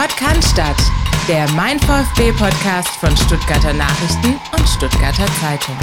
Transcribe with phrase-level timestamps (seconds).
[0.00, 0.56] Podcast,
[1.28, 5.76] der Mein VfB Podcast von Stuttgarter Nachrichten und Stuttgarter Zeitung.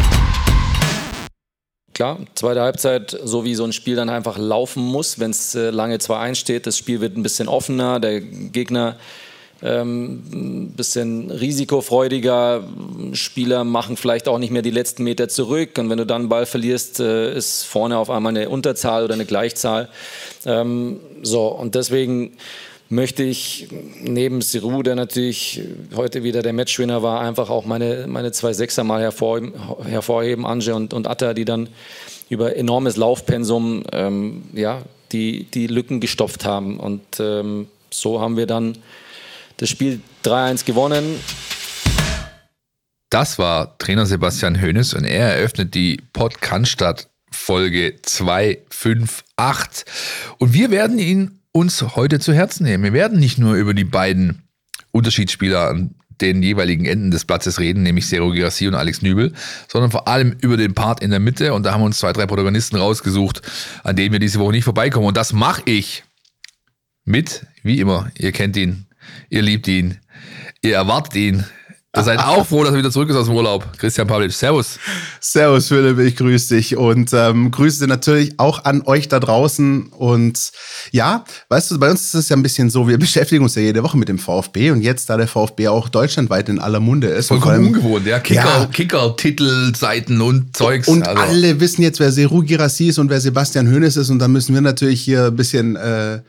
[1.94, 5.70] Klar, zweite Halbzeit, so wie so ein Spiel dann einfach laufen muss, wenn es äh,
[5.70, 6.66] lange 2-1 steht.
[6.66, 8.96] Das Spiel wird ein bisschen offener, der Gegner
[9.62, 12.64] ähm, ein bisschen risikofreudiger.
[13.12, 15.78] Spieler machen vielleicht auch nicht mehr die letzten Meter zurück.
[15.78, 19.16] Und wenn du dann einen Ball verlierst, äh, ist vorne auf einmal eine Unterzahl oder
[19.16, 19.90] eine Gleichzahl.
[20.46, 22.38] Ähm, so, und deswegen
[22.90, 23.68] möchte ich
[24.02, 25.62] neben Siru, der natürlich
[25.96, 29.54] heute wieder der Matchwinner war, einfach auch meine, meine zwei Sechser mal hervorheben,
[29.86, 31.70] hervorheben Anje und, und Atta, die dann
[32.30, 36.80] über enormes Laufpensum ähm, ja, die, die Lücken gestopft haben.
[36.80, 38.78] Und ähm, so haben wir dann
[39.58, 41.20] das Spiel 3-1 gewonnen.
[43.10, 46.02] Das war Trainer Sebastian Hoeneß und er eröffnet die
[46.42, 49.86] Cannstatt Folge 258.
[50.38, 52.84] Und wir werden ihn uns heute zu Herzen nehmen.
[52.84, 54.44] Wir werden nicht nur über die beiden
[54.92, 59.32] Unterschiedsspieler an den jeweiligen Enden des Platzes reden, nämlich Sero Girassi und Alex Nübel,
[59.70, 61.54] sondern vor allem über den Part in der Mitte.
[61.54, 63.42] Und da haben wir uns zwei, drei Protagonisten rausgesucht,
[63.86, 65.08] an denen wir diese Woche nicht vorbeikommen.
[65.08, 66.04] Und das mache ich
[67.06, 68.88] mit, wie immer, ihr kennt ihn,
[69.30, 69.98] ihr liebt ihn,
[70.62, 71.46] ihr erwartet ihn,
[71.96, 73.66] Ihr seid auch froh, dass er wieder zurück ist aus dem Urlaub.
[73.78, 74.80] Christian Pavlic, Servus.
[75.20, 79.88] Servus, Philipp, ich grüße dich und ähm, grüße natürlich auch an euch da draußen.
[79.88, 80.52] Und
[80.92, 83.62] ja, weißt du, bei uns ist es ja ein bisschen so, wir beschäftigen uns ja
[83.62, 87.08] jede Woche mit dem VfB und jetzt, da der VfB auch deutschlandweit in aller Munde
[87.08, 87.28] ist.
[87.28, 88.20] Vollkommen allem, ungewohnt, ja.
[88.20, 88.66] Kicker, ja.
[88.72, 90.88] Kicker, Titel, Seiten und Zeugs.
[90.88, 91.22] Und also.
[91.22, 94.54] alle wissen jetzt, wer Seru Girassi ist und wer Sebastian Hoeneß ist und da müssen
[94.54, 95.76] wir natürlich hier ein bisschen...
[95.76, 96.20] Äh,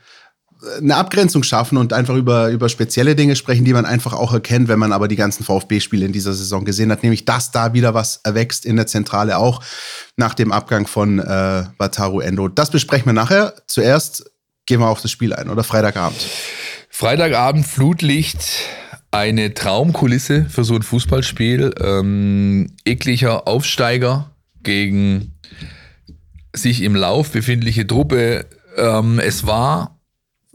[0.77, 4.67] eine Abgrenzung schaffen und einfach über, über spezielle Dinge sprechen, die man einfach auch erkennt,
[4.67, 7.93] wenn man aber die ganzen VfB-Spiele in dieser Saison gesehen hat, nämlich dass da wieder
[7.93, 9.61] was erwächst in der Zentrale auch
[10.15, 12.47] nach dem Abgang von äh, Wataru Endo.
[12.47, 13.53] Das besprechen wir nachher.
[13.67, 14.31] Zuerst
[14.65, 16.19] gehen wir auf das Spiel ein, oder Freitagabend.
[16.89, 18.39] Freitagabend Flutlicht,
[19.11, 21.75] eine Traumkulisse für so ein Fußballspiel.
[21.79, 24.31] Ähm, ekliger Aufsteiger
[24.63, 25.33] gegen
[26.53, 28.45] sich im Lauf befindliche Truppe.
[28.75, 29.96] Ähm, es war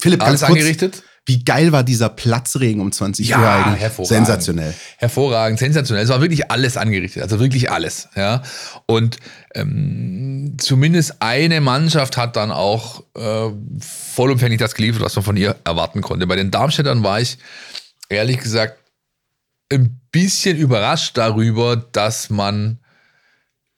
[0.02, 1.02] Philipp, alles kurz, angerichtet.
[1.24, 3.80] Wie geil war dieser Platzregen um 20 ja, Uhr eigentlich?
[3.80, 4.26] Hervorragend.
[4.26, 4.74] Sensationell.
[4.96, 6.04] Hervorragend, sensationell.
[6.04, 8.08] Es war wirklich alles angerichtet, also wirklich alles.
[8.16, 8.42] Ja.
[8.86, 9.18] Und
[9.54, 15.54] ähm, zumindest eine Mannschaft hat dann auch äh, vollumfänglich das geliefert, was man von ihr
[15.64, 16.26] erwarten konnte.
[16.26, 17.38] Bei den Darmstädtern war ich
[18.08, 18.78] ehrlich gesagt
[19.72, 22.78] ein bisschen überrascht darüber, dass man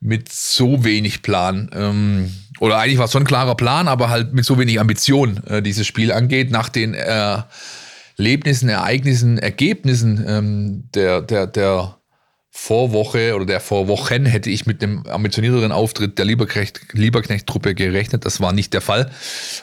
[0.01, 4.33] mit so wenig Plan ähm, oder eigentlich war es schon ein klarer Plan, aber halt
[4.33, 11.21] mit so wenig Ambition äh, dieses Spiel angeht, nach den Erlebnissen, Ereignissen, Ergebnissen ähm, der,
[11.21, 11.99] der, der
[12.51, 18.25] Vorwoche oder der Vorwochen hätte ich mit einem ambitionierteren Auftritt der Lieberknecht-Truppe gerechnet.
[18.25, 19.11] Das war nicht der Fall.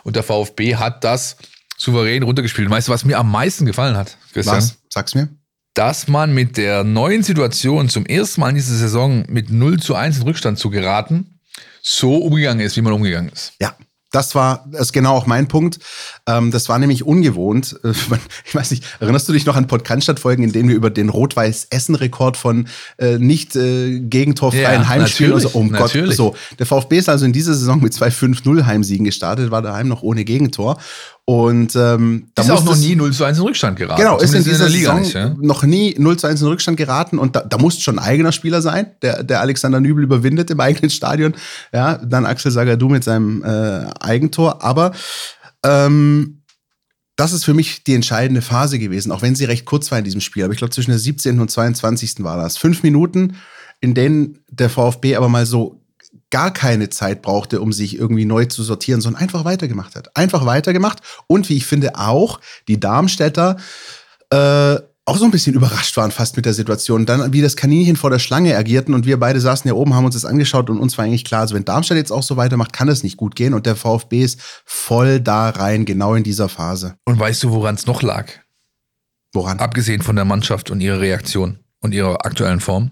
[0.03, 1.37] Und der VfB hat das
[1.77, 2.69] souverän runtergespielt.
[2.69, 4.57] weißt du, was mir am meisten gefallen hat, Christian?
[4.57, 4.77] Was?
[4.89, 5.29] Sag's mir.
[5.73, 9.95] Dass man mit der neuen Situation zum ersten Mal in dieser Saison mit 0 zu
[9.95, 11.39] 1 in Rückstand zu geraten,
[11.81, 13.53] so umgegangen ist, wie man umgegangen ist.
[13.59, 13.75] Ja,
[14.11, 15.79] das war das ist genau auch mein Punkt.
[16.27, 17.79] Ähm, das war nämlich ungewohnt.
[18.45, 22.35] Ich weiß nicht, erinnerst du dich noch an Podcast-Folgen, in denen wir über den Rot-Weiß-Essen-Rekord
[22.35, 22.67] von
[22.97, 26.35] äh, nicht äh, gegentorfreien ja, Heimspielen und so, oh Gott, so.
[26.59, 30.01] Der VfB ist also in dieser Saison mit zwei 5-0 Heimsiegen gestartet, war daheim noch
[30.01, 30.77] ohne Gegentor.
[31.25, 34.01] Und ähm, da ist auch noch nie 0 zu 1 in Rückstand geraten.
[34.01, 35.35] Genau, ist in dieser in Liga Saison nicht, ja?
[35.39, 38.31] noch nie 0 zu 1 in Rückstand geraten und da, da muss schon ein eigener
[38.31, 41.35] Spieler sein, der, der Alexander Nübel überwindet im eigenen Stadion.
[41.71, 44.63] Ja, dann Axel Sagadou mit seinem äh, Eigentor.
[44.63, 44.93] Aber
[45.63, 46.41] ähm,
[47.15, 50.05] das ist für mich die entscheidende Phase gewesen, auch wenn sie recht kurz war in
[50.05, 50.43] diesem Spiel.
[50.43, 51.39] Aber ich glaube, zwischen der 17.
[51.39, 52.23] und 22.
[52.23, 52.57] war das.
[52.57, 53.35] Fünf Minuten,
[53.79, 55.80] in denen der VfB aber mal so
[56.31, 60.15] gar keine Zeit brauchte, um sich irgendwie neu zu sortieren, sondern einfach weitergemacht hat.
[60.15, 60.99] Einfach weitergemacht.
[61.27, 63.57] Und wie ich finde auch, die Darmstädter
[64.31, 67.05] äh, auch so ein bisschen überrascht waren fast mit der Situation.
[67.05, 70.05] Dann wie das Kaninchen vor der Schlange agierten und wir beide saßen ja oben, haben
[70.05, 72.71] uns das angeschaut und uns war eigentlich klar, also wenn Darmstadt jetzt auch so weitermacht,
[72.71, 76.49] kann es nicht gut gehen und der VfB ist voll da rein, genau in dieser
[76.49, 76.95] Phase.
[77.05, 78.27] Und weißt du, woran es noch lag?
[79.33, 79.59] Woran?
[79.59, 82.91] Abgesehen von der Mannschaft und ihrer Reaktion und ihrer aktuellen Form?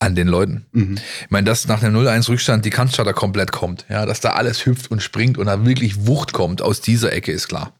[0.00, 0.66] An den Leuten.
[0.72, 0.96] Mhm.
[0.96, 4.90] Ich meine, dass nach einem 0-1-Rückstand die Cannstatter komplett kommt, ja, dass da alles hüpft
[4.90, 7.74] und springt und da wirklich Wucht kommt aus dieser Ecke, ist klar.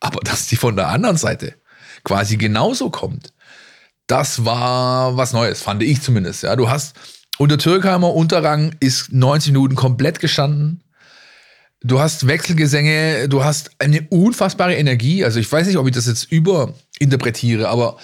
[0.00, 1.54] Aber dass die von der anderen Seite
[2.04, 3.32] quasi genauso kommt,
[4.06, 6.44] das war was Neues, fand ich zumindest.
[6.44, 6.94] Ja, du hast
[7.38, 10.82] unter Türkheimer Unterrang ist 90 Minuten komplett gestanden.
[11.80, 15.24] Du hast Wechselgesänge, du hast eine unfassbare Energie.
[15.24, 17.98] Also ich weiß nicht, ob ich das jetzt überinterpretiere, aber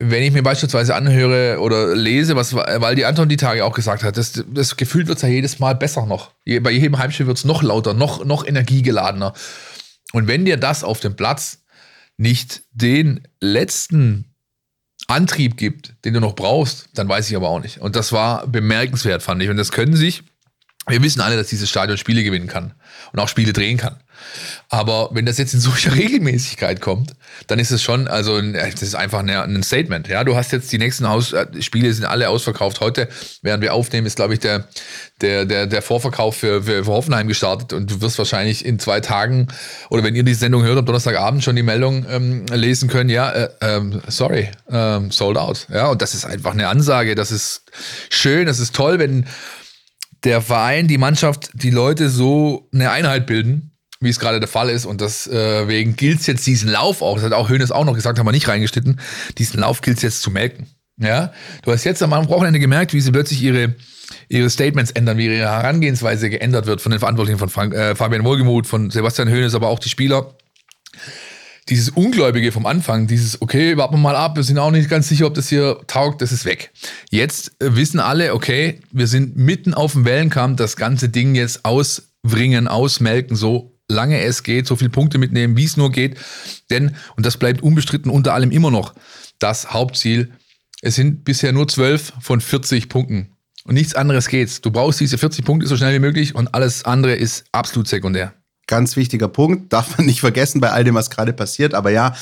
[0.00, 4.04] wenn ich mir beispielsweise anhöre oder lese, was weil die Anton die Tage auch gesagt
[4.04, 6.32] hat, das, das Gefühl wird ja jedes Mal besser noch.
[6.44, 9.32] Bei jedem Heimspiel wird es noch lauter, noch, noch energiegeladener.
[10.12, 11.64] Und wenn dir das auf dem Platz
[12.16, 14.36] nicht den letzten
[15.08, 17.78] Antrieb gibt, den du noch brauchst, dann weiß ich aber auch nicht.
[17.78, 19.48] Und das war bemerkenswert, fand ich.
[19.48, 20.22] Und das können sich,
[20.88, 22.72] wir wissen alle, dass dieses Stadion Spiele gewinnen kann
[23.12, 23.96] und auch Spiele drehen kann.
[24.68, 27.12] Aber wenn das jetzt in solcher Regelmäßigkeit kommt,
[27.46, 30.08] dann ist es schon, also das ist einfach ein Statement.
[30.08, 32.80] Ja, du hast jetzt die nächsten Haus äh, Spiele sind alle ausverkauft.
[32.80, 33.08] Heute,
[33.42, 34.68] während wir aufnehmen, ist glaube ich der
[35.20, 39.00] der der der Vorverkauf für, für, für Hoffenheim gestartet und du wirst wahrscheinlich in zwei
[39.00, 39.48] Tagen
[39.88, 43.10] oder wenn ihr die Sendung hört am Donnerstagabend schon die Meldung ähm, lesen können.
[43.10, 45.66] Ja, äh, ähm, sorry, ähm, sold out.
[45.72, 47.14] Ja, und das ist einfach eine Ansage.
[47.14, 47.62] Das ist
[48.10, 49.26] schön, das ist toll, wenn
[50.24, 54.70] der Verein, die Mannschaft, die Leute so eine Einheit bilden wie es gerade der Fall
[54.70, 54.86] ist.
[54.86, 58.18] Und deswegen gilt es jetzt diesen Lauf auch, das hat auch Hönes auch noch gesagt,
[58.18, 59.00] haben wir nicht reingeschnitten,
[59.38, 60.66] diesen Lauf gilt es jetzt zu melken.
[61.00, 61.32] Ja,
[61.62, 63.76] du hast jetzt am Wochenende gemerkt, wie sie plötzlich ihre,
[64.28, 68.24] ihre Statements ändern, wie ihre Herangehensweise geändert wird von den Verantwortlichen von Frank, äh, Fabian
[68.24, 70.34] Wohlgemuth, von Sebastian Hönes, aber auch die Spieler.
[71.68, 75.08] Dieses Ungläubige vom Anfang, dieses, okay, warten wir mal ab, wir sind auch nicht ganz
[75.08, 76.72] sicher, ob das hier taugt, das ist weg.
[77.10, 81.64] Jetzt äh, wissen alle, okay, wir sind mitten auf dem Wellenkamm, das ganze Ding jetzt
[81.64, 86.16] auswringen, ausmelken, so lange es geht, so viele Punkte mitnehmen, wie es nur geht.
[86.70, 88.94] Denn, und das bleibt unbestritten unter allem immer noch
[89.38, 90.32] das Hauptziel,
[90.80, 93.32] es sind bisher nur 12 von 40 Punkten.
[93.64, 94.64] Und nichts anderes geht.
[94.64, 98.32] Du brauchst diese 40 Punkte so schnell wie möglich und alles andere ist absolut sekundär.
[98.68, 101.74] Ganz wichtiger Punkt, darf man nicht vergessen bei all dem, was gerade passiert.
[101.74, 102.14] Aber ja,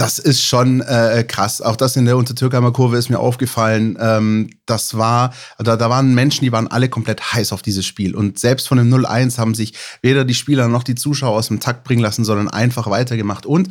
[0.00, 1.60] das ist schon äh, krass.
[1.60, 3.98] Auch das in der Untertürkheimer Kurve ist mir aufgefallen.
[4.00, 8.16] Ähm, das war, da, da waren Menschen, die waren alle komplett heiß auf dieses Spiel.
[8.16, 11.60] Und selbst von dem 0-1 haben sich weder die Spieler noch die Zuschauer aus dem
[11.60, 13.44] Takt bringen lassen, sondern einfach weitergemacht.
[13.44, 13.68] Und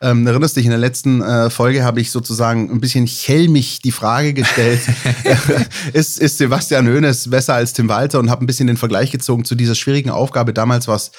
[0.00, 3.92] ähm, erinnerst dich, in der letzten äh, Folge habe ich sozusagen ein bisschen chelmig die
[3.92, 4.82] Frage gestellt,
[5.92, 9.44] ist, ist Sebastian Hoeneß besser als Tim Walter und habe ein bisschen den Vergleich gezogen
[9.44, 10.52] zu dieser schwierigen Aufgabe.
[10.52, 11.10] Damals war es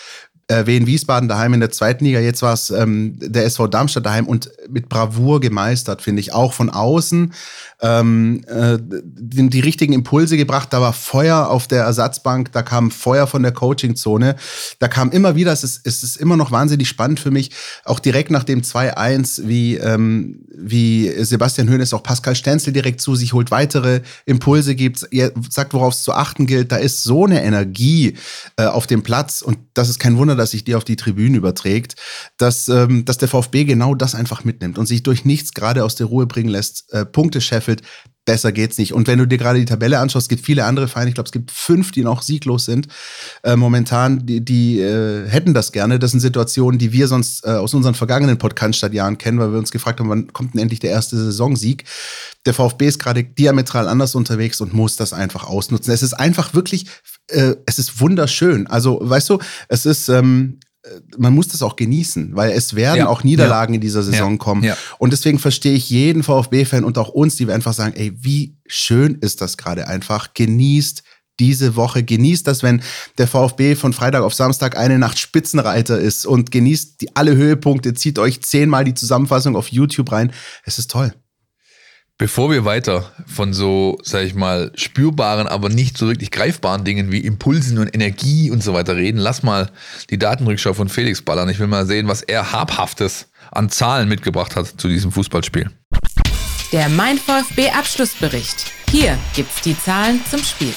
[0.48, 4.06] äh, Wien Wiesbaden daheim in der zweiten Liga, jetzt war es ähm, der SV Darmstadt
[4.06, 6.34] daheim und mit Bravour gemeistert, finde ich.
[6.34, 7.34] Auch von außen
[7.84, 10.69] ähm, äh, die, die, richtigen Impulse gebracht.
[10.72, 14.36] Da war Feuer auf der Ersatzbank, da kam Feuer von der Coachingzone.
[14.80, 17.51] Da kam immer wieder, es ist, es ist immer noch wahnsinnig spannend für mich,
[17.84, 23.16] auch direkt nach dem 2-1, wie, ähm, wie Sebastian Hoeneß auch Pascal Stenzel direkt zu
[23.16, 25.06] sich holt, weitere Impulse gibt,
[25.50, 26.72] sagt, worauf es zu achten gilt.
[26.72, 28.16] Da ist so eine Energie
[28.56, 31.35] äh, auf dem Platz und das ist kein Wunder, dass sich die auf die Tribünen
[31.35, 31.95] überträgt,
[32.38, 35.95] dass, ähm, dass der VfB genau das einfach mitnimmt und sich durch nichts gerade aus
[35.95, 37.81] der Ruhe bringen lässt, äh, Punkte scheffelt.
[38.25, 38.94] Besser geht's nicht.
[38.94, 41.28] Und wenn du dir gerade die Tabelle anschaust, es gibt viele andere Vereine, ich glaube,
[41.28, 42.88] es gibt fünf, die noch sieglos sind.
[43.44, 46.00] Äh, momentan, die, die äh, hätten das gerne.
[46.00, 49.72] Das sind Situationen, die wir sonst äh, aus unseren vergangenen Podcast-Jahren kennen, weil wir uns
[49.72, 51.84] gefragt haben, wann kommt denn endlich der erste Saisonsieg?
[52.46, 55.94] Der VfB ist gerade diametral anders unterwegs und muss das einfach ausnutzen.
[55.94, 56.86] Es ist einfach wirklich,
[57.28, 58.68] äh, es ist wunderschön.
[58.68, 60.73] Also, weißt du, es ist, ähm, äh,
[61.18, 64.33] man muss das auch genießen, weil es werden ja, auch Niederlagen ja, in dieser Saison
[64.33, 64.63] ja, kommen.
[64.97, 68.57] Und deswegen verstehe ich jeden VfB-Fan und auch uns, die wir einfach sagen, ey, wie
[68.68, 70.33] schön ist das gerade einfach.
[70.33, 71.03] Genießt
[71.39, 72.03] diese Woche.
[72.03, 72.81] Genießt das, wenn
[73.18, 77.94] der VfB von Freitag auf Samstag eine Nacht Spitzenreiter ist und genießt die, alle Höhepunkte.
[77.94, 80.31] Zieht euch zehnmal die Zusammenfassung auf YouTube rein.
[80.63, 81.13] Es ist toll.
[82.19, 87.12] Bevor wir weiter von so, sag ich mal, spürbaren, aber nicht so wirklich greifbaren Dingen
[87.12, 89.71] wie Impulsen und Energie und so weiter reden, lass mal
[90.12, 91.50] die Datenrückschau von Felix ballern.
[91.50, 95.72] Ich will mal sehen, was er Habhaftes an Zahlen mitgebracht hat zu diesem Fußballspiel.
[96.72, 98.72] Der Mein VfB Abschlussbericht.
[98.91, 100.74] Hier gibt's die Zahlen zum Spiel.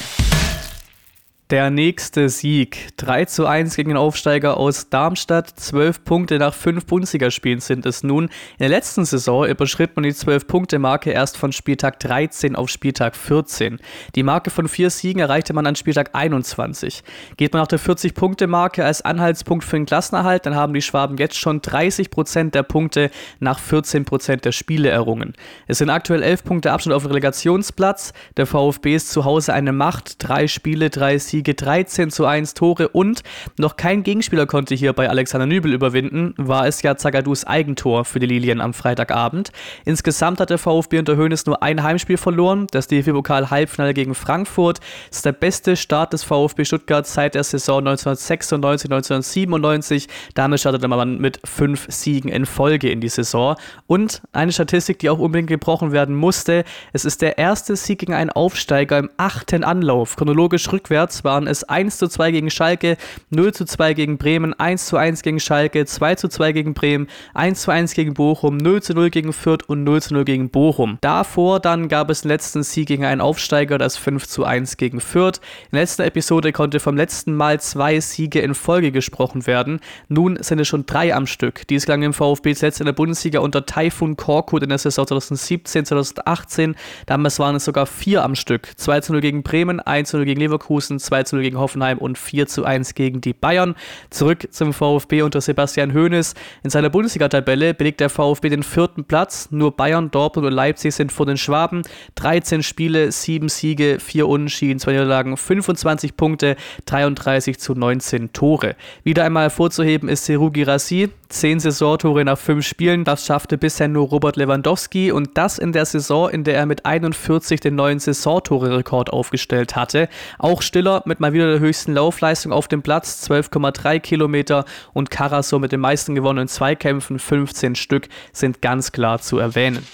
[1.49, 2.89] Der nächste Sieg.
[2.97, 5.49] 3 zu 1 gegen den Aufsteiger aus Darmstadt.
[5.57, 8.25] 12 Punkte nach 5 Bundesligaspielen sind es nun.
[8.25, 13.79] In der letzten Saison überschritt man die 12-Punkte-Marke erst von Spieltag 13 auf Spieltag 14.
[14.15, 17.01] Die Marke von vier Siegen erreichte man an Spieltag 21.
[17.37, 21.37] Geht man nach der 40-Punkte-Marke als Anhaltspunkt für den Klassenerhalt, dann haben die Schwaben jetzt
[21.37, 25.33] schon 30 Prozent der Punkte nach 14 Prozent der Spiele errungen.
[25.65, 28.11] Es sind aktuell 11 Punkte Abstand auf dem Relegationsplatz.
[28.35, 30.15] Der VfB ist zu Hause eine Macht.
[30.19, 31.36] Drei Spiele, drei Siege.
[31.37, 33.21] Siege, 13 zu 1 Tore und
[33.59, 38.19] noch kein Gegenspieler konnte hier bei Alexander Nübel überwinden, war es ja Zagadus Eigentor für
[38.19, 39.51] die Lilien am Freitagabend.
[39.85, 44.79] Insgesamt hat der VfB unter Hoeneß nur ein Heimspiel verloren, das DFB-Pokal-Halbfinale gegen Frankfurt.
[45.11, 50.07] Ist der beste Start des VfB Stuttgart seit der Saison 1996, 1997.
[50.33, 53.57] Damit startete man mit fünf Siegen in Folge in die Saison.
[53.85, 56.63] Und eine Statistik, die auch unbedingt gebrochen werden musste,
[56.93, 61.65] es ist der erste Sieg gegen einen Aufsteiger im achten Anlauf, chronologisch rückwärts, waren es
[61.65, 62.95] 1 zu 2 gegen Schalke,
[63.29, 67.07] 0 zu 2 gegen Bremen, 1 zu 1 gegen Schalke, 2 zu 2 gegen Bremen,
[67.33, 70.49] 1 zu 1 gegen Bochum, 0 zu 0 gegen Fürth und 0 zu 0 gegen
[70.49, 70.97] Bochum.
[71.01, 75.01] Davor dann gab es den letzten Sieg gegen einen Aufsteiger, das 5 zu 1 gegen
[75.01, 75.41] Fürth.
[75.65, 79.81] In der letzten Episode konnte vom letzten Mal zwei Siege in Folge gesprochen werden.
[80.07, 81.67] Nun sind es schon drei am Stück.
[81.67, 85.85] Dies gelang im VfB zuletzt in der Bundesliga unter Taifun Korkut in der Saison 2017,
[85.85, 86.75] 2018.
[87.05, 88.71] Damals waren es sogar vier am Stück.
[88.77, 91.97] 2 zu 0 gegen Bremen, 1 zu 0 gegen Leverkusen, 2 zu 0 gegen Hoffenheim
[91.97, 93.75] und 4 zu 1 gegen die Bayern.
[94.09, 96.33] Zurück zum VfB unter Sebastian Hoeneß.
[96.63, 99.49] In seiner Bundesliga-Tabelle belegt der VfB den vierten Platz.
[99.51, 101.81] Nur Bayern, Dortmund und Leipzig sind vor den Schwaben.
[102.15, 106.55] 13 Spiele, 7 Siege, 4 Unentschieden, 2 Niederlagen, 25 Punkte,
[106.85, 108.75] 33 zu 19 Tore.
[109.03, 111.09] Wieder einmal hervorzuheben ist Seru Girassi.
[111.29, 113.03] 10 Saisontore nach 5 Spielen.
[113.03, 116.85] Das schaffte bisher nur Robert Lewandowski und das in der Saison, in der er mit
[116.85, 120.07] 41 den neuen Saisontore-Rekord aufgestellt hatte.
[120.39, 125.59] Auch Stiller mit mal wieder der höchsten Laufleistung auf dem Platz, 12,3 Kilometer und Karasor
[125.59, 129.85] mit den meisten gewonnenen Zweikämpfen, 15 Stück, sind ganz klar zu erwähnen.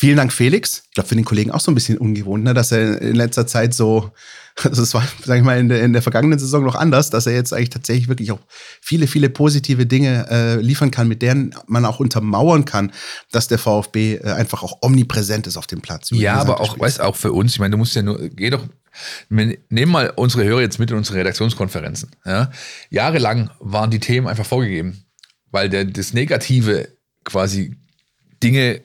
[0.00, 0.84] Vielen Dank, Felix.
[0.86, 3.48] Ich glaube, für den Kollegen auch so ein bisschen ungewohnt, ne, dass er in letzter
[3.48, 4.12] Zeit so,
[4.62, 7.26] also es war, sag ich mal, in der, in der vergangenen Saison noch anders, dass
[7.26, 8.38] er jetzt eigentlich tatsächlich wirklich auch
[8.80, 12.92] viele, viele positive Dinge äh, liefern kann, mit denen man auch untermauern kann,
[13.32, 16.10] dass der VfB äh, einfach auch omnipräsent ist auf dem Platz.
[16.12, 18.64] Ja, aber auch, weißt auch für uns, ich meine, du musst ja nur, geh doch,
[19.28, 22.10] nehmen mal unsere Hörer jetzt mit in unsere Redaktionskonferenzen.
[22.24, 22.52] Ja?
[22.90, 25.02] Jahrelang waren die Themen einfach vorgegeben,
[25.50, 26.86] weil der, das Negative
[27.24, 27.76] quasi
[28.40, 28.82] Dinge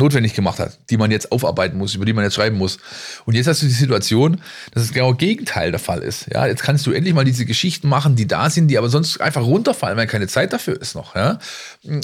[0.00, 2.78] notwendig gemacht hat, die man jetzt aufarbeiten muss, über die man jetzt schreiben muss.
[3.26, 4.40] Und jetzt hast du die Situation,
[4.72, 6.26] dass es genau Gegenteil der Fall ist.
[6.32, 9.20] Ja, jetzt kannst du endlich mal diese Geschichten machen, die da sind, die aber sonst
[9.20, 11.14] einfach runterfallen, weil keine Zeit dafür ist noch.
[11.14, 11.38] Ja?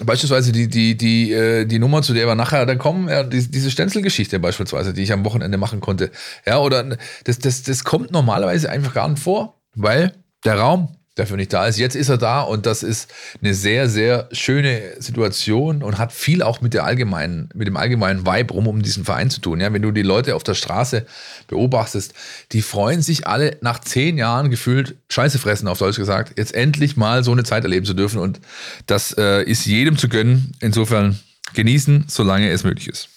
[0.05, 3.71] Beispielsweise die, die, die, äh, die Nummer, zu der wir nachher dann kommen, ja, diese
[3.71, 6.13] Stenzelgeschichte beispielsweise, die ich am Wochenende machen konnte.
[6.47, 10.13] Ja, oder das, das, das kommt normalerweise einfach gar nicht vor, weil
[10.45, 11.79] der Raum dafür nicht da ist.
[11.79, 13.11] Jetzt ist er da und das ist
[13.43, 18.27] eine sehr, sehr schöne Situation und hat viel auch mit der allgemeinen, mit dem allgemeinen
[18.27, 19.61] Vibe rum um diesen Verein zu tun.
[19.61, 21.07] Ja, wenn du die Leute auf der Straße
[21.49, 22.15] beobachtest,
[22.53, 26.97] die freuen sich alle nach zehn Jahren gefühlt Scheiße fressen, auf Deutsch gesagt, jetzt endlich
[26.97, 28.41] mal so eine Zeit erleben zu dürfen und
[28.87, 30.53] das äh, ist jedem zu gönnen.
[30.61, 31.19] Insofern
[31.55, 33.09] genießen, solange es möglich ist.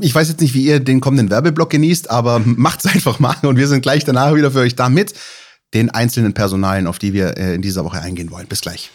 [0.00, 3.56] Ich weiß jetzt nicht, wie ihr den kommenden Werbeblock genießt, aber macht's einfach mal und
[3.56, 5.14] wir sind gleich danach wieder für euch da mit
[5.74, 8.46] den einzelnen Personalien, auf die wir äh, in dieser Woche eingehen wollen.
[8.46, 8.90] Bis gleich.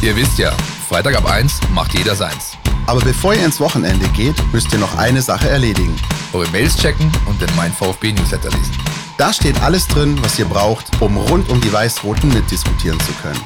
[0.00, 0.52] Ihr wisst ja,
[0.88, 2.52] Freitag ab 1 macht jeder seins.
[2.86, 5.94] Aber bevor ihr ins Wochenende geht, müsst ihr noch eine Sache erledigen.
[6.32, 8.76] Eure Mails checken und den Mein VfB Newsletter lesen.
[9.18, 13.40] Da steht alles drin, was ihr braucht, um rund um die Weiß-Roten mitdiskutieren zu können.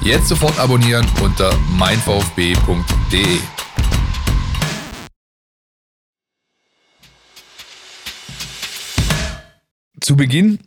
[0.00, 3.38] Jetzt sofort abonnieren unter meinvfb.de.
[10.00, 10.58] Zu Beginn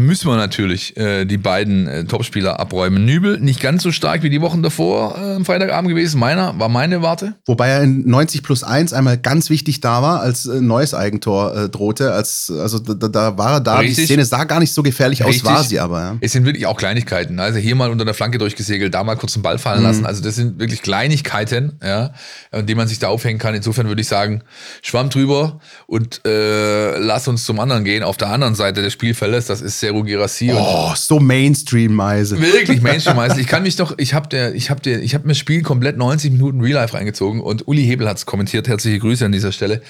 [0.00, 3.04] müssen wir natürlich äh, die beiden äh, Topspieler abräumen.
[3.04, 6.18] Nübel nicht ganz so stark wie die Wochen davor äh, am Freitagabend gewesen.
[6.18, 7.34] Meiner war meine Warte.
[7.46, 11.56] Wobei er in 90 plus 1 einmal ganz wichtig da war, als äh, neues Eigentor
[11.56, 12.12] äh, drohte.
[12.12, 13.78] Als, also da, da war er da.
[13.78, 13.96] Richtig.
[13.96, 15.44] Die Szene sah gar nicht so gefährlich Richtig.
[15.44, 16.00] aus, war sie aber.
[16.00, 16.16] Ja.
[16.20, 17.38] Es sind wirklich auch Kleinigkeiten.
[17.38, 19.86] Also hier mal unter der Flanke durchgesegelt, da mal kurz den Ball fallen mhm.
[19.86, 20.06] lassen.
[20.06, 22.12] Also das sind wirklich Kleinigkeiten, ja,
[22.50, 23.54] an denen man sich da aufhängen kann.
[23.54, 24.42] Insofern würde ich sagen,
[24.82, 28.02] Schwamm drüber und äh, lass uns zum anderen gehen.
[28.02, 30.52] Auf der anderen Seite des Spielfeldes, das ist Seru Girassi.
[30.54, 32.40] Oh, so Mainstream-Meise.
[32.40, 33.30] Wirklich Mainstream-Meise.
[33.40, 35.62] Ich kann mich doch, ich habe der, ich habe der, ich habe mir das Spiel
[35.62, 38.68] komplett 90 Minuten Real Life reingezogen und Uli Hebel hat es kommentiert.
[38.68, 39.82] Herzliche Grüße an dieser Stelle.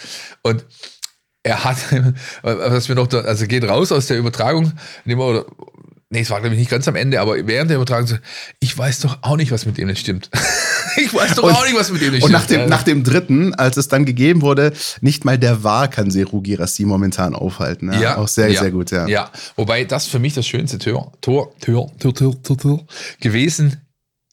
[0.42, 0.64] Und
[1.42, 1.76] er hat,
[2.42, 4.73] was mir noch, da, also geht raus aus der Übertragung,
[5.07, 5.45] oder
[6.12, 8.16] Nee, es war, glaube ich, nicht ganz am Ende, aber während der Übertragung so,
[8.59, 10.28] ich weiß doch auch nicht, was mit dem nicht stimmt.
[10.97, 13.05] ich weiß doch und, auch nicht, was mit dem nicht und nach dem, nach dem
[13.05, 17.93] dritten, als es dann gegeben wurde, nicht mal der War kann Seru Girassi momentan aufhalten.
[17.93, 19.07] Ja, ja auch sehr, ja, sehr gut, ja.
[19.07, 22.87] Ja, wobei das für mich das schönste Tor, Tor, Tor, Tor, Tor, Tor, Tor
[23.21, 23.81] gewesen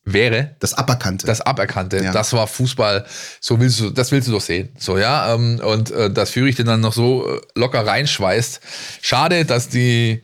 [0.04, 0.56] wäre.
[0.60, 1.28] Das Aberkannte.
[1.28, 2.04] Das Aberkannte.
[2.04, 2.12] Ja.
[2.12, 3.06] Das war Fußball.
[3.42, 4.70] So willst du, das willst du doch sehen.
[4.78, 5.34] So, ja.
[5.34, 8.62] Ähm, und äh, das führe ich dir dann noch so äh, locker reinschweißt.
[9.02, 10.24] Schade, dass die,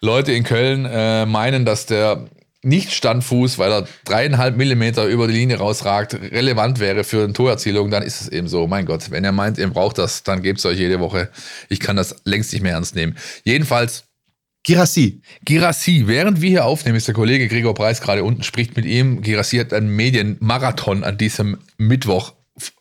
[0.00, 2.24] Leute in Köln äh, meinen, dass der
[2.62, 8.02] nicht-Standfuß, weil er dreieinhalb Millimeter über die Linie rausragt, relevant wäre für eine Torerzielung, dann
[8.02, 8.66] ist es eben so.
[8.66, 11.30] Mein Gott, wenn er meint, ihr braucht das, dann gebt es euch jede Woche.
[11.68, 13.16] Ich kann das längst nicht mehr ernst nehmen.
[13.44, 14.04] Jedenfalls.
[14.62, 15.22] Girassi.
[15.46, 16.02] Girassi.
[16.06, 19.22] Während wir hier aufnehmen, ist der Kollege Gregor Preis gerade unten, spricht mit ihm.
[19.22, 22.34] Girassi hat einen Medienmarathon an diesem Mittwoch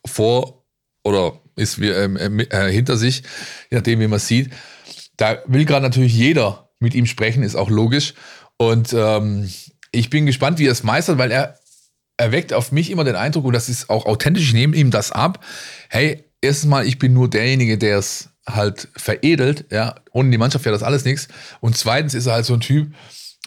[0.05, 0.65] vor
[1.05, 3.23] oder ist wie, ähm, äh, hinter sich,
[3.69, 4.49] je nachdem, wie man sieht.
[5.15, 8.13] Da will gerade natürlich jeder mit ihm sprechen, ist auch logisch.
[8.57, 9.49] Und ähm,
[9.91, 11.59] ich bin gespannt, wie er es meistert, weil er
[12.17, 15.11] erweckt auf mich immer den Eindruck, und das ist auch authentisch, ich nehme ihm das
[15.11, 15.43] ab,
[15.89, 20.65] hey, erstens mal, ich bin nur derjenige, der es halt veredelt, ja, ohne die Mannschaft
[20.65, 21.27] wäre das alles nichts.
[21.59, 22.93] Und zweitens ist er halt so ein Typ,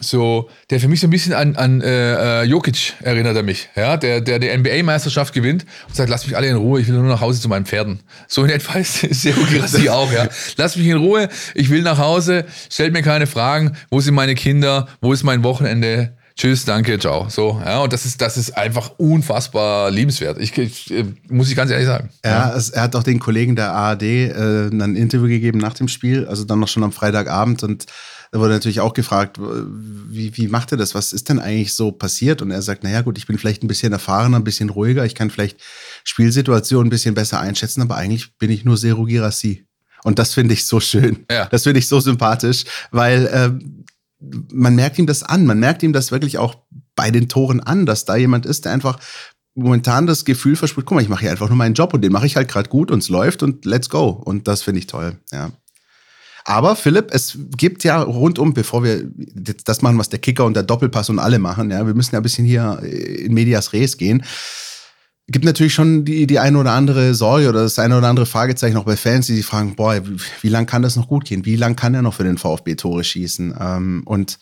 [0.00, 3.68] so, der für mich so ein bisschen an, an äh, äh, Jokic erinnert er mich,
[3.76, 6.94] ja, der, der die NBA-Meisterschaft gewinnt und sagt, lass mich alle in Ruhe, ich will
[6.94, 8.00] nur nach Hause zu meinen Pferden.
[8.26, 10.28] So in etwa ist Sergio Girassi auch, ja.
[10.56, 14.34] Lass mich in Ruhe, ich will nach Hause, stellt mir keine Fragen, wo sind meine
[14.34, 17.28] Kinder, wo ist mein Wochenende, Tschüss, danke, ciao.
[17.28, 20.38] So, ja, und das ist, das ist einfach unfassbar liebenswert.
[20.40, 22.10] Ich, ich äh, muss ich ganz ehrlich sagen.
[22.24, 25.88] Ja, es, er hat auch den Kollegen der ARD äh, ein Interview gegeben nach dem
[25.88, 27.86] Spiel, also dann noch schon am Freitagabend und
[28.32, 30.94] da wurde natürlich auch gefragt, wie, wie macht er das?
[30.94, 32.40] Was ist denn eigentlich so passiert?
[32.40, 35.14] Und er sagt, naja gut, ich bin vielleicht ein bisschen erfahrener, ein bisschen ruhiger, ich
[35.14, 35.58] kann vielleicht
[36.02, 39.66] Spielsituationen ein bisschen besser einschätzen, aber eigentlich bin ich nur Seru Girassi.
[40.02, 41.26] Und das finde ich so schön.
[41.30, 41.46] Ja.
[41.46, 43.81] Das finde ich so sympathisch, weil ähm,
[44.52, 45.46] man merkt ihm das an.
[45.46, 46.56] Man merkt ihm das wirklich auch
[46.94, 48.98] bei den Toren an, dass da jemand ist, der einfach
[49.54, 52.12] momentan das Gefühl verspricht, guck mal, ich mache hier einfach nur meinen Job und den
[52.12, 54.08] mache ich halt gerade gut und es läuft und let's go.
[54.08, 55.50] Und das finde ich toll, ja.
[56.44, 59.08] Aber Philipp, es gibt ja rundum, bevor wir
[59.64, 62.20] das machen, was der Kicker und der Doppelpass und alle machen, ja, wir müssen ja
[62.20, 64.24] ein bisschen hier in Medias Res gehen
[65.32, 68.76] gibt natürlich schon die, die eine oder andere Sorge oder das eine oder andere Fragezeichen
[68.76, 71.44] auch bei Fans, die sich fragen, boah, wie, wie lang kann das noch gut gehen?
[71.44, 73.54] Wie lang kann er noch für den VfB Tore schießen?
[73.58, 74.38] Ähm, und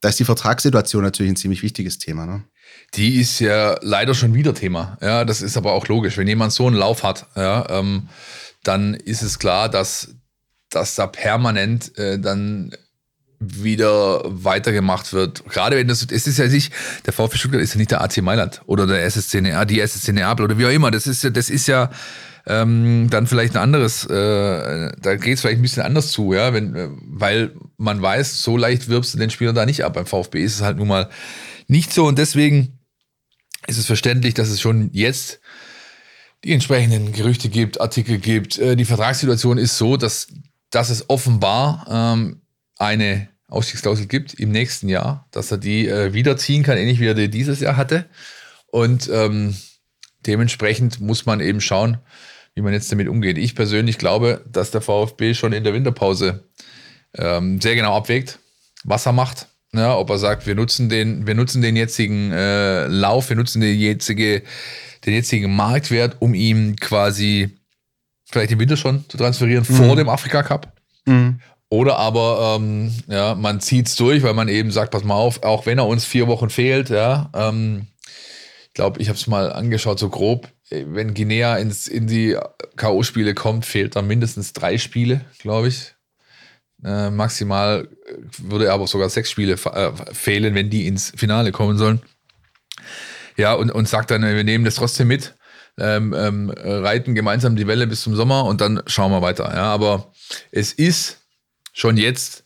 [0.00, 2.26] da ist die Vertragssituation natürlich ein ziemlich wichtiges Thema.
[2.26, 2.44] Ne?
[2.94, 4.98] Die ist ja leider schon wieder Thema.
[5.00, 6.18] Ja, das ist aber auch logisch.
[6.18, 8.08] Wenn jemand so einen Lauf hat, ja, ähm,
[8.64, 10.16] dann ist es klar, dass,
[10.70, 12.72] dass da permanent äh, dann
[13.42, 15.44] wieder weitergemacht wird.
[15.48, 16.72] Gerade wenn das, es ist ja nicht,
[17.06, 20.44] der VfB Stuttgart ist ja nicht der AC Mailand oder der SSCNA, die SSC Neapel
[20.44, 20.90] oder wie auch immer.
[20.90, 21.90] Das ist ja, das ist ja
[22.46, 26.52] ähm, dann vielleicht ein anderes, äh, da geht es vielleicht ein bisschen anders zu, ja,
[26.52, 29.94] wenn, weil man weiß, so leicht wirbst du den Spieler da nicht ab.
[29.94, 31.08] Beim VfB ist es halt nun mal
[31.68, 32.80] nicht so und deswegen
[33.66, 35.40] ist es verständlich, dass es schon jetzt
[36.44, 38.58] die entsprechenden Gerüchte gibt, Artikel gibt.
[38.58, 40.28] Äh, die Vertragssituation ist so, dass,
[40.70, 42.42] dass es offenbar ähm,
[42.76, 47.14] eine Ausstiegsklausel gibt im nächsten Jahr, dass er die äh, wiederziehen kann, ähnlich wie er
[47.14, 48.06] die dieses Jahr hatte.
[48.66, 49.54] Und ähm,
[50.26, 51.98] dementsprechend muss man eben schauen,
[52.54, 53.38] wie man jetzt damit umgeht.
[53.38, 56.44] Ich persönlich glaube, dass der VfB schon in der Winterpause
[57.16, 58.38] ähm, sehr genau abwägt,
[58.84, 59.48] was er macht.
[59.74, 63.62] Ja, ob er sagt, wir nutzen den, wir nutzen den jetzigen äh, Lauf, wir nutzen
[63.62, 64.42] den, jetzige,
[65.06, 67.56] den jetzigen Marktwert, um ihn quasi
[68.30, 69.74] vielleicht im Winter schon zu transferieren mhm.
[69.74, 70.72] vor dem Afrika Cup.
[71.06, 71.40] Mhm.
[71.72, 75.42] Oder aber ähm, ja, man zieht es durch, weil man eben sagt, pass mal auf,
[75.42, 77.86] auch wenn er uns vier Wochen fehlt, ja, ähm,
[78.66, 82.36] ich glaube, ich habe es mal angeschaut, so grob, wenn Guinea ins, in die
[82.76, 85.94] K.O.-Spiele kommt, fehlt dann mindestens drei Spiele, glaube ich.
[86.84, 87.88] Äh, maximal
[88.36, 92.02] würde er aber sogar sechs Spiele äh, fehlen, wenn die ins Finale kommen sollen.
[93.38, 95.34] Ja, und, und sagt dann, wir nehmen das trotzdem mit,
[95.78, 99.50] ähm, ähm, reiten gemeinsam die Welle bis zum Sommer und dann schauen wir weiter.
[99.54, 100.12] Ja, aber
[100.50, 101.21] es ist
[101.72, 102.44] schon jetzt,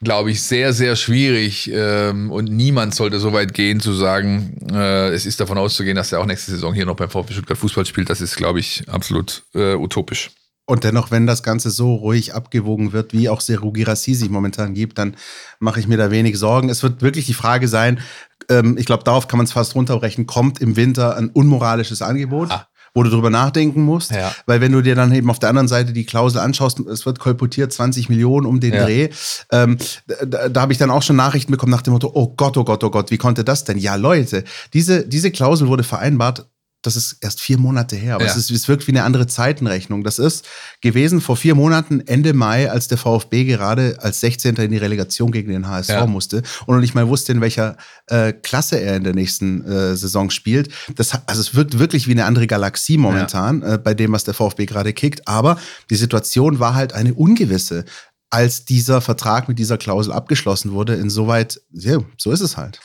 [0.00, 5.08] glaube ich, sehr, sehr schwierig ähm, und niemand sollte so weit gehen zu sagen, äh,
[5.10, 7.86] es ist davon auszugehen, dass er auch nächste Saison hier noch beim VfB Stuttgart Fußball
[7.86, 8.10] spielt.
[8.10, 10.30] Das ist, glaube ich, absolut äh, utopisch.
[10.66, 14.72] Und dennoch, wenn das Ganze so ruhig abgewogen wird, wie auch Seru Girassi sich momentan
[14.72, 15.14] gibt, dann
[15.58, 16.70] mache ich mir da wenig Sorgen.
[16.70, 18.00] Es wird wirklich die Frage sein,
[18.48, 22.50] ähm, ich glaube, darauf kann man es fast runterbrechen, kommt im Winter ein unmoralisches Angebot?
[22.50, 24.12] Ah wo du drüber nachdenken musst.
[24.12, 24.32] Ja.
[24.46, 27.18] Weil wenn du dir dann eben auf der anderen Seite die Klausel anschaust, es wird
[27.18, 28.84] kolportiert 20 Millionen um den ja.
[28.84, 29.08] Dreh.
[29.50, 29.78] Ähm,
[30.24, 32.64] da, da habe ich dann auch schon Nachrichten bekommen nach dem Motto, oh Gott, oh
[32.64, 33.78] Gott, oh Gott, wie konnte das denn?
[33.78, 36.46] Ja, Leute, diese, diese Klausel wurde vereinbart
[36.86, 38.30] das ist erst vier Monate her, aber ja.
[38.30, 40.04] es, ist, es wirkt wie eine andere Zeitenrechnung.
[40.04, 40.46] Das ist
[40.82, 44.56] gewesen vor vier Monaten, Ende Mai, als der VfB gerade als 16.
[44.56, 46.06] in die Relegation gegen den HSV ja.
[46.06, 47.76] musste und noch nicht mal wusste, in welcher
[48.08, 50.68] äh, Klasse er in der nächsten äh, Saison spielt.
[50.94, 53.74] Das, also es wirkt wirklich wie eine andere Galaxie momentan ja.
[53.74, 55.26] äh, bei dem, was der VfB gerade kickt.
[55.26, 57.86] Aber die Situation war halt eine ungewisse,
[58.28, 60.96] als dieser Vertrag mit dieser Klausel abgeschlossen wurde.
[60.96, 62.80] Insoweit, ja, so ist es halt.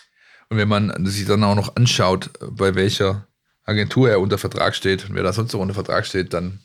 [0.50, 3.28] Und wenn man sich dann auch noch anschaut, bei welcher
[3.70, 6.60] Agentur er unter Vertrag steht und wer da sonst noch unter Vertrag steht, dann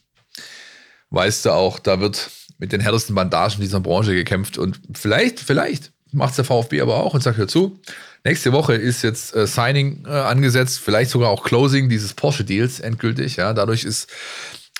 [1.11, 4.59] weißt du auch, da wird mit den härtesten Bandagen dieser Branche gekämpft.
[4.59, 7.81] Und vielleicht, vielleicht macht es der VfB aber auch und sagt, hör zu,
[8.25, 13.37] nächste Woche ist jetzt äh, Signing äh, angesetzt, vielleicht sogar auch Closing dieses Porsche-Deals endgültig.
[13.37, 14.11] Ja, dadurch ist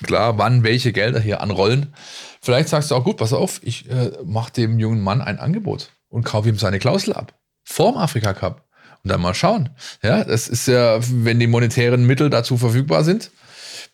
[0.03, 1.93] klar, wann welche Gelder hier anrollen.
[2.41, 5.91] Vielleicht sagst du auch, gut, pass auf, ich äh, mache dem jungen Mann ein Angebot
[6.09, 7.33] und kaufe ihm seine Klausel ab.
[7.63, 8.64] Vorm Afrika Cup.
[9.05, 9.69] Und dann mal schauen.
[10.01, 13.29] Ja, das ist ja, wenn die monetären Mittel dazu verfügbar sind,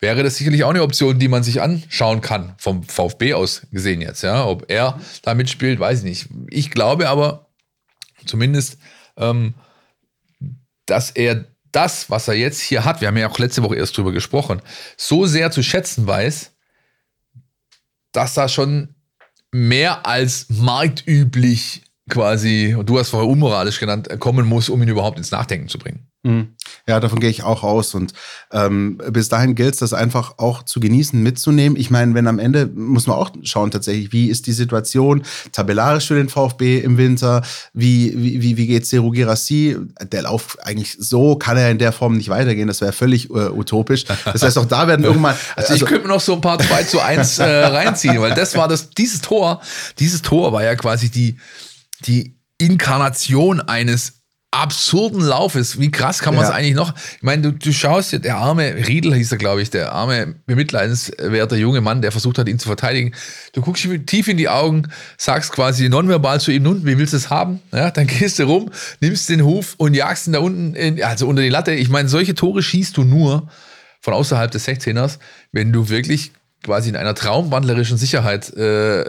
[0.00, 4.00] wäre das sicherlich auch eine Option, die man sich anschauen kann, vom VfB aus gesehen
[4.00, 4.22] jetzt.
[4.22, 6.28] Ja, ob er da mitspielt, weiß ich nicht.
[6.48, 7.50] Ich glaube aber
[8.24, 8.78] zumindest,
[9.18, 9.52] ähm,
[10.86, 13.94] dass er das, was er jetzt hier hat, wir haben ja auch letzte Woche erst
[13.98, 14.62] drüber gesprochen,
[14.96, 16.52] so sehr zu schätzen weiß,
[18.12, 18.94] dass da schon
[19.50, 25.18] mehr als marktüblich quasi, und du hast vorher unmoralisch genannt, kommen muss, um ihn überhaupt
[25.18, 26.06] ins Nachdenken zu bringen.
[26.24, 26.54] Mhm.
[26.86, 27.94] Ja, davon gehe ich auch aus.
[27.94, 28.12] Und
[28.52, 31.76] ähm, bis dahin gilt es, das einfach auch zu genießen, mitzunehmen.
[31.76, 36.06] Ich meine, wenn am Ende, muss man auch schauen tatsächlich, wie ist die Situation tabellarisch
[36.06, 37.42] für den VfB im Winter?
[37.72, 39.76] Wie, wie, wie, wie geht es Seru Girassi?
[40.12, 42.68] Der Lauf eigentlich so kann er in der Form nicht weitergehen.
[42.68, 44.04] Das wäre völlig äh, utopisch.
[44.04, 45.34] Das heißt, auch da werden irgendwann.
[45.56, 48.34] Also, also ich könnte mir noch so ein paar 2 zu 1 äh, reinziehen, weil
[48.34, 49.60] das war das, dieses Tor,
[49.98, 51.36] dieses Tor war ja quasi die,
[52.06, 55.80] die Inkarnation eines absurden Laufes.
[55.80, 56.54] Wie krass kann man es ja.
[56.54, 56.94] eigentlich noch?
[57.16, 60.34] Ich meine, du, du schaust dir, der arme Riedel hieß er, glaube ich, der arme,
[60.46, 63.14] bemitleidenswerte junge Mann, der versucht hat, ihn zu verteidigen.
[63.54, 67.14] Du guckst ihm tief in die Augen, sagst quasi nonverbal zu ihm, nun, wie willst
[67.14, 67.60] du es haben?
[67.72, 71.26] Ja, dann gehst du rum, nimmst den Huf und jagst ihn da unten, in, also
[71.26, 71.72] unter die Latte.
[71.72, 73.48] Ich meine, solche Tore schießt du nur
[74.00, 75.18] von außerhalb des 16ers,
[75.52, 79.06] wenn du wirklich quasi in einer traumwandlerischen Sicherheit äh,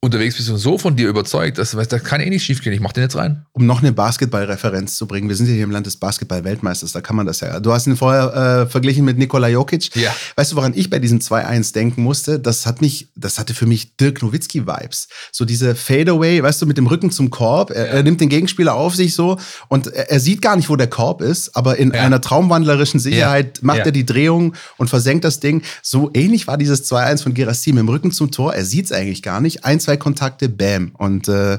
[0.00, 2.72] unterwegs bist und so von dir überzeugt, dass das kann eh nicht schief gehen.
[2.72, 3.44] Ich mach den jetzt rein.
[3.52, 7.00] Um noch eine Basketball-Referenz zu bringen, wir sind ja hier im Land des Basketball-Weltmeisters, da
[7.00, 7.58] kann man das ja.
[7.58, 9.96] Du hast ihn vorher äh, verglichen mit Nikola Jokic.
[9.96, 10.14] Ja.
[10.36, 12.38] Weißt du, woran ich bei diesem 2-1 denken musste?
[12.38, 15.08] Das hat mich, das hatte für mich Dirk Nowitzki-Vibes.
[15.32, 17.72] So diese Fadeaway, weißt du, mit dem Rücken zum Korb.
[17.72, 17.92] Er, ja.
[17.94, 20.86] er nimmt den Gegenspieler auf sich so und er, er, sieht gar nicht, wo der
[20.86, 22.02] Korb ist, aber in ja.
[22.02, 25.62] einer traumwandlerischen Sicherheit macht er die Drehung und versenkt das Ding.
[25.82, 28.54] So ähnlich war dieses 2-1 von Gerassi mit dem Rücken zum Tor.
[28.54, 29.64] Er sieht es eigentlich gar nicht.
[29.64, 30.92] Eins zwei Kontakte, bam.
[30.98, 31.58] Und äh,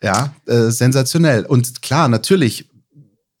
[0.00, 1.44] ja, äh, sensationell.
[1.44, 2.68] Und klar, natürlich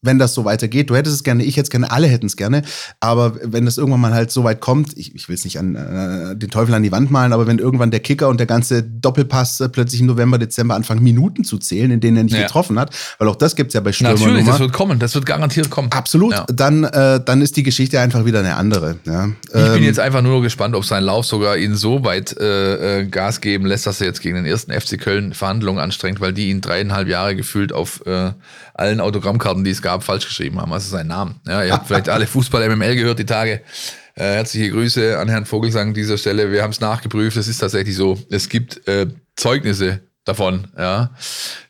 [0.02, 0.90] wenn das so weitergeht.
[0.90, 2.62] Du hättest es gerne, ich hätte es gerne, alle hätten es gerne.
[3.00, 5.74] Aber wenn das irgendwann mal halt so weit kommt, ich, ich will es nicht an
[5.74, 8.82] äh, den Teufel an die Wand malen, aber wenn irgendwann der Kicker und der ganze
[8.82, 12.42] Doppelpass äh, plötzlich im November, Dezember anfangen, Minuten zu zählen, in denen er nicht ja.
[12.42, 14.18] getroffen hat, weil auch das gibt es ja bei Stürmern.
[14.18, 15.90] Natürlich, das wird kommen, das wird garantiert kommen.
[15.90, 16.32] Absolut.
[16.32, 16.46] Ja.
[16.52, 18.96] Dann, äh, dann ist die Geschichte einfach wieder eine andere.
[19.04, 19.30] Ja.
[19.48, 23.00] Ich ähm, bin jetzt einfach nur gespannt, ob sein Lauf sogar ihn so weit äh,
[23.00, 26.32] äh, Gas geben lässt, dass er jetzt gegen den ersten FC Köln Verhandlungen anstrengt, weil
[26.32, 28.32] die ihn dreieinhalb Jahre gefühlt auf äh,
[28.74, 30.72] allen Autogrammkarten, die es gab, falsch geschrieben haben.
[30.72, 31.36] Also sein Name.
[31.46, 33.62] Ja, ihr habt vielleicht alle Fußball-MML gehört die Tage.
[34.14, 36.50] Äh, herzliche Grüße an Herrn Vogelsang an dieser Stelle.
[36.50, 37.36] Wir haben es nachgeprüft.
[37.36, 38.18] Es ist tatsächlich so.
[38.30, 40.68] Es gibt äh, Zeugnisse davon.
[40.76, 41.10] Ja,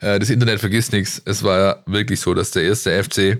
[0.01, 1.21] äh, das Internet vergisst nichts.
[1.25, 3.39] Es war wirklich so, dass der erste FC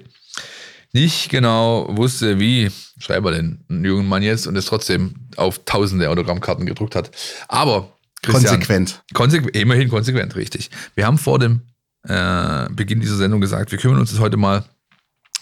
[0.93, 5.61] nicht genau wusste, wie schreibt er denn einen jungen Mann jetzt und es trotzdem auf
[5.65, 7.11] tausende Autogrammkarten gedruckt hat.
[7.49, 9.03] Aber Christian, konsequent.
[9.13, 10.71] Konsequ immerhin konsequent, richtig.
[10.95, 11.61] Wir haben vor dem
[12.09, 14.65] äh, Beginn dieser Sendung gesagt, wir kümmern uns jetzt heute mal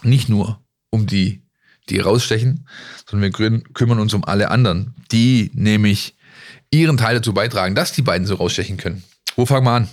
[0.05, 1.43] nicht nur um die,
[1.89, 2.67] die rausstechen,
[3.09, 6.17] sondern wir kümmern uns um alle anderen, die nämlich
[6.71, 9.05] ihren Teil dazu beitragen, dass die beiden so rausstechen können.
[9.37, 9.89] Wo fangen wir an?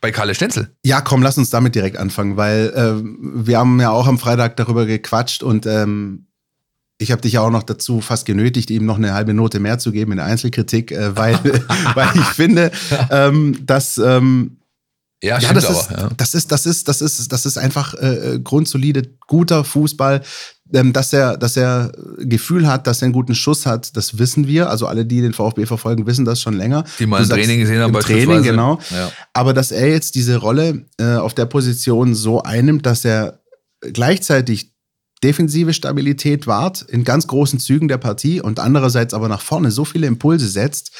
[0.00, 0.70] Bei Kalle Stenzel.
[0.84, 3.02] Ja, komm, lass uns damit direkt anfangen, weil äh,
[3.44, 6.26] wir haben ja auch am Freitag darüber gequatscht und ähm,
[6.98, 9.78] ich habe dich ja auch noch dazu fast genötigt, ihm noch eine halbe Note mehr
[9.78, 11.38] zu geben in der Einzelkritik, äh, weil,
[11.94, 12.70] weil ich finde,
[13.10, 14.58] ähm, dass ähm,
[15.26, 16.10] ja, ja, das, aber, ist, ja.
[16.16, 20.22] das ist, das ist, das ist, das ist einfach äh, grundsolide, guter Fußball.
[20.72, 24.48] Ähm, dass er, dass er Gefühl hat, dass er einen guten Schuss hat, das wissen
[24.48, 24.68] wir.
[24.68, 26.82] Also alle, die den VfB verfolgen, wissen das schon länger.
[26.98, 28.80] Die mal im Training gesehen haben, im Training, genau.
[28.90, 29.12] Ja.
[29.32, 33.38] Aber dass er jetzt diese Rolle äh, auf der Position so einnimmt, dass er
[33.80, 34.72] gleichzeitig
[35.22, 39.84] defensive Stabilität wahrt in ganz großen Zügen der Partie und andererseits aber nach vorne so
[39.84, 40.92] viele Impulse setzt,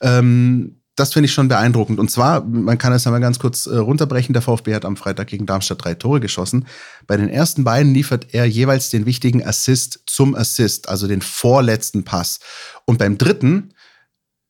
[0.00, 1.98] ähm, das finde ich schon beeindruckend.
[1.98, 4.34] Und zwar, man kann es einmal ganz kurz äh, runterbrechen.
[4.34, 6.66] Der VfB hat am Freitag gegen Darmstadt drei Tore geschossen.
[7.06, 12.04] Bei den ersten beiden liefert er jeweils den wichtigen Assist zum Assist, also den vorletzten
[12.04, 12.40] Pass.
[12.84, 13.72] Und beim dritten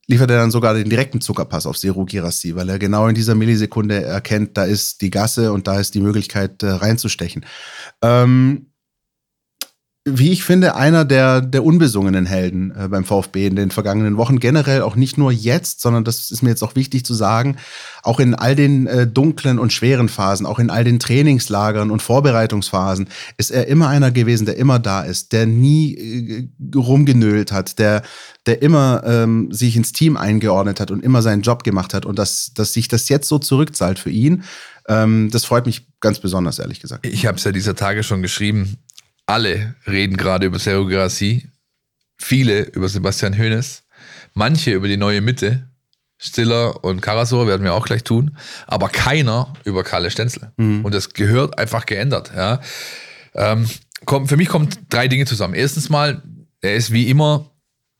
[0.09, 3.37] liefert er dann sogar den direkten Zuckerpass auf Seru Girassi, weil er genau in dieser
[3.37, 7.46] Millisekunde erkennt, da ist die Gasse und da ist die Möglichkeit äh, reinzustechen.
[8.02, 8.71] Ähm,
[10.05, 14.41] wie ich finde, einer der, der unbesungenen Helden äh, beim VfB in den vergangenen Wochen.
[14.41, 17.57] Generell auch nicht nur jetzt, sondern das ist mir jetzt auch wichtig zu sagen,
[18.03, 22.03] auch in all den äh, dunklen und schweren Phasen, auch in all den Trainingslagern und
[22.03, 27.79] Vorbereitungsphasen, ist er immer einer gewesen, der immer da ist, der nie äh, rumgenölt hat,
[27.79, 28.03] der,
[28.47, 32.07] der immer ähm, sich ins Team eingeordnet hat und immer seinen Job gemacht hat.
[32.07, 34.43] Und dass, dass sich das jetzt so zurückzahlt für ihn,
[34.88, 37.07] ähm, das freut mich ganz besonders, ehrlich gesagt.
[37.07, 38.79] Ich habe es ja dieser Tage schon geschrieben
[39.33, 41.49] alle reden gerade über Sergio Grassi,
[42.18, 43.83] viele über Sebastian Hoeneß,
[44.35, 45.68] manche über die neue Mitte,
[46.18, 50.53] Stiller und Karasor werden wir auch gleich tun, aber keiner über Kalle Stenzel.
[50.57, 50.85] Mhm.
[50.85, 52.31] Und das gehört einfach geändert.
[52.37, 52.61] Ja.
[53.35, 53.68] Ähm,
[54.05, 55.55] komm, für mich kommen drei Dinge zusammen.
[55.55, 56.23] Erstens mal,
[56.61, 57.51] er ist wie immer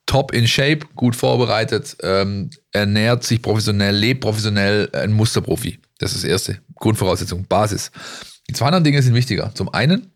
[0.05, 5.81] top in Shape, gut vorbereitet, ähm, ernährt sich professionell, lebt professionell, ein Musterprofi.
[5.99, 6.59] Das ist das erste.
[6.77, 7.91] Grundvoraussetzung, Basis.
[8.49, 9.53] Die zwei anderen Dinge sind wichtiger.
[9.55, 10.12] Zum einen,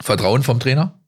[0.00, 1.00] Vertrauen vom Trainer.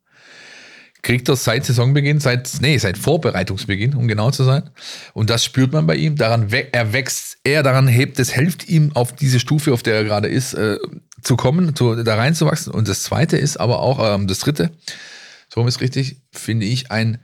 [1.03, 4.71] Kriegt er seit Saisonbeginn, seit, nee, seit Vorbereitungsbeginn, um genau zu sein.
[5.13, 6.17] Und das spürt man bei ihm.
[6.17, 10.05] Daran er wächst er, daran hebt, es hilft ihm auf diese Stufe, auf der er
[10.05, 10.79] gerade ist, äh,
[11.23, 12.73] zu kommen, zu, da reinzuwachsen.
[12.73, 14.73] Und das zweite ist aber auch, ähm, das dritte,
[15.49, 17.19] so ist richtig, finde ich, ein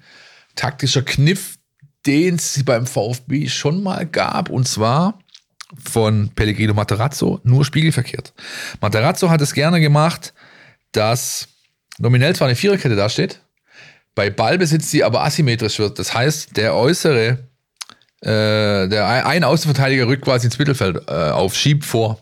[0.54, 1.58] taktischer Kniff,
[2.06, 4.48] den es beim VfB schon mal gab.
[4.50, 5.18] Und zwar
[5.78, 8.32] von Pellegrino Materazzo, nur spiegelverkehrt.
[8.80, 10.34] Materazzo hat es gerne gemacht,
[10.92, 11.48] dass
[12.02, 13.40] nominell zwar eine Viererkette dasteht,
[14.14, 15.98] bei Ballbesitz sie aber asymmetrisch wird.
[15.98, 17.38] Das heißt, der äußere,
[18.20, 22.20] äh, der ein Außenverteidiger rückt quasi ins Mittelfeld äh, auf, schiebt vor.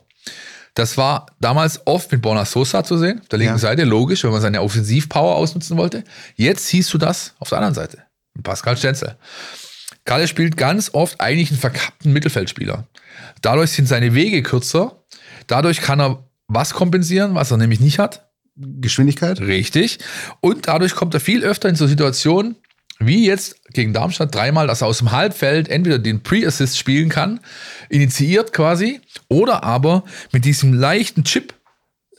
[0.75, 3.59] Das war damals oft mit Borna Sosa zu sehen, auf der linken ja.
[3.59, 6.05] Seite, logisch, wenn man seine Offensivpower ausnutzen wollte.
[6.37, 8.05] Jetzt siehst du das auf der anderen Seite.
[8.43, 9.17] Pascal Stenzel.
[10.05, 12.87] Kalle spielt ganz oft eigentlich einen verkappten Mittelfeldspieler.
[13.43, 15.05] Dadurch sind seine Wege kürzer.
[15.47, 18.30] Dadurch kann er was kompensieren, was er nämlich nicht hat.
[18.81, 19.41] Geschwindigkeit.
[19.41, 19.99] Richtig.
[20.41, 22.57] Und dadurch kommt er viel öfter in so Situationen,
[22.99, 27.41] wie jetzt gegen Darmstadt dreimal, dass er aus dem Halbfeld entweder den Pre-Assist spielen kann,
[27.89, 31.55] initiiert quasi, oder aber mit diesem leichten Chip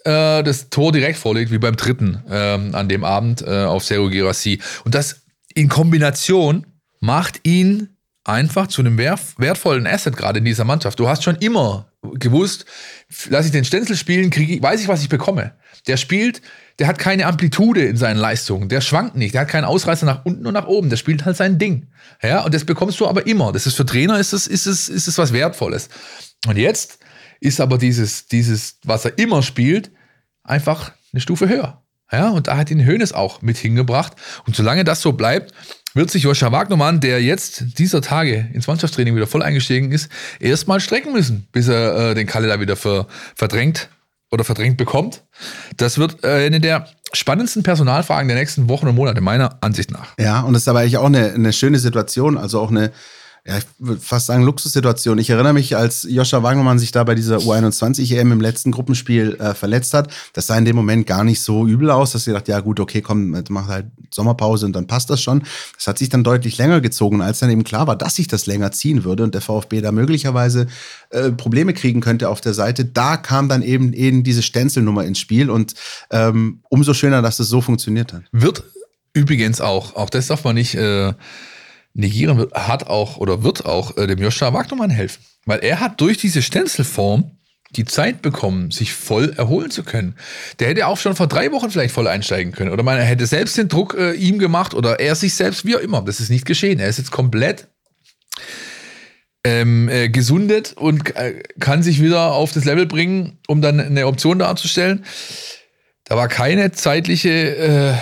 [0.04, 4.10] äh, das Tor direkt vorlegt, wie beim dritten ähm, an dem Abend äh, auf Sergio
[4.10, 4.60] Girassi.
[4.84, 5.22] Und das
[5.54, 6.66] in Kombination
[7.00, 7.90] macht ihn
[8.24, 11.00] einfach zu einem wertvollen Asset gerade in dieser Mannschaft.
[11.00, 12.66] Du hast schon immer gewusst,
[13.30, 15.54] lass ich den Stenzel spielen, kriege weiß ich, was ich bekomme.
[15.88, 16.42] Der spielt,
[16.80, 20.26] der hat keine Amplitude in seinen Leistungen, der schwankt nicht, der hat keinen Ausreißer nach
[20.26, 21.88] unten und nach oben, der spielt halt sein Ding.
[22.22, 23.52] Ja, und das bekommst du aber immer.
[23.52, 25.90] Das ist für Trainer ist es, ist es, ist es was Wertvolles.
[26.48, 27.00] Und jetzt
[27.40, 29.92] ist aber dieses, dieses, was er immer spielt,
[30.44, 31.84] einfach eine Stufe höher.
[32.12, 34.14] Ja, und da hat ihn Hönes auch mit hingebracht.
[34.46, 35.54] Und solange das so bleibt,
[35.94, 40.80] wird sich Joscha Wagnermann, der jetzt dieser Tage ins Mannschaftstraining wieder voll eingestiegen ist, erstmal
[40.80, 43.90] strecken müssen, bis er äh, den Kalle da wieder ver, verdrängt
[44.32, 45.24] oder verdrängt bekommt.
[45.78, 50.14] Das wird äh, eine der spannendsten Personalfragen der nächsten Wochen und Monate, meiner Ansicht nach.
[50.18, 52.92] Ja, und das ist aber eigentlich auch eine, eine schöne Situation, also auch eine
[53.44, 55.18] ja, ich würde fast sagen, Luxussituation.
[55.18, 59.56] Ich erinnere mich, als Joscha Wagnermann sich da bei dieser U21-EM im letzten Gruppenspiel äh,
[59.56, 62.52] verletzt hat, das sah in dem Moment gar nicht so übel aus, dass sie dachte,
[62.52, 65.44] ja gut, okay, komm, mach halt Sommerpause und dann passt das schon.
[65.76, 68.46] Das hat sich dann deutlich länger gezogen, als dann eben klar war, dass sich das
[68.46, 70.68] länger ziehen würde und der VfB da möglicherweise
[71.10, 72.86] äh, Probleme kriegen könnte auf der Seite.
[72.86, 75.74] Da kam dann eben eben diese Stenzelnummer ins Spiel und
[76.12, 78.22] ähm, umso schöner, dass es das so funktioniert hat.
[78.32, 78.64] Wird
[79.14, 81.14] übrigens auch, auch das darf man nicht äh
[81.94, 85.24] negieren wird, hat auch oder wird auch äh, dem Joshua Wagnermann helfen.
[85.46, 87.32] Weil er hat durch diese Stenzelform
[87.76, 90.16] die Zeit bekommen, sich voll erholen zu können.
[90.60, 92.72] Der hätte auch schon vor drei Wochen vielleicht voll einsteigen können.
[92.72, 95.80] Oder man hätte selbst den Druck äh, ihm gemacht oder er sich selbst, wie auch
[95.80, 96.02] immer.
[96.02, 96.80] Das ist nicht geschehen.
[96.80, 97.68] Er ist jetzt komplett
[99.44, 104.06] ähm, äh, gesundet und äh, kann sich wieder auf das Level bringen, um dann eine
[104.06, 105.06] Option darzustellen.
[106.06, 107.94] Da war keine zeitliche äh,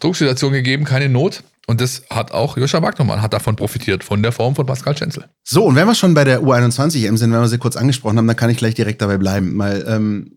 [0.00, 1.42] Drucksituation gegeben, keine Not.
[1.66, 5.24] Und das hat auch Joscha Wagnermann hat davon profitiert, von der Form von Pascal Schenzel.
[5.42, 8.18] So, und wenn wir schon bei der U21 EM sind, wenn wir sie kurz angesprochen
[8.18, 9.58] haben, dann kann ich gleich direkt dabei bleiben.
[9.58, 10.32] Weil, ähm,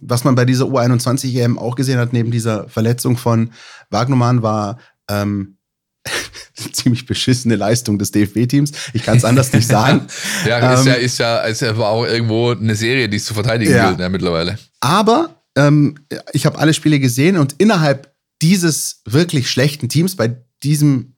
[0.00, 3.52] was man bei dieser U21 EM auch gesehen hat, neben dieser Verletzung von
[3.90, 5.58] Wagnermann, war ähm,
[6.72, 8.72] ziemlich beschissene Leistung des DFB-Teams.
[8.92, 10.08] Ich kann es anders nicht sagen.
[10.46, 13.34] ja, ist ähm, ja, ist ja, ist ja auch irgendwo eine Serie, die es zu
[13.34, 13.88] verteidigen ja.
[13.88, 14.58] gilt, ja, mittlerweile.
[14.80, 15.94] Aber ähm,
[16.32, 21.14] ich habe alle Spiele gesehen und innerhalb dieses wirklich schlechten Teams, bei diesem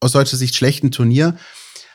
[0.00, 1.36] aus deutscher Sicht schlechten Turnier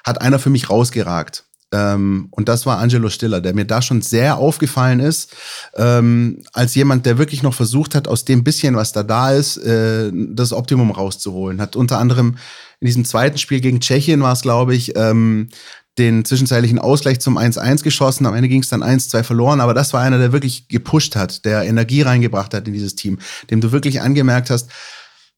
[0.04, 1.46] hat einer für mich rausgeragt.
[1.74, 5.36] Ähm, und das war Angelo Stiller, der mir da schon sehr aufgefallen ist,
[5.76, 9.58] ähm, als jemand, der wirklich noch versucht hat, aus dem bisschen, was da da ist,
[9.58, 11.60] äh, das Optimum rauszuholen.
[11.60, 12.38] Hat unter anderem
[12.80, 15.50] in diesem zweiten Spiel gegen Tschechien war es, glaube ich, ähm,
[15.98, 18.26] den zwischenzeitlichen Ausgleich zum 1-1 geschossen.
[18.26, 21.46] Am Ende ging es dann 1-2 verloren, aber das war einer, der wirklich gepusht hat,
[21.46, 24.70] der Energie reingebracht hat in dieses Team, dem du wirklich angemerkt hast,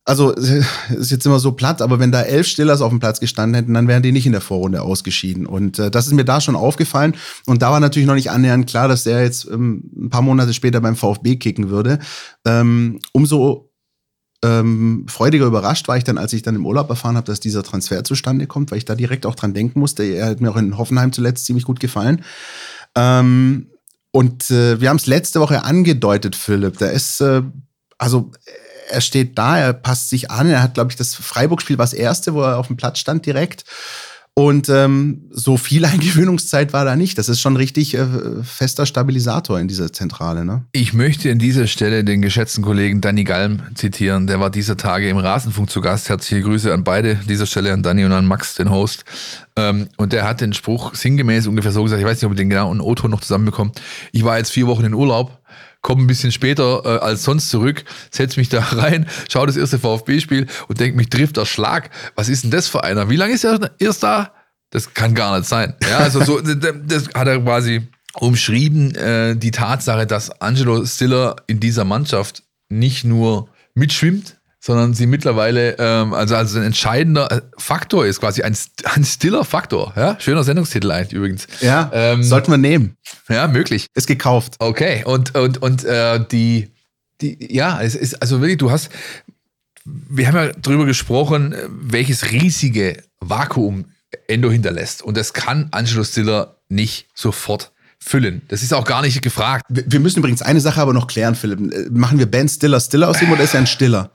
[0.06, 0.32] also
[0.90, 3.74] ist jetzt immer so platt, aber wenn da elf Stillers auf dem Platz gestanden hätten,
[3.74, 5.48] dann wären die nicht in der Vorrunde ausgeschieden.
[5.48, 7.16] Und äh, das ist mir da schon aufgefallen.
[7.48, 10.54] Und da war natürlich noch nicht annähernd klar, dass der jetzt ähm, ein paar Monate
[10.54, 12.00] später beim VfB kicken würde.
[12.46, 13.72] Ähm, umso
[14.44, 17.64] ähm, freudiger überrascht war ich dann, als ich dann im Urlaub erfahren habe, dass dieser
[17.64, 20.04] Transfer zustande kommt, weil ich da direkt auch dran denken musste.
[20.04, 22.24] Er hat mir auch in Hoffenheim zuletzt ziemlich gut gefallen.
[22.94, 23.72] Ähm,
[24.12, 26.78] und äh, wir haben es letzte Woche angedeutet, Philipp.
[26.78, 27.42] Der ist, äh,
[27.98, 28.32] also
[28.90, 30.48] er steht da, er passt sich an.
[30.48, 33.26] Er hat, glaube ich, das Freiburg-Spiel war das erste, wo er auf dem Platz stand
[33.26, 33.66] direkt.
[34.38, 37.18] Und ähm, so viel Eingewöhnungszeit war da nicht.
[37.18, 38.06] Das ist schon richtig äh,
[38.44, 40.44] fester Stabilisator in dieser Zentrale.
[40.44, 40.66] Ne?
[40.74, 44.28] Ich möchte an dieser Stelle den geschätzten Kollegen Danny Galm zitieren.
[44.28, 46.10] Der war dieser Tage im Rasenfunk zu Gast.
[46.10, 49.06] Herzliche Grüße an beide, dieser Stelle an Danny und an Max, den Host.
[49.56, 52.38] Ähm, und der hat den Spruch sinngemäß ungefähr so gesagt, ich weiß nicht, ob ich
[52.38, 53.72] den genau in Otto noch zusammenbekomme.
[54.12, 55.40] Ich war jetzt vier Wochen in Urlaub
[55.86, 59.78] komme ein bisschen später äh, als sonst zurück, setze mich da rein, schaue das erste
[59.78, 61.92] VfB-Spiel und denke, mich trifft der Schlag.
[62.16, 63.08] Was ist denn das für einer?
[63.12, 64.34] Wie lange ist er erst da?
[64.72, 65.76] Das kann gar nicht sein.
[65.88, 71.60] Ja, also so, das hat er quasi umschrieben, äh, die Tatsache, dass Angelo Stiller in
[71.60, 78.08] dieser Mannschaft nicht nur mitschwimmt, sondern sie mittlerweile ähm, also, also ein entscheidender äh, Faktor
[78.08, 78.58] ist, quasi ein,
[78.96, 79.94] ein stiller Faktor.
[79.96, 80.18] Ja?
[80.20, 81.46] Schöner Sendungstitel eigentlich übrigens.
[81.62, 82.98] Ja, ähm, sollten wir nehmen.
[83.30, 83.86] Ja, möglich.
[83.94, 84.56] Ist gekauft.
[84.58, 86.72] Okay, und, und, und äh, die,
[87.22, 88.90] die, ja, es ist also wirklich, du hast,
[89.86, 93.86] wir haben ja drüber gesprochen, welches riesige Vakuum
[94.28, 95.04] Endo hinterlässt.
[95.04, 98.42] Und das kann Angelo Stiller nicht sofort füllen.
[98.48, 99.64] Das ist auch gar nicht gefragt.
[99.70, 101.92] Wir müssen übrigens eine Sache aber noch klären, Philipp.
[101.92, 104.10] Machen wir Ben Stiller Stiller aus ihm oder ist er ein Stiller?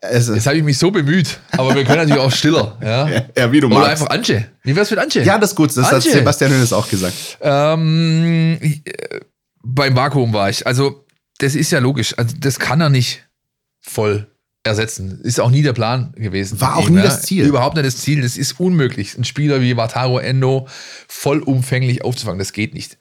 [0.00, 2.76] Also, Jetzt habe ich mich so bemüht, aber wir können natürlich auch stiller.
[2.82, 3.90] Ja, ja wie du Oder magst.
[3.90, 4.48] einfach Anche.
[4.62, 5.22] Wie wär's mit Anche?
[5.22, 5.70] Ja, das ist gut.
[5.70, 5.94] Das Anche.
[5.94, 7.14] hat Sebastian Hönes auch gesagt.
[7.40, 8.58] Ähm,
[9.62, 10.66] beim Vakuum war ich.
[10.66, 11.04] Also,
[11.38, 12.16] das ist ja logisch.
[12.16, 13.28] Also, das kann er nicht
[13.80, 14.28] voll
[14.62, 15.20] ersetzen.
[15.22, 16.60] Ist auch nie der Plan gewesen.
[16.60, 17.02] War auch nie ja.
[17.02, 17.44] das Ziel.
[17.44, 18.22] Überhaupt nicht das Ziel.
[18.22, 20.68] Das ist unmöglich, einen Spieler wie Wataru Endo
[21.08, 22.38] vollumfänglich aufzufangen.
[22.38, 22.98] Das geht nicht.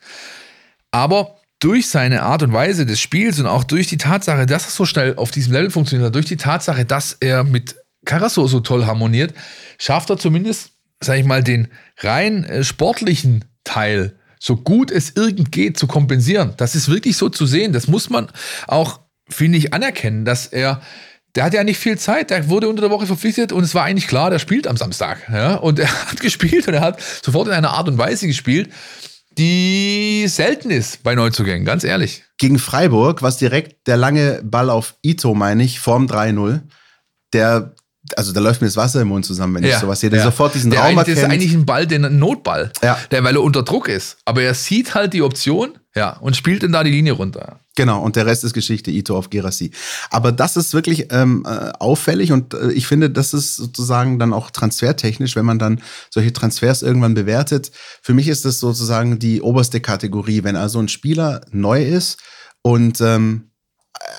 [0.89, 4.71] Aber durch seine Art und Weise des Spiels und auch durch die Tatsache, dass er
[4.71, 8.85] so schnell auf diesem Level funktioniert, durch die Tatsache, dass er mit Carasso so toll
[8.85, 9.33] harmoniert,
[9.79, 11.67] schafft er zumindest, sag ich mal, den
[11.99, 16.53] rein äh, sportlichen Teil so gut es irgend geht zu kompensieren.
[16.57, 17.73] Das ist wirklich so zu sehen.
[17.73, 18.27] Das muss man
[18.67, 20.81] auch, finde ich, anerkennen, dass er
[21.35, 23.83] der hat ja nicht viel Zeit, der wurde unter der Woche verpflichtet und es war
[23.83, 25.29] eigentlich klar, der spielt am Samstag.
[25.31, 25.55] Ja?
[25.55, 28.69] Und er hat gespielt und er hat sofort in einer Art und Weise gespielt,
[29.37, 32.23] die selten ist bei Neuzugängen, ganz ehrlich.
[32.37, 36.61] Gegen Freiburg, was direkt der lange Ball auf Ito, meine ich, vorm 3-0,
[37.33, 37.73] der
[38.15, 40.09] also da läuft mir das Wasser im Mund zusammen, wenn ja, ich sowas sehe.
[40.09, 40.25] Der ja.
[40.25, 41.17] sofort diesen der Raum erkennt.
[41.17, 42.97] Das ist eigentlich ein Ball, der ein Notball, ja.
[43.11, 44.17] der, weil er unter Druck ist.
[44.23, 47.59] Aber er sieht halt die Option ja, und spielt dann da die Linie runter.
[47.77, 49.69] Genau, und der Rest ist Geschichte, Ito auf Gerassi.
[50.09, 54.33] Aber das ist wirklich ähm, äh, auffällig und äh, ich finde, das ist sozusagen dann
[54.33, 57.69] auch transfertechnisch, wenn man dann solche Transfers irgendwann bewertet.
[58.01, 62.17] Für mich ist das sozusagen die oberste Kategorie, wenn also ein Spieler neu ist
[62.63, 63.51] und ähm,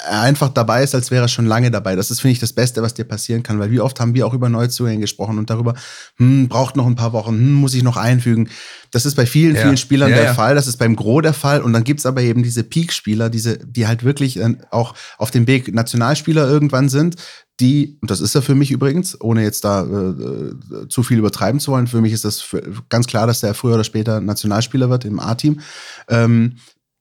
[0.09, 1.97] einfach dabei ist, als wäre er schon lange dabei.
[1.97, 4.27] Das ist, finde ich, das Beste, was dir passieren kann, weil wie oft haben wir
[4.27, 5.75] auch über Neuzugänge gesprochen und darüber,
[6.17, 8.49] hm, braucht noch ein paar Wochen, hm, muss ich noch einfügen.
[8.91, 9.63] Das ist bei vielen, ja.
[9.63, 10.35] vielen Spielern ja, der ja.
[10.35, 13.59] Fall, das ist beim Gros der Fall und dann gibt's aber eben diese Peak-Spieler, diese,
[13.59, 17.17] die halt wirklich auch auf dem Weg Nationalspieler irgendwann sind,
[17.61, 21.19] die, und das ist er für mich übrigens, ohne jetzt da äh, äh zu viel
[21.19, 24.21] übertreiben zu wollen, für mich ist das für, ganz klar, dass der früher oder später
[24.21, 25.61] Nationalspieler wird im A-Team.
[26.09, 26.55] Ähm,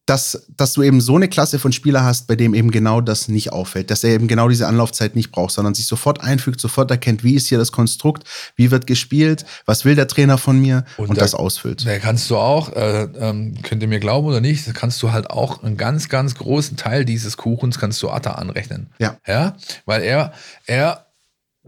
[0.07, 3.27] dass, dass du eben so eine Klasse von Spieler hast, bei dem eben genau das
[3.27, 6.89] nicht auffällt, dass er eben genau diese Anlaufzeit nicht braucht, sondern sich sofort einfügt, sofort
[6.89, 8.23] erkennt, wie ist hier das Konstrukt,
[8.55, 11.85] wie wird gespielt, was will der Trainer von mir und, und da, das ausfüllt.
[11.85, 15.29] Da kannst du auch, äh, ähm, könnt ihr mir glauben oder nicht, kannst du halt
[15.29, 18.87] auch einen ganz, ganz großen Teil dieses Kuchens kannst du Atta anrechnen.
[18.99, 19.17] Ja.
[19.27, 20.31] Ja, weil er,
[20.67, 21.07] er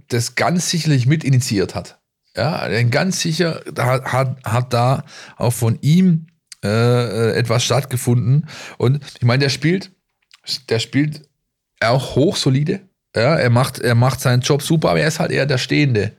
[0.08, 2.00] das ganz sicherlich mit initiiert hat.
[2.38, 5.04] Ja, ganz sicher hat, hat, hat da
[5.36, 6.28] auch von ihm
[6.64, 8.48] äh, äh, etwas stattgefunden.
[8.78, 9.92] Und ich meine, der spielt,
[10.70, 11.22] der spielt
[11.80, 12.82] auch hochsolide.
[13.16, 16.14] Ja, er macht, er macht seinen Job super, aber er ist halt eher der Stehende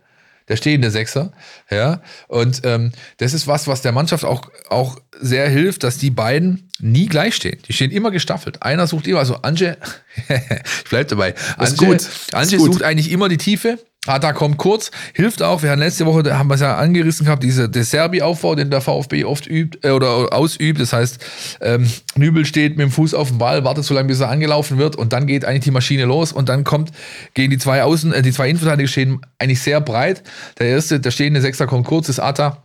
[0.51, 1.33] der stehende Sechser.
[1.71, 6.11] Ja, und ähm, das ist was, was der Mannschaft auch, auch sehr hilft, dass die
[6.11, 7.59] beiden nie gleich stehen.
[7.69, 8.61] Die stehen immer gestaffelt.
[8.63, 9.79] Einer sucht immer, also Anje,
[10.29, 11.35] ich bleib dabei.
[11.57, 11.99] Anje,
[12.33, 13.79] Anje sucht eigentlich immer die Tiefe.
[14.07, 15.63] Hata kommt kurz, hilft auch.
[15.63, 18.81] Wir haben letzte Woche, da haben wir es ja angerissen gehabt, dieser Serbi-Aufbau, den der
[18.81, 20.81] VfB oft übt äh, oder ausübt.
[20.81, 21.23] Das heißt,
[21.61, 24.79] ähm, Nübel steht mit dem Fuß auf dem Ball, wartet so lange, bis er angelaufen
[24.79, 26.93] wird und dann geht eigentlich die Maschine los und dann kommt
[27.35, 30.23] gegen die zwei Außen, äh, die zwei Innenverteidiger stehen eigentlich sehr breit.
[30.59, 32.65] Der erste, der stehende Sechser kommt kurz, ist Atta.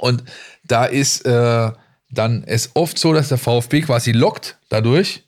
[0.00, 0.22] Und
[0.64, 1.70] da ist äh,
[2.10, 5.24] dann es oft so, dass der VfB quasi lockt dadurch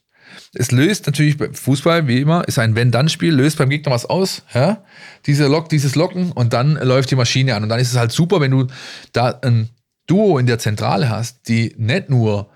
[0.53, 4.83] es löst natürlich Fußball, wie immer, ist ein Wenn-Dann-Spiel, löst beim Gegner was aus, ja?
[5.27, 7.63] Diese Lock, dieses Locken und dann läuft die Maschine an.
[7.63, 8.67] Und dann ist es halt super, wenn du
[9.13, 9.71] da ein
[10.07, 12.51] Duo in der Zentrale hast, die nicht nur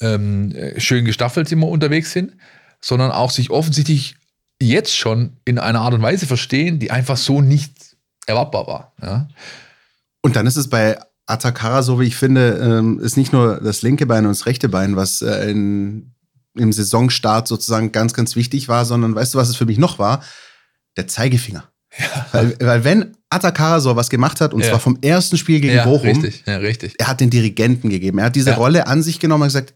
[0.00, 2.32] ähm, schön gestaffelt immer unterwegs sind,
[2.80, 4.16] sondern auch sich offensichtlich
[4.60, 8.92] jetzt schon in einer Art und Weise verstehen, die einfach so nicht erwartbar war.
[9.00, 9.28] Ja?
[10.20, 13.82] Und dann ist es bei Atakara, so wie ich finde, ähm, ist nicht nur das
[13.82, 16.15] linke Bein und das rechte Bein, was äh, in
[16.56, 19.98] im Saisonstart sozusagen ganz, ganz wichtig war, sondern weißt du, was es für mich noch
[19.98, 20.22] war?
[20.96, 21.64] Der Zeigefinger.
[21.98, 22.26] Ja.
[22.32, 24.68] Weil, weil wenn Atakara was gemacht hat, und ja.
[24.68, 26.94] zwar vom ersten Spiel gegen ja, Bochum, richtig, ja, richtig.
[26.98, 28.18] er hat den Dirigenten gegeben.
[28.18, 29.74] Er hat diese Rolle an sich genommen und gesagt,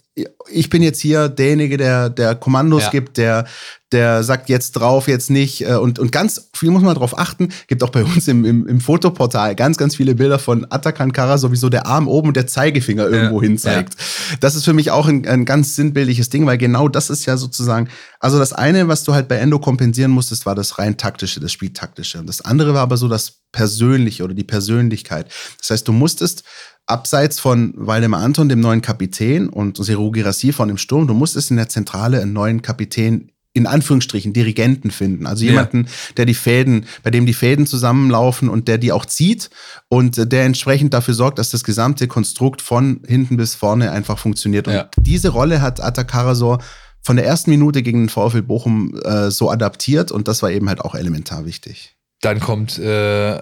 [0.50, 3.46] ich bin jetzt hier derjenige, der, der Kommandos gibt, der,
[3.93, 5.66] der sagt jetzt drauf, jetzt nicht.
[5.66, 7.49] Äh, und, und ganz viel muss man darauf achten.
[7.66, 11.38] Gibt auch bei uns im, im, im Fotoportal ganz, ganz viele Bilder von Atakan Kara,
[11.38, 13.95] sowieso der Arm oben und der Zeigefinger irgendwo ja, hin zeigt.
[13.99, 14.36] Ja.
[14.41, 17.36] Das ist für mich auch ein, ein ganz sinnbildliches Ding, weil genau das ist ja
[17.36, 17.88] sozusagen,
[18.20, 21.53] also das eine, was du halt bei Endo kompensieren musstest, war das rein taktische, das
[21.53, 22.18] Spieltaktische.
[22.18, 25.26] Und das andere war aber so das Persönliche oder die Persönlichkeit.
[25.59, 26.45] Das heißt, du musstest
[26.86, 31.51] abseits von Waldemar Anton, dem neuen Kapitän, und Seru Girassi von dem Sturm, du musstest
[31.51, 35.26] in der Zentrale einen neuen Kapitän in Anführungsstrichen Dirigenten finden.
[35.26, 35.90] Also jemanden, ja.
[36.18, 39.51] der die Fäden, bei dem die Fäden zusammenlaufen und der die auch zieht
[39.88, 44.68] und der entsprechend dafür sorgt, dass das gesamte Konstrukt von hinten bis vorne einfach funktioniert.
[44.68, 44.90] Und ja.
[44.98, 46.62] diese Rolle hat Atakarasor
[47.03, 50.68] von der ersten Minute gegen den VfL Bochum äh, so adaptiert und das war eben
[50.68, 51.96] halt auch elementar wichtig.
[52.20, 53.40] Dann kommt äh,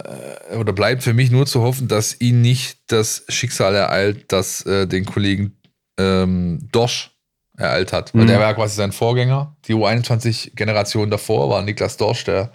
[0.57, 4.87] oder bleibt für mich nur zu hoffen, dass ihn nicht das Schicksal ereilt, das äh,
[4.87, 5.57] den Kollegen
[5.99, 7.11] ähm, Dosch
[7.59, 8.15] ereilt hat.
[8.15, 8.29] Weil mhm.
[8.29, 9.57] der war quasi sein Vorgänger.
[9.67, 12.51] Die U21-Generation davor war Niklas Dorsch, der,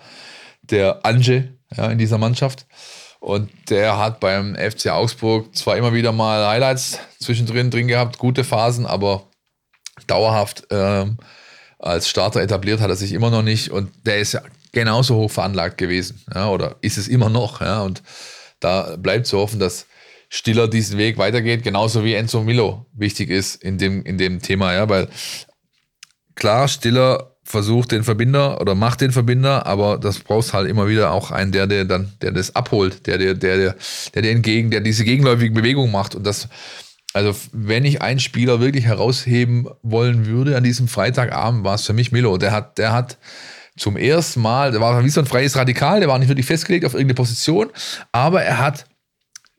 [0.63, 2.65] der Ange ja, in dieser Mannschaft.
[3.19, 8.43] Und der hat beim FC Augsburg zwar immer wieder mal Highlights zwischendrin drin gehabt, gute
[8.43, 9.27] Phasen, aber
[10.07, 11.17] dauerhaft ähm,
[11.79, 13.71] als Starter etabliert hat er sich immer noch nicht.
[13.71, 14.41] Und der ist ja
[14.71, 16.21] genauso hoch veranlagt gewesen.
[16.33, 17.61] Ja, oder ist es immer noch.
[17.61, 18.03] Ja, und
[18.59, 19.85] da bleibt zu hoffen, dass
[20.35, 24.73] Stiller diesen Weg weitergeht, genauso wie Enzo Milo wichtig ist in dem, in dem Thema,
[24.73, 25.07] ja, weil
[26.33, 31.11] klar, Stiller versucht den Verbinder oder macht den Verbinder, aber das brauchst halt immer wieder
[31.11, 33.75] auch einen, der, der dann, der das abholt, der, der, der, der,
[34.15, 36.47] der, der entgegen, der diese gegenläufige Bewegung macht und das,
[37.13, 41.93] also wenn ich einen Spieler wirklich herausheben wollen würde an diesem Freitagabend, war es für
[41.93, 42.37] mich Milo.
[42.39, 43.19] Der hat, der hat
[43.77, 46.85] zum ersten Mal, der war wie so ein freies Radikal, der war nicht wirklich festgelegt
[46.85, 47.69] auf irgendeine Position,
[48.11, 48.87] aber er hat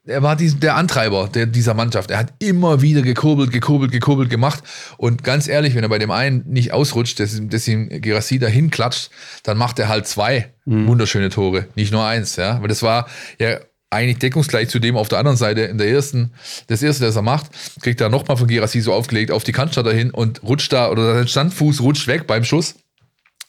[0.07, 2.11] er war die, der Antreiber der, dieser Mannschaft.
[2.11, 4.63] Er hat immer wieder gekurbelt, gekurbelt, gekurbelt gemacht.
[4.99, 8.71] Und ganz ehrlich, wenn er bei dem einen nicht ausrutscht, dass, dass ihm Gerassi dahin
[8.71, 9.11] klatscht,
[9.45, 10.89] dann macht er halt zwei mhm.
[10.89, 12.37] wunderschöne Tore, nicht nur eins.
[12.37, 12.61] Ja?
[12.61, 13.59] Weil das war ja
[13.91, 16.33] eigentlich deckungsgleich zu dem auf der anderen Seite in der ersten,
[16.67, 17.47] das erste, das er macht,
[17.81, 21.15] kriegt er nochmal von Gerassi so aufgelegt auf die Kantstadt dahin und rutscht da, oder
[21.15, 22.75] sein Standfuß rutscht weg beim Schuss.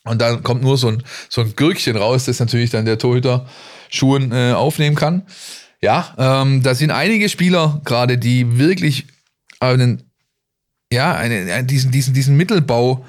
[0.06, 3.47] Und dann kommt nur so ein, so ein Gürkchen raus, das natürlich dann der Torhüter
[3.89, 5.24] Schuhen äh, aufnehmen kann.
[5.82, 9.07] Ja, ähm, da sind einige Spieler gerade, die wirklich
[9.59, 10.11] einen,
[10.91, 13.05] ja, einen, diesen, diesen, diesen Mittelbau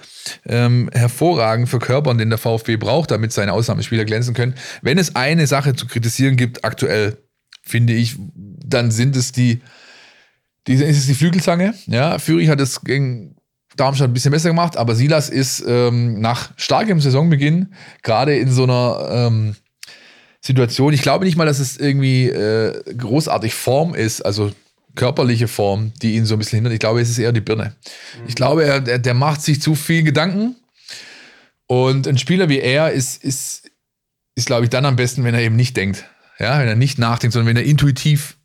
[0.46, 4.54] ähm, hervorragend verkörpern, den der VfB braucht, damit seine Ausnahmespieler glänzen können.
[4.82, 7.18] Wenn es eine Sache zu kritisieren gibt, aktuell,
[7.62, 9.62] finde ich, dann sind es die,
[10.66, 11.74] die ist es die Flügelzange.
[11.86, 13.36] Ja, Führig hat es gegen
[13.76, 18.64] Darmstadt ein bisschen besser gemacht, aber Silas ist ähm, nach starkem Saisonbeginn gerade in so
[18.64, 19.56] einer ähm,
[20.46, 20.92] Situation.
[20.92, 24.52] Ich glaube nicht mal, dass es irgendwie äh, großartig Form ist, also
[24.94, 26.72] körperliche Form, die ihn so ein bisschen hindert.
[26.72, 27.74] Ich glaube, es ist eher die Birne.
[27.74, 28.28] Mhm.
[28.28, 30.56] Ich glaube, er, der, der macht sich zu viel Gedanken.
[31.66, 33.70] Und ein Spieler wie er ist, ist,
[34.34, 36.04] ist, glaube ich, dann am besten, wenn er eben nicht denkt.
[36.38, 38.36] Ja, wenn er nicht nachdenkt, sondern wenn er intuitiv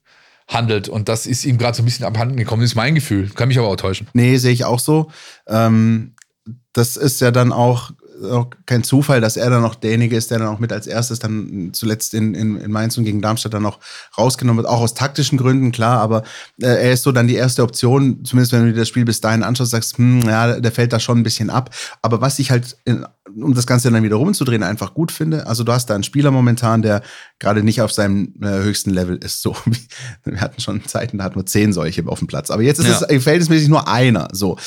[0.47, 0.89] handelt.
[0.89, 2.61] Und das ist ihm gerade so ein bisschen abhanden gekommen.
[2.61, 3.29] Das ist mein Gefühl.
[3.29, 4.07] Kann mich aber auch täuschen.
[4.13, 5.11] Nee, sehe ich auch so.
[5.47, 6.15] Ähm,
[6.73, 7.91] das ist ja dann auch
[8.23, 11.19] auch kein Zufall, dass er dann noch derjenige ist, der dann auch mit als erstes
[11.19, 13.79] dann zuletzt in, in, in Mainz und gegen Darmstadt dann noch
[14.17, 14.71] rausgenommen wird.
[14.71, 16.23] Auch aus taktischen Gründen, klar, aber
[16.61, 19.21] äh, er ist so dann die erste Option, zumindest wenn du dir das Spiel bis
[19.21, 21.69] dahin anschaust, sagst, hm, ja, der fällt da schon ein bisschen ab.
[22.01, 23.05] Aber was ich halt, in,
[23.35, 26.31] um das Ganze dann wieder rumzudrehen, einfach gut finde, also du hast da einen Spieler
[26.31, 27.01] momentan, der
[27.39, 29.41] gerade nicht auf seinem äh, höchsten Level ist.
[29.41, 29.55] So,
[30.23, 32.51] wir hatten schon Zeiten, da hatten wir zehn solche auf dem Platz.
[32.51, 33.07] Aber jetzt ist ja.
[33.07, 34.27] es verhältnismäßig nur einer.
[34.31, 34.57] So.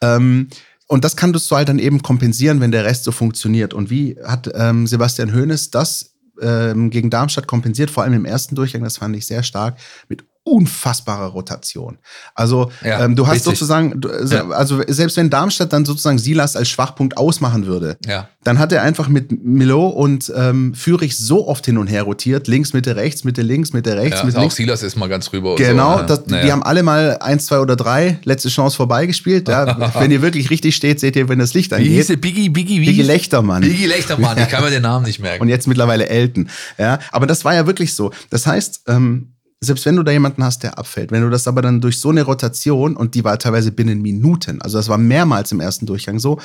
[0.00, 0.48] Ähm,
[0.86, 3.72] und das kannst du halt dann eben kompensieren, wenn der Rest so funktioniert.
[3.74, 8.54] Und wie hat ähm, Sebastian Hoeneß das ähm, gegen Darmstadt kompensiert, vor allem im ersten
[8.54, 9.78] Durchgang, das fand ich sehr stark,
[10.08, 11.98] mit unfassbare Rotation.
[12.34, 13.52] Also ja, ähm, du hast richtig.
[13.58, 14.48] sozusagen, du, ja.
[14.50, 18.28] also selbst wenn Darmstadt dann sozusagen Silas als Schwachpunkt ausmachen würde, ja.
[18.44, 22.46] dann hat er einfach mit Milo und ähm, Fürich so oft hin und her rotiert,
[22.46, 24.56] links, Mitte, rechts, Mitte, links, Mitte, rechts, ja, Mitte, auch links.
[24.56, 25.54] Silas ist mal ganz rüber.
[25.56, 29.48] Genau, so, das, die haben alle mal eins, zwei oder drei letzte Chance vorbeigespielt.
[29.48, 29.94] Ja.
[29.98, 31.88] wenn ihr wirklich richtig steht, seht ihr, wenn das Licht angeht.
[31.88, 33.62] Wie hieß Biggie, Biggie, wie Biggie Lechtermann.
[33.62, 35.40] Biggie Lechtermann, ich kann mir den Namen nicht merken.
[35.40, 36.50] Und jetzt mittlerweile Elton.
[36.76, 38.12] Ja, aber das war ja wirklich so.
[38.28, 39.33] Das heißt, ähm,
[39.64, 42.10] selbst wenn du da jemanden hast, der abfällt, wenn du das aber dann durch so
[42.10, 46.18] eine Rotation, und die war teilweise binnen Minuten, also das war mehrmals im ersten Durchgang
[46.18, 46.38] so,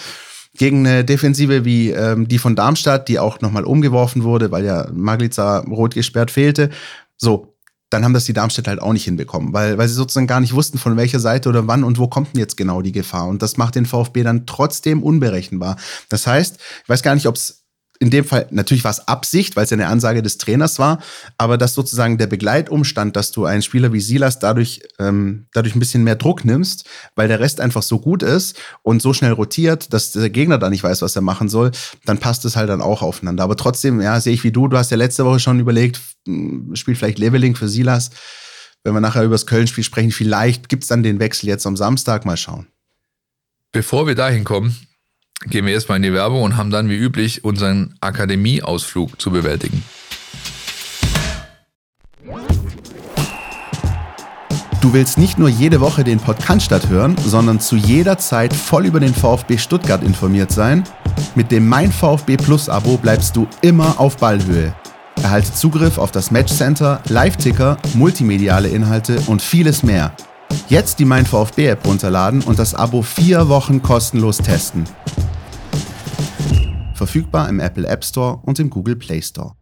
[0.57, 4.89] gegen eine Defensive wie ähm, die von Darmstadt, die auch nochmal umgeworfen wurde, weil ja
[4.91, 6.69] Maglica rot gesperrt fehlte,
[7.17, 7.55] so,
[7.89, 10.53] dann haben das die Darmstadt halt auch nicht hinbekommen, weil, weil sie sozusagen gar nicht
[10.53, 13.27] wussten, von welcher Seite oder wann und wo kommt denn jetzt genau die Gefahr.
[13.27, 15.75] Und das macht den VfB dann trotzdem unberechenbar.
[16.07, 17.58] Das heißt, ich weiß gar nicht, ob es
[18.01, 20.99] in dem Fall, natürlich war es Absicht, weil es ja eine Ansage des Trainers war,
[21.37, 25.79] aber dass sozusagen der Begleitumstand, dass du einen Spieler wie Silas dadurch, ähm, dadurch ein
[25.79, 26.85] bisschen mehr Druck nimmst,
[27.15, 30.69] weil der Rest einfach so gut ist und so schnell rotiert, dass der Gegner da
[30.69, 31.71] nicht weiß, was er machen soll,
[32.05, 33.43] dann passt es halt dann auch aufeinander.
[33.43, 36.75] Aber trotzdem, ja, sehe ich wie du, du hast ja letzte Woche schon überlegt, hm,
[36.75, 38.11] spielt vielleicht Leveling für Silas.
[38.85, 41.75] Wenn wir nachher über das Köln-Spiel sprechen, vielleicht gibt es dann den Wechsel jetzt am
[41.75, 42.67] Samstag, mal schauen.
[43.73, 44.75] Bevor wir dahin kommen,
[45.45, 49.83] gehen wir erstmal in die Werbung und haben dann wie üblich unseren Akademieausflug zu bewältigen.
[54.81, 59.01] Du willst nicht nur jede Woche den Podcast hören, sondern zu jeder Zeit voll über
[59.01, 60.83] den VfB Stuttgart informiert sein?
[61.35, 64.73] Mit dem Mein VfB Plus Abo bleibst du immer auf Ballhöhe.
[65.21, 70.13] Erhalte Zugriff auf das Matchcenter, Live-Ticker, multimediale Inhalte und vieles mehr.
[70.67, 74.85] Jetzt die Mein VfB App runterladen und das Abo vier Wochen kostenlos testen.
[76.93, 79.53] Verfügbar im Apple App Store und im Google Play Store.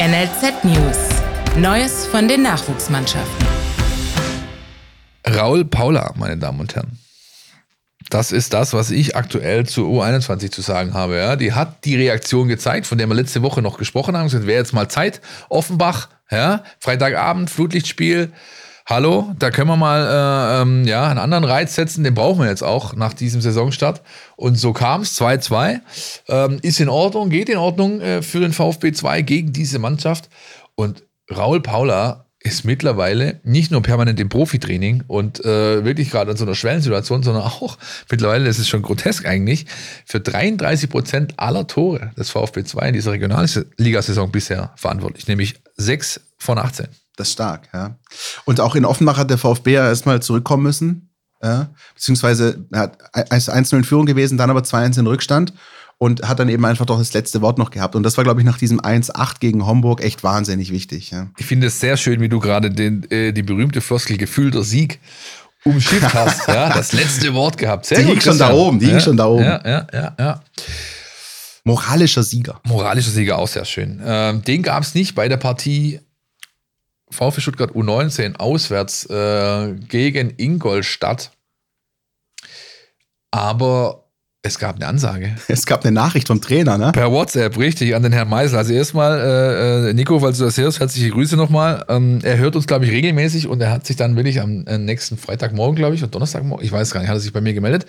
[0.00, 0.96] NLZ News.
[1.56, 3.46] Neues von den Nachwuchsmannschaften.
[5.26, 6.98] Raul Paula, meine Damen und Herren.
[8.10, 11.16] Das ist das, was ich aktuell zu U21 zu sagen habe.
[11.16, 14.26] Ja, die hat die Reaktion gezeigt, von der wir letzte Woche noch gesprochen haben.
[14.26, 15.20] Es wäre jetzt mal Zeit.
[15.48, 18.32] Offenbach, ja, Freitagabend, Flutlichtspiel.
[18.86, 22.48] Hallo, da können wir mal äh, ähm, ja, einen anderen Reiz setzen, den brauchen wir
[22.48, 24.00] jetzt auch nach diesem Saisonstart.
[24.34, 25.80] Und so kam es, 2-2.
[26.28, 30.30] Ähm, ist in Ordnung, geht in Ordnung äh, für den VfB 2 gegen diese Mannschaft.
[30.74, 36.36] Und Raul Paula ist mittlerweile nicht nur permanent im Profitraining und äh, wirklich gerade in
[36.36, 37.76] so einer Schwellensituation, sondern auch
[38.10, 39.66] mittlerweile, das ist schon grotesk eigentlich,
[40.06, 46.20] für 33 Prozent aller Tore des VfB 2 in dieser Regionalligasaison bisher verantwortlich, nämlich 6
[46.36, 46.86] von 18.
[47.16, 47.96] Das ist stark, ja.
[48.44, 51.10] Und auch in Offenbach hat der VfB ja erstmal zurückkommen müssen.
[51.42, 55.52] Ja, beziehungsweise er hat 1-0 in Führung gewesen, dann aber 2-1 in Rückstand
[55.98, 57.96] und hat dann eben einfach doch das letzte Wort noch gehabt.
[57.96, 61.10] Und das war, glaube ich, nach diesem 1-8 gegen Homburg echt wahnsinnig wichtig.
[61.10, 61.28] Ja.
[61.36, 65.00] Ich finde es sehr schön, wie du gerade den, äh, die berühmte Floskel gefühlter Sieg
[65.64, 66.46] umschifft hast.
[66.48, 67.86] ja, das letzte Wort gehabt.
[67.86, 69.44] Sehr die gut, hing schon da oben, die ja, hing schon da oben.
[69.44, 70.42] Ja, ja, ja, ja.
[71.68, 72.60] Moralischer Sieger.
[72.64, 74.00] Moralischer Sieger, auch sehr schön.
[74.02, 76.00] Ähm, den gab es nicht bei der Partie
[77.10, 81.30] VfB Stuttgart U19 auswärts äh, gegen Ingolstadt.
[83.30, 84.07] Aber
[84.48, 85.36] es gab eine Ansage.
[85.48, 86.92] Es gab eine Nachricht vom Trainer, ne?
[86.92, 88.58] Per WhatsApp, richtig, an den Herrn Meisel.
[88.58, 91.84] Also erstmal, äh, äh, Nico, falls du das hörst, herzliche Grüße nochmal.
[91.88, 94.78] Ähm, er hört uns, glaube ich, regelmäßig und er hat sich dann wirklich am äh,
[94.78, 97.54] nächsten Freitagmorgen, glaube ich, oder Donnerstagmorgen, ich weiß gar nicht, hat er sich bei mir
[97.54, 97.86] gemeldet.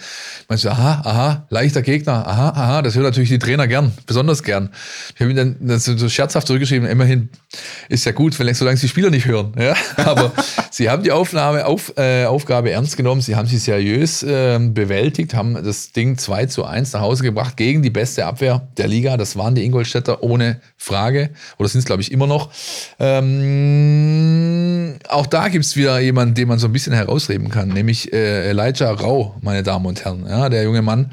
[0.48, 4.44] Meinst du, aha, aha, leichter Gegner, aha, aha, das hört natürlich die Trainer gern, besonders
[4.44, 4.70] gern.
[5.16, 7.30] Ich habe ihm dann das so scherzhaft zurückgeschrieben, immerhin
[7.88, 9.54] ist ja gut, wenn solange die Spieler nicht hören.
[9.58, 9.76] Ja?
[9.98, 10.32] Aber
[10.72, 15.34] sie haben die Aufnahme, auf, äh, Aufgabe ernst genommen, sie haben sie seriös äh, bewältigt,
[15.34, 18.88] haben das Ding zwei 2 zu 1 nach Hause gebracht gegen die beste Abwehr der
[18.88, 19.18] Liga.
[19.18, 21.32] Das waren die Ingolstädter ohne Frage.
[21.58, 22.50] Oder sind es, glaube ich, immer noch.
[23.00, 28.14] Ähm, auch da gibt es wieder jemanden, den man so ein bisschen herausreden kann, nämlich
[28.14, 30.26] äh, Elijah Rau, meine Damen und Herren.
[30.28, 31.12] Ja, der junge Mann,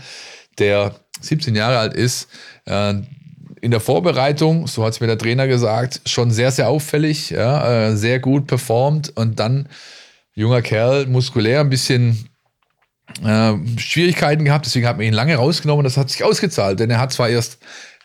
[0.59, 2.29] der 17 Jahre alt ist.
[3.61, 7.89] In der Vorbereitung, so hat es mir der Trainer gesagt, schon sehr, sehr auffällig, ja,
[7.89, 9.69] äh, sehr gut performt und dann
[10.35, 12.29] junger Kerl, muskulär, ein bisschen
[13.25, 15.85] äh, Schwierigkeiten gehabt, deswegen hat man ihn lange rausgenommen.
[15.85, 17.59] Das hat sich ausgezahlt, denn er hat zwar erst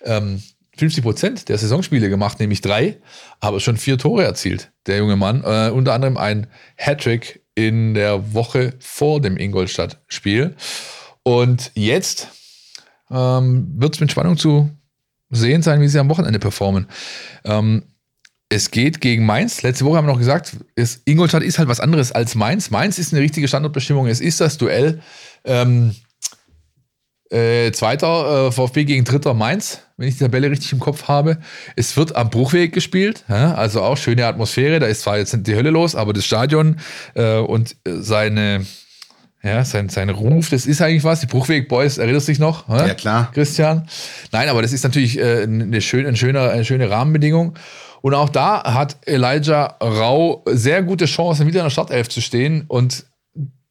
[0.03, 0.41] ähm,
[0.77, 2.97] 50 Prozent der Saisonspiele gemacht, nämlich drei,
[3.39, 5.43] aber schon vier Tore erzielt, der junge Mann.
[5.43, 6.47] Äh, unter anderem ein
[6.77, 10.55] Hattrick in der Woche vor dem Ingolstadt-Spiel.
[11.23, 12.29] Und jetzt
[13.11, 14.69] ähm, wird es mit Spannung zu
[15.31, 16.87] sehen sein, wie sie am Wochenende performen.
[17.43, 17.83] Ähm,
[18.49, 19.63] es geht gegen Mainz.
[19.63, 22.69] Letzte Woche haben wir noch gesagt, ist, Ingolstadt ist halt was anderes als Mainz.
[22.69, 24.07] Mainz ist eine richtige Standortbestimmung.
[24.07, 25.01] Es ist das Duell
[25.45, 25.95] ähm,
[27.31, 31.37] äh, zweiter äh, VfB gegen dritter Mainz, wenn ich die Tabelle richtig im Kopf habe.
[31.77, 33.53] Es wird am Bruchweg gespielt, ja?
[33.53, 34.79] also auch schöne Atmosphäre.
[34.79, 36.77] Da ist zwar jetzt die Hölle los, aber das Stadion
[37.15, 38.65] äh, und seine
[39.43, 41.19] ja, sein, sein Ruf, das ist eigentlich was.
[41.19, 42.69] Die Bruchweg Boys, erinnerst du dich noch?
[42.69, 43.31] Ja, klar.
[43.33, 43.87] Christian.
[44.31, 47.55] Nein, aber das ist natürlich äh, eine, schön, eine, schöne, eine schöne Rahmenbedingung.
[48.01, 52.65] Und auch da hat Elijah Rau sehr gute Chancen, wieder in der Startelf zu stehen.
[52.67, 53.05] Und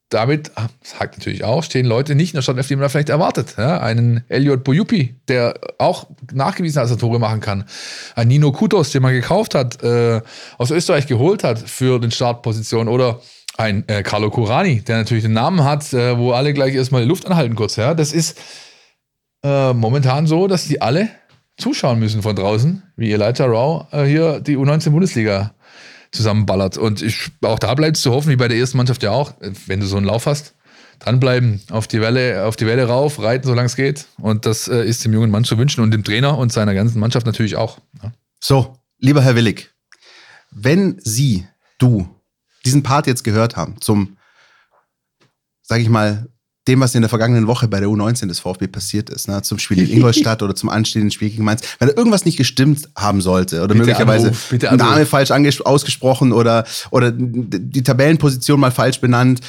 [0.09, 0.51] damit,
[0.83, 3.55] sagt natürlich auch, stehen Leute nicht in der Startelf, die man da vielleicht erwartet.
[3.57, 7.64] Ja, einen Elliot Boyupi, der auch nachgewiesen hat, dass er Tore machen kann.
[8.16, 10.21] Ein Nino Kutos, den man gekauft hat, äh,
[10.59, 12.89] aus Österreich geholt hat für den Startposition.
[12.89, 13.21] Oder
[13.61, 17.09] ein äh, Carlo Curani, der natürlich den Namen hat, äh, wo alle gleich erstmal die
[17.09, 17.77] Luft anhalten kurz.
[17.77, 18.39] Ja, das ist
[19.45, 21.11] äh, momentan so, dass die alle
[21.59, 25.55] zuschauen müssen von draußen, wie Elijah Rau äh, hier die U19-Bundesliga
[26.11, 26.79] zusammenballert.
[26.79, 29.35] Und ich, auch da bleibt es zu hoffen, wie bei der ersten Mannschaft ja auch,
[29.67, 30.55] wenn du so einen Lauf hast,
[30.99, 34.07] dranbleiben, auf die Welle, auf die Welle rauf, reiten, solange es geht.
[34.19, 36.99] Und das äh, ist dem jungen Mann zu wünschen und dem Trainer und seiner ganzen
[36.99, 37.79] Mannschaft natürlich auch.
[38.03, 38.13] Ja.
[38.41, 39.71] So, lieber Herr Willig,
[40.51, 41.47] wenn Sie,
[41.79, 42.09] du,
[42.65, 44.17] diesen Part jetzt gehört haben zum,
[45.63, 46.29] sag ich mal,
[46.69, 49.59] dem, was in der vergangenen Woche bei der U19 des VfB passiert ist, ne, zum
[49.59, 53.21] Spiel in Ingolstadt oder zum anstehenden Spiel gegen Mainz, wenn da irgendwas nicht gestimmt haben
[53.23, 59.01] sollte oder bitte möglicherweise Anruf, ein Name falsch ausgesprochen oder, oder die Tabellenposition mal falsch
[59.01, 59.41] benannt,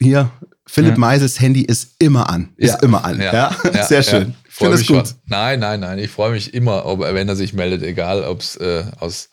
[0.00, 0.30] hier,
[0.66, 0.98] Philipp ja.
[0.98, 2.50] Meisels Handy ist immer an.
[2.56, 2.78] Ist ja.
[2.82, 3.20] immer an.
[3.20, 3.56] Ja.
[3.72, 3.82] ja.
[3.88, 4.34] Sehr schön.
[4.48, 5.08] Ich finde das gut.
[5.08, 5.16] Schon.
[5.26, 5.98] Nein, nein, nein.
[5.98, 9.30] Ich freue mich immer, ob, wenn er sich meldet, egal ob es äh, aus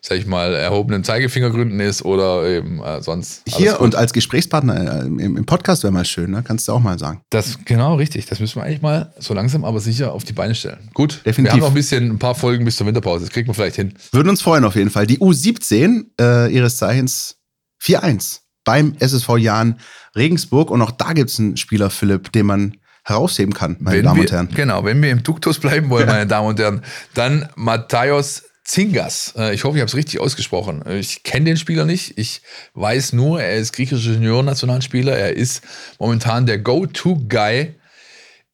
[0.00, 3.42] sag ich mal, erhobenen Zeigefingergründen ist oder eben äh, sonst.
[3.46, 3.80] Hier gut.
[3.80, 6.42] und als Gesprächspartner äh, im, im, Podcast wäre mal schön, ne?
[6.42, 7.20] kannst du auch mal sagen.
[7.30, 8.26] Das genau richtig.
[8.26, 10.90] Das müssen wir eigentlich mal so langsam, aber sicher auf die Beine stellen.
[10.94, 11.44] Gut, Definitiv.
[11.44, 13.24] wir haben noch ein bisschen, ein paar Folgen bis zur Winterpause.
[13.24, 13.94] Das kriegen wir vielleicht hin.
[14.12, 15.06] Würden uns freuen auf jeden Fall.
[15.06, 17.36] Die U17 äh, ihres Zeichens
[17.82, 19.80] 4-1 beim SSV Jahn
[20.16, 24.04] Regensburg und auch da gibt es einen Spieler, Philipp, den man herausheben kann, meine wenn
[24.04, 24.48] Damen wir, und Herren.
[24.54, 26.12] Genau, wenn wir im Duktus bleiben wollen, ja.
[26.14, 26.82] meine Damen und Herren,
[27.14, 29.34] dann Matthäus Zingas.
[29.36, 30.84] Äh, ich hoffe, ich habe es richtig ausgesprochen.
[30.88, 32.16] Ich kenne den Spieler nicht.
[32.16, 32.40] Ich
[32.74, 35.16] weiß nur, er ist griechischer Juniorennationalspieler.
[35.16, 35.62] Er ist
[35.98, 37.74] momentan der Go-To-Guy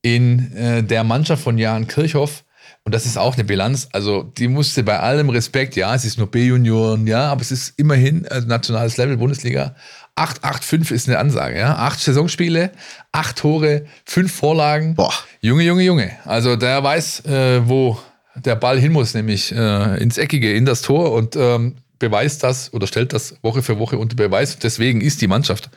[0.00, 2.44] in äh, der Mannschaft von Jan Kirchhoff.
[2.84, 3.88] Und das ist auch eine Bilanz.
[3.92, 7.74] Also, die musste bei allem Respekt, ja, es ist nur B-Junioren, ja, aber es ist
[7.76, 9.74] immerhin also nationales Level, Bundesliga.
[10.16, 11.76] 8-8-5 ist eine Ansage, ja.
[11.76, 12.70] Acht Saisonspiele,
[13.12, 14.94] acht Tore, fünf Vorlagen.
[14.94, 15.12] Boah.
[15.42, 16.12] Junge, Junge, Junge.
[16.24, 17.98] Also, der weiß, äh, wo
[18.44, 22.72] der Ball hin muss, nämlich äh, ins Eckige, in das Tor und ähm, beweist das
[22.72, 24.58] oder stellt das Woche für Woche unter Beweis.
[24.58, 25.70] Deswegen ist die Mannschaft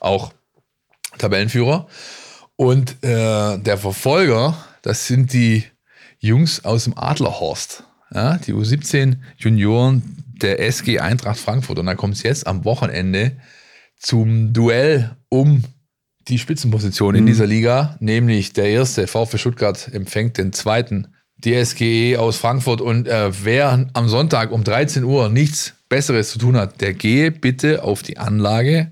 [0.00, 0.32] auch
[1.18, 1.86] Tabellenführer.
[2.56, 5.64] Und äh, der Verfolger, das sind die
[6.18, 7.84] Jungs aus dem Adlerhorst.
[8.14, 11.78] Ja, die U17 Junioren der SG Eintracht Frankfurt.
[11.78, 13.36] Und da kommt es jetzt am Wochenende
[13.98, 15.64] zum Duell um
[16.28, 17.28] die Spitzenposition in mhm.
[17.28, 21.08] dieser Liga, nämlich der erste VfB Stuttgart empfängt den zweiten
[21.38, 22.80] die SGE aus Frankfurt.
[22.80, 27.30] Und äh, wer am Sonntag um 13 Uhr nichts Besseres zu tun hat, der gehe
[27.30, 28.90] bitte auf die Anlage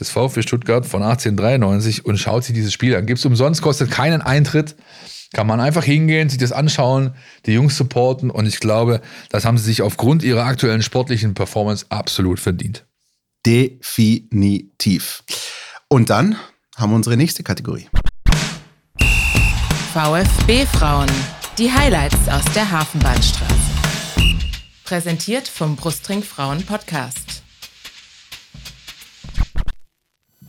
[0.00, 3.06] des VfB Stuttgart von 1893 und schaut sich dieses Spiel an.
[3.06, 4.74] Gibt es umsonst, kostet keinen Eintritt.
[5.32, 7.14] Kann man einfach hingehen, sich das anschauen,
[7.46, 11.86] die Jungs supporten und ich glaube, das haben sie sich aufgrund ihrer aktuellen sportlichen Performance
[11.88, 12.84] absolut verdient.
[13.46, 15.22] Definitiv.
[15.88, 16.36] Und dann
[16.76, 17.88] haben wir unsere nächste Kategorie.
[19.94, 21.08] VfB Frauen.
[21.58, 23.54] Die Highlights aus der Hafenbahnstraße.
[24.84, 27.42] Präsentiert vom Brustring Frauen Podcast.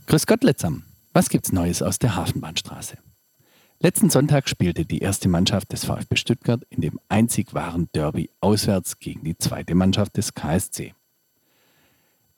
[0.06, 0.84] Grüß Gott, Letzam.
[1.12, 2.96] Was gibt's Neues aus der Hafenbahnstraße?
[3.80, 8.98] Letzten Sonntag spielte die erste Mannschaft des VfB Stuttgart in dem einzig wahren Derby auswärts
[8.98, 10.94] gegen die zweite Mannschaft des KSC.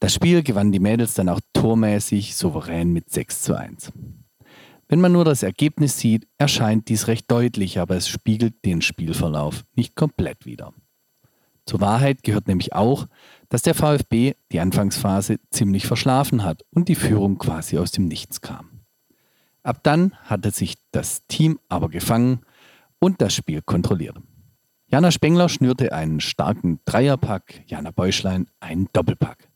[0.00, 3.92] Das Spiel gewannen die Mädels dann auch tormäßig souverän mit 6 zu 1.
[4.88, 9.64] Wenn man nur das Ergebnis sieht, erscheint dies recht deutlich, aber es spiegelt den Spielverlauf
[9.74, 10.72] nicht komplett wider.
[11.66, 13.08] Zur Wahrheit gehört nämlich auch,
[13.48, 18.40] dass der VfB die Anfangsphase ziemlich verschlafen hat und die Führung quasi aus dem Nichts
[18.40, 18.82] kam.
[19.64, 22.42] Ab dann hatte sich das Team aber gefangen
[23.00, 24.16] und das Spiel kontrolliert.
[24.86, 29.48] Jana Spengler schnürte einen starken Dreierpack, Jana Beuschlein einen Doppelpack.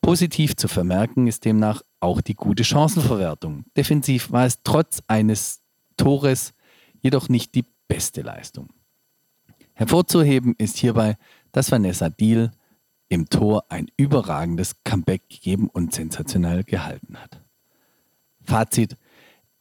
[0.00, 3.64] Positiv zu vermerken ist demnach auch die gute Chancenverwertung.
[3.76, 5.60] Defensiv war es trotz eines
[5.96, 6.54] Tores
[7.00, 8.68] jedoch nicht die beste Leistung.
[9.74, 11.16] Hervorzuheben ist hierbei,
[11.52, 12.50] dass Vanessa Diel
[13.08, 17.42] im Tor ein überragendes Comeback gegeben und sensationell gehalten hat.
[18.44, 18.96] Fazit,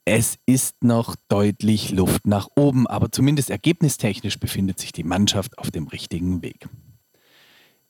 [0.05, 5.69] es ist noch deutlich Luft nach oben, aber zumindest ergebnistechnisch befindet sich die Mannschaft auf
[5.69, 6.67] dem richtigen Weg.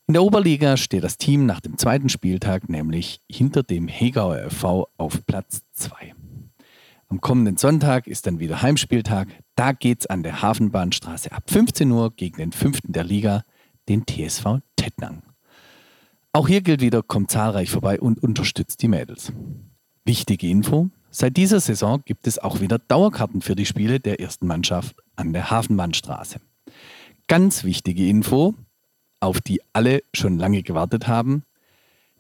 [0.09, 4.87] In der Oberliga steht das Team nach dem zweiten Spieltag nämlich hinter dem Hegauer FV
[4.95, 6.15] auf Platz 2.
[7.09, 9.27] Am kommenden Sonntag ist dann wieder Heimspieltag.
[9.55, 13.43] Da geht's an der Hafenbahnstraße ab 15 Uhr gegen den fünften der Liga,
[13.89, 15.23] den TSV Tettnang.
[16.31, 19.33] Auch hier gilt wieder, kommt zahlreich vorbei und unterstützt die Mädels.
[20.05, 24.47] Wichtige Info, seit dieser Saison gibt es auch wieder Dauerkarten für die Spiele der ersten
[24.47, 26.39] Mannschaft an der Hafenbahnstraße.
[27.27, 28.55] Ganz wichtige Info,
[29.19, 31.43] auf die alle schon lange gewartet haben.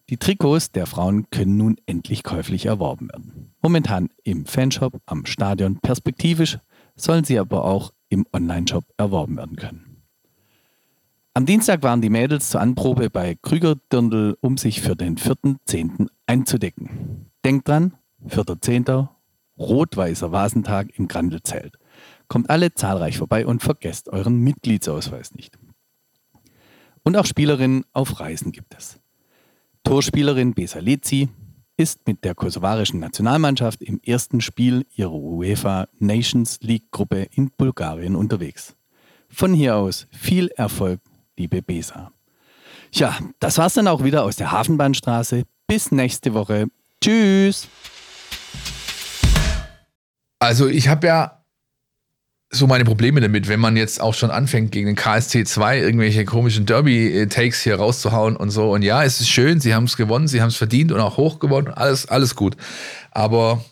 [0.09, 3.51] Die Trikots der Frauen können nun endlich käuflich erworben werden.
[3.61, 5.79] Momentan im Fanshop am Stadion.
[5.79, 6.59] Perspektivisch
[6.95, 10.03] sollen sie aber auch im Onlineshop erworben werden können.
[11.33, 16.07] Am Dienstag waren die Mädels zur Anprobe bei Krüger Dirndl, um sich für den 4.10.
[16.25, 17.29] einzudecken.
[17.45, 17.93] Denkt dran,
[18.27, 19.09] 4.10.
[19.59, 21.77] rot-weißer Vasentag im Grandelzelt.
[22.27, 25.59] Kommt alle zahlreich vorbei und vergesst euren Mitgliedsausweis nicht.
[27.07, 28.99] Und auch Spielerinnen auf Reisen gibt es.
[29.85, 31.29] Torspielerin Besa Lezi,
[31.77, 38.13] ist mit der kosovarischen Nationalmannschaft im ersten Spiel ihrer UEFA Nations League Gruppe in Bulgarien
[38.13, 38.75] unterwegs.
[39.29, 40.99] Von hier aus viel Erfolg,
[41.37, 42.11] liebe Besa.
[42.91, 45.43] Ja, das war's dann auch wieder aus der Hafenbahnstraße.
[45.65, 46.67] Bis nächste Woche.
[47.01, 47.69] Tschüss.
[50.39, 51.36] Also ich habe ja
[52.49, 56.23] so meine Probleme damit, wenn man jetzt auch schon anfängt, gegen den KSC 2 irgendwelche
[56.23, 58.71] komischen Derby-Takes hier rauszuhauen und so.
[58.71, 61.17] Und ja, es ist schön, sie haben es gewonnen, sie haben es verdient und auch
[61.17, 62.55] hoch gewonnen, alles, alles gut.
[63.11, 63.63] Aber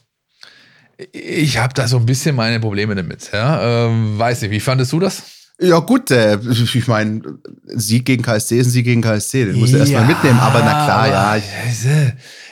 [1.12, 3.30] ich habe da so ein bisschen meine Probleme damit.
[3.32, 3.88] Ja?
[3.88, 5.24] Ähm, weiß nicht, wie fandest du das?
[5.58, 7.22] Ja, gut, äh, ich meine,
[7.68, 10.60] Sieg gegen KSC ist ein Sieg gegen KSC, den musst du ja, erstmal mitnehmen, aber
[10.60, 11.38] na klar, ja.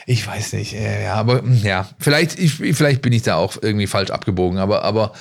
[0.06, 3.56] Ich weiß nicht, äh, ja, aber hm, ja, vielleicht, ich, vielleicht bin ich da auch
[3.60, 5.12] irgendwie falsch abgebogen, aber, aber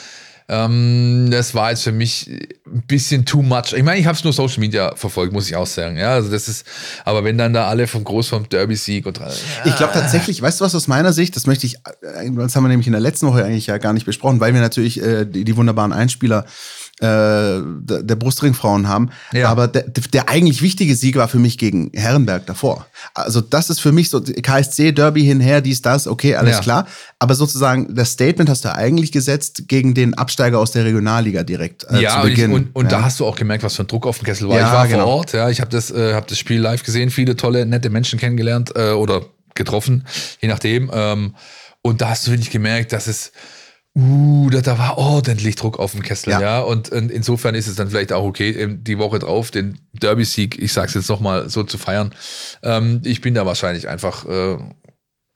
[0.50, 2.30] ähm, das war jetzt für mich
[2.66, 3.74] ein bisschen too much.
[3.76, 5.98] Ich meine, ich habe es nur Social Media verfolgt, muss ich auch sagen.
[5.98, 6.66] Ja, also das ist,
[7.06, 9.20] aber wenn dann da alle vom Groß vom Derby-Sieg und.
[9.20, 9.28] Ja.
[9.66, 12.64] Ich glaube tatsächlich, weißt du was aus meiner Sicht, das möchte ich, äh, das haben
[12.64, 15.26] wir nämlich in der letzten Woche eigentlich ja gar nicht besprochen, weil wir natürlich äh,
[15.26, 19.10] die, die wunderbaren Einspieler äh, der Brustringfrauen haben.
[19.34, 19.50] Ja.
[19.50, 22.88] Aber der, der eigentlich wichtige Sieg war für mich gegen Herrenberg davor.
[23.14, 26.62] Also das ist für mich so KSC Derby hinher, dies das, okay, alles ja.
[26.62, 26.88] klar.
[27.20, 31.86] Aber sozusagen das Statement hast du eigentlich gesetzt gegen den Absteiger aus der Regionalliga direkt
[31.90, 32.54] äh, ja, zu Beginn.
[32.54, 33.00] Und, ich, und, und ja.
[33.00, 34.58] da hast du auch gemerkt, was für ein Druck auf dem Kessel war.
[34.58, 35.04] ich war genau.
[35.04, 37.90] vor Ort, ja, ich habe das, äh, hab das Spiel live gesehen, viele tolle, nette
[37.90, 39.26] Menschen kennengelernt äh, oder
[39.56, 40.06] getroffen,
[40.42, 40.90] je nachdem.
[40.94, 41.36] Ähm,
[41.82, 43.34] und da hast du wirklich gemerkt, dass es
[43.98, 46.42] uh, da, da war ordentlich Druck auf dem Kessel, ja.
[46.42, 46.60] ja.
[46.60, 50.94] Und, insofern ist es dann vielleicht auch okay, die Woche drauf den Derby-Sieg, ich sag's
[50.94, 52.14] jetzt nochmal, so zu feiern.
[52.64, 54.58] Ähm, ich bin da wahrscheinlich einfach äh,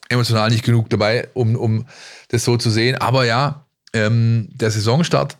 [0.09, 1.85] emotional nicht genug dabei, um, um
[2.29, 2.95] das so zu sehen.
[2.95, 5.37] Aber ja, ähm, der Saisonstart,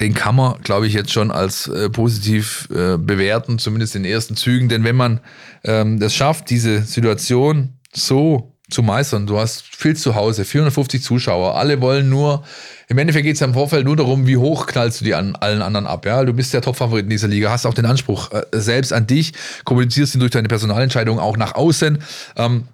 [0.00, 4.12] den kann man, glaube ich, jetzt schon als äh, positiv äh, bewerten, zumindest in den
[4.12, 4.68] ersten Zügen.
[4.68, 5.20] Denn wenn man
[5.62, 9.26] ähm, das schafft, diese Situation so zu meistern.
[9.26, 12.44] Du hast viel zu Hause, 450 Zuschauer, alle wollen nur,
[12.88, 15.36] im Endeffekt geht es ja im Vorfeld nur darum, wie hoch knallst du die an
[15.36, 16.04] allen anderen ab.
[16.04, 16.24] Ja?
[16.24, 19.32] Du bist der Topfavorit in dieser Liga, hast auch den Anspruch äh, selbst an dich,
[19.64, 21.98] kommunizierst ihn durch deine Personalentscheidung auch nach außen.
[22.36, 22.68] Ähm,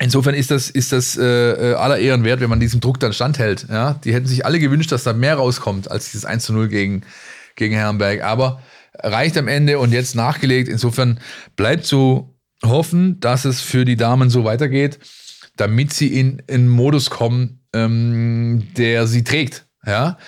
[0.00, 3.12] Insofern ist das, ist das äh, äh, aller Ehren wert, wenn man diesem Druck dann
[3.12, 3.66] standhält.
[3.68, 3.98] Ja?
[4.04, 7.02] Die hätten sich alle gewünscht, dass da mehr rauskommt als dieses 1 zu 0 gegen,
[7.56, 8.22] gegen Herrenberg.
[8.22, 8.62] Aber
[9.02, 10.68] reicht am Ende und jetzt nachgelegt.
[10.68, 11.18] Insofern
[11.56, 12.32] bleibt so
[12.64, 14.98] hoffen, dass es für die Damen so weitergeht,
[15.58, 19.66] damit sie in einen Modus kommen, ähm, der sie trägt.
[19.86, 20.18] Ja,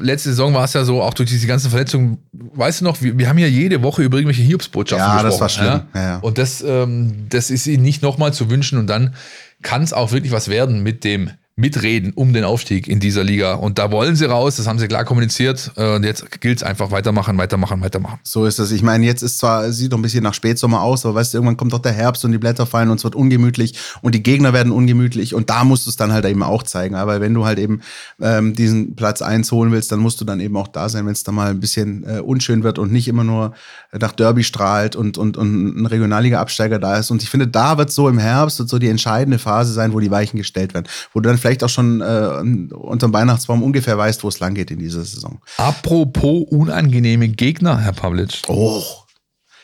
[0.00, 3.18] letzte Saison war es ja so, auch durch diese ganzen Verletzungen, weißt du noch, wir,
[3.18, 5.26] wir haben ja jede Woche über irgendwelche Hiobsbotschaften ja, gesprochen.
[5.26, 5.88] Ja, das war schlimm.
[5.94, 6.00] Ja?
[6.00, 9.14] Ja, und das, ähm, das ist ihnen nicht nochmal zu wünschen und dann
[9.62, 13.54] kann es auch wirklich was werden mit dem mitreden um den Aufstieg in dieser Liga.
[13.54, 15.72] Und da wollen sie raus, das haben sie klar kommuniziert.
[15.76, 18.20] Äh, und jetzt gilt es einfach weitermachen, weitermachen, weitermachen.
[18.22, 18.70] So ist es.
[18.70, 21.38] Ich meine, jetzt ist zwar, sieht doch ein bisschen nach Spätsommer aus, aber weißt du,
[21.38, 24.22] irgendwann kommt doch der Herbst und die Blätter fallen und es wird ungemütlich und die
[24.22, 26.94] Gegner werden ungemütlich und da musst du es dann halt eben auch zeigen.
[26.94, 27.80] Aber wenn du halt eben
[28.22, 31.12] ähm, diesen Platz 1 holen willst, dann musst du dann eben auch da sein, wenn
[31.12, 33.52] es da mal ein bisschen äh, unschön wird und nicht immer nur
[33.98, 37.10] nach Derby strahlt und, und, und ein Regionalliga-Absteiger da ist.
[37.10, 39.98] Und ich finde, da wird so im Herbst wird so die entscheidende Phase sein, wo
[39.98, 44.22] die Weichen gestellt werden, wo du dann vielleicht auch schon äh, unterm Weihnachtsbaum ungefähr weißt,
[44.24, 45.40] wo es lang geht in dieser Saison.
[45.56, 48.42] Apropos unangenehme Gegner, Herr Pavlic.
[48.48, 48.82] Oh,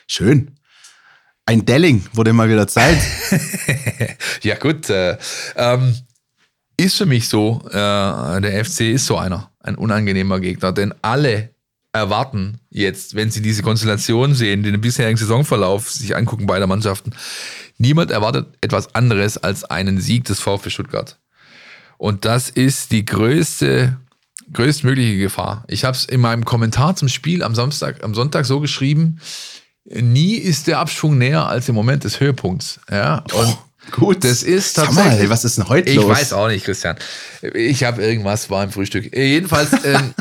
[0.07, 0.59] schön.
[1.47, 2.99] Ein Delling wurde mal wieder Zeit.
[4.43, 4.89] ja, gut.
[4.89, 5.19] Äh,
[5.57, 5.95] ähm,
[6.77, 11.55] ist für mich so, äh, der FC ist so einer, ein unangenehmer Gegner, denn alle
[11.93, 17.13] erwarten jetzt, wenn sie diese Konstellation sehen, den bisherigen Saisonverlauf sich angucken beider Mannschaften,
[17.79, 21.21] niemand erwartet etwas anderes als einen Sieg des VfB Stuttgart.
[22.05, 23.97] Und das ist die größte,
[24.53, 25.65] größtmögliche Gefahr.
[25.69, 29.21] Ich habe es in meinem Kommentar zum Spiel am Samstag, am Sonntag so geschrieben,
[29.87, 32.79] nie ist der Abschwung näher als im Moment des Höhepunkts.
[32.91, 33.59] Ja, und oh.
[33.91, 34.23] Gut.
[34.23, 35.23] Das ist tatsächlich.
[35.23, 36.05] Mal, was ist denn heute ich los?
[36.05, 36.99] Ich weiß auch nicht, Christian.
[37.55, 39.17] Ich habe irgendwas war im Frühstück.
[39.17, 39.71] Jedenfalls.
[39.85, 40.13] Ähm,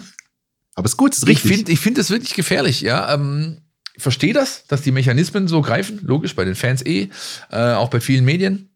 [0.75, 1.51] Aber es ist gut, es ist richtig.
[1.51, 3.13] Ich finde ich find das wirklich gefährlich, ja.
[3.13, 3.57] Ähm,
[3.93, 7.09] ich verstehe das, dass die Mechanismen so greifen, logisch, bei den Fans eh,
[7.51, 8.69] äh, auch bei vielen Medien.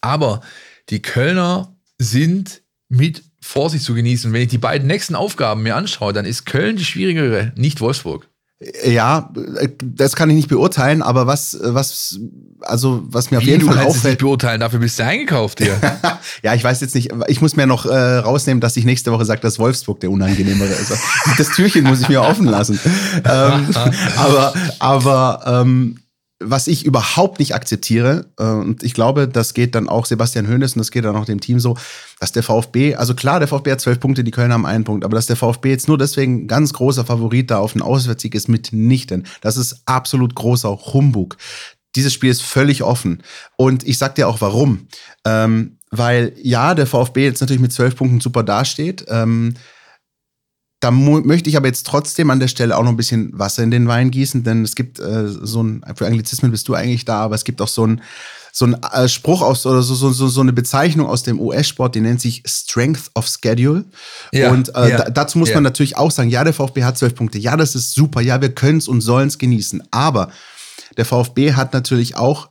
[0.00, 0.40] Aber
[0.88, 1.72] die Kölner
[2.02, 4.32] sind mit Vorsicht zu genießen.
[4.32, 8.28] Wenn ich die beiden nächsten Aufgaben mir anschaue, dann ist Köln die schwierigere, nicht Wolfsburg.
[8.84, 9.32] Ja,
[9.82, 12.20] das kann ich nicht beurteilen, aber was, was,
[12.60, 14.04] also was mir auf Wie, jeden Fall auffällt.
[14.04, 15.76] nicht beurteilen, dafür bist du eingekauft hier.
[16.44, 19.24] ja, ich weiß jetzt nicht, ich muss mir noch äh, rausnehmen, dass ich nächste Woche
[19.24, 20.92] sage, dass Wolfsburg der unangenehmere ist.
[21.38, 22.78] Das Türchen muss ich mir offen lassen.
[23.24, 23.68] ähm,
[24.16, 25.98] aber, aber ähm,
[26.44, 30.74] was ich überhaupt nicht akzeptiere, äh, und ich glaube, das geht dann auch Sebastian Hoeneß
[30.74, 31.76] und das geht dann auch dem Team so,
[32.20, 35.04] dass der VfB, also klar, der VfB hat zwölf Punkte, die Kölner haben einen Punkt,
[35.04, 38.48] aber dass der VfB jetzt nur deswegen ganz großer Favorit da auf den Auswärtssieg ist,
[38.48, 39.26] mitnichten.
[39.40, 41.36] Das ist absolut großer Humbug.
[41.94, 43.22] dieses Spiel ist völlig offen.
[43.56, 44.88] Und ich sag dir auch warum.
[45.26, 49.04] Ähm, weil ja, der VfB jetzt natürlich mit zwölf Punkten super dasteht.
[49.08, 49.54] Ähm,
[50.82, 53.70] da möchte ich aber jetzt trotzdem an der Stelle auch noch ein bisschen Wasser in
[53.70, 57.20] den Wein gießen, denn es gibt äh, so ein, für Anglizismen bist du eigentlich da,
[57.20, 58.02] aber es gibt auch so ein,
[58.50, 62.00] so ein äh, Spruch aus oder so, so, so eine Bezeichnung aus dem US-Sport, die
[62.00, 63.84] nennt sich Strength of Schedule.
[64.32, 65.54] Ja, und äh, ja, dazu muss ja.
[65.54, 68.40] man natürlich auch sagen, ja, der VfB hat zwölf Punkte, ja, das ist super, ja,
[68.40, 69.84] wir können es und sollen es genießen.
[69.92, 70.32] Aber
[70.96, 72.48] der VfB hat natürlich auch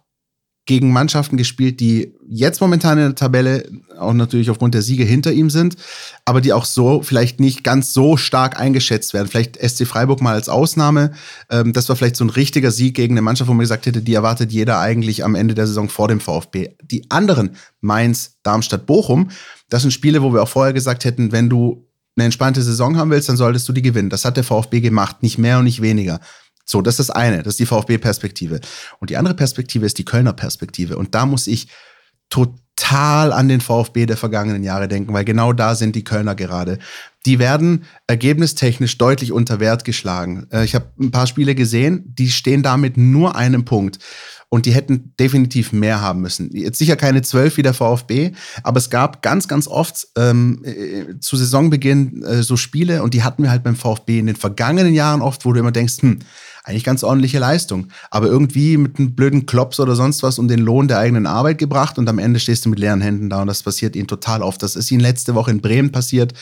[0.72, 3.70] gegen Mannschaften gespielt, die jetzt momentan in der Tabelle
[4.00, 5.76] auch natürlich aufgrund der Siege hinter ihm sind,
[6.24, 9.28] aber die auch so vielleicht nicht ganz so stark eingeschätzt werden.
[9.28, 11.12] Vielleicht SC Freiburg mal als Ausnahme.
[11.50, 14.02] Ähm, das war vielleicht so ein richtiger Sieg gegen eine Mannschaft, wo man gesagt hätte,
[14.02, 16.70] die erwartet jeder eigentlich am Ende der Saison vor dem VfB.
[16.82, 19.30] Die anderen, Mainz, Darmstadt, Bochum,
[19.68, 23.12] das sind Spiele, wo wir auch vorher gesagt hätten, wenn du eine entspannte Saison haben
[23.12, 24.10] willst, dann solltest du die gewinnen.
[24.10, 26.22] Das hat der VfB gemacht, nicht mehr und nicht weniger.
[26.72, 28.62] So, das ist das eine, das ist die VfB-Perspektive.
[29.00, 30.98] Und die andere Perspektive ist die Kölner Perspektive.
[30.98, 31.68] Und da muss ich
[32.30, 36.80] total an den VfB der vergangenen Jahre denken, weil genau da sind die Kölner gerade.
[37.26, 40.48] Die werden ergebnistechnisch deutlich unter Wert geschlagen.
[40.52, 44.00] Äh, ich habe ein paar Spiele gesehen, die stehen damit nur einem Punkt.
[44.48, 46.50] Und die hätten definitiv mehr haben müssen.
[46.54, 48.32] Jetzt sicher keine zwölf wie der VfB,
[48.64, 53.24] aber es gab ganz, ganz oft ähm, äh, zu Saisonbeginn äh, so Spiele und die
[53.24, 56.20] hatten wir halt beim VfB in den vergangenen Jahren oft, wo du immer denkst, hm,
[56.64, 57.88] eigentlich ganz ordentliche Leistung.
[58.10, 61.58] Aber irgendwie mit einem blöden Klops oder sonst was um den Lohn der eigenen Arbeit
[61.58, 64.42] gebracht und am Ende stehst du mit leeren Händen da und das passiert ihnen total
[64.44, 64.62] oft.
[64.62, 66.34] Das ist ihnen letzte Woche in Bremen passiert.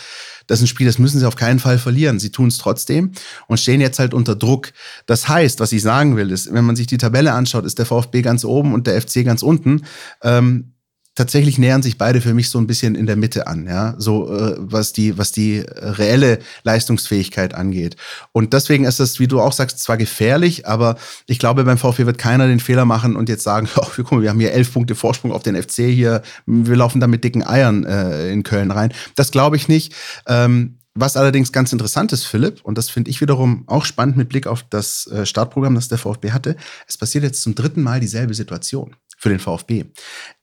[0.48, 2.20] Das ist ein Spiel, das müssen sie auf keinen Fall verlieren.
[2.20, 3.12] Sie tun es trotzdem
[3.48, 4.74] und stehen jetzt halt unter Druck.
[5.06, 7.86] Das heißt, was ich sagen will, ist, wenn man sich die Tabelle anschaut, ist der
[7.86, 9.84] VfB ganz oben und der FC ganz unten.
[10.24, 10.74] Ähm,
[11.16, 14.34] tatsächlich nähern sich beide für mich so ein bisschen in der Mitte an, ja, so
[14.34, 17.98] äh, was die was die reelle Leistungsfähigkeit angeht.
[18.32, 20.98] Und deswegen ist es, wie du auch sagst, zwar gefährlich, aber
[21.28, 24.22] ich glaube, beim VfB wird keiner den Fehler machen und jetzt sagen, oh, guck mal,
[24.22, 27.46] wir haben hier elf Punkte Vorsprung auf den FC hier, wir laufen da mit dicken
[27.46, 28.94] Eiern äh, in Köln rein.
[29.16, 29.94] Das glaube ich nicht.
[30.28, 34.30] Ähm, was allerdings ganz interessant ist, Philipp, und das finde ich wiederum auch spannend mit
[34.30, 36.56] Blick auf das äh, Startprogramm, das der VfB hatte,
[36.88, 39.86] es passiert jetzt zum dritten Mal dieselbe Situation für den VfB.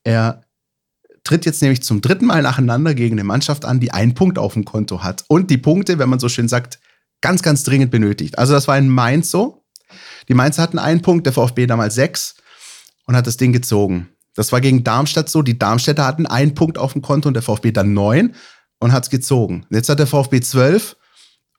[0.04, 0.45] Er
[1.26, 4.54] tritt jetzt nämlich zum dritten Mal nacheinander gegen eine Mannschaft an, die einen Punkt auf
[4.54, 5.24] dem Konto hat.
[5.28, 6.78] Und die Punkte, wenn man so schön sagt,
[7.20, 8.38] ganz, ganz dringend benötigt.
[8.38, 9.64] Also das war in Mainz so.
[10.28, 12.36] Die Mainzer hatten einen Punkt, der VfB damals sechs
[13.06, 14.08] und hat das Ding gezogen.
[14.34, 15.42] Das war gegen Darmstadt so.
[15.42, 18.34] Die Darmstädter hatten einen Punkt auf dem Konto und der VfB dann neun
[18.78, 19.66] und hat es gezogen.
[19.70, 20.96] Jetzt hat der VfB zwölf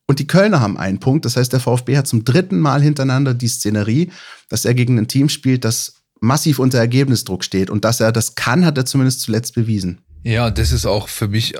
[0.07, 1.25] und die Kölner haben einen Punkt.
[1.25, 4.11] Das heißt, der VfB hat zum dritten Mal hintereinander die Szenerie,
[4.49, 7.69] dass er gegen ein Team spielt, das massiv unter Ergebnisdruck steht.
[7.69, 9.99] Und dass er das kann, hat er zumindest zuletzt bewiesen.
[10.23, 11.55] Ja, das ist auch für mich,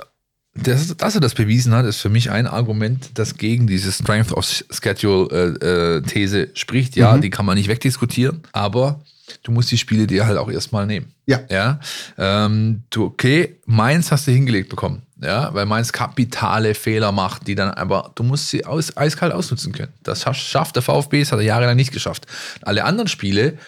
[0.54, 4.32] das, dass er das bewiesen hat, ist für mich ein Argument, das gegen diese Strength
[4.32, 6.96] of Schedule-These äh, äh spricht.
[6.96, 7.20] Ja, mhm.
[7.20, 9.00] die kann man nicht wegdiskutieren, aber
[9.42, 11.12] du musst die Spiele dir halt auch erstmal nehmen.
[11.26, 11.40] Ja.
[11.50, 11.80] Ja.
[12.16, 15.02] Ähm, du, okay, Mainz hast du hingelegt bekommen.
[15.20, 19.72] Ja, weil Mainz kapitale Fehler macht, die dann aber, du musst sie aus, eiskalt ausnutzen
[19.72, 19.92] können.
[20.04, 22.26] Das schafft der VfB, das hat er jahrelang nicht geschafft.
[22.62, 23.58] Alle anderen Spiele,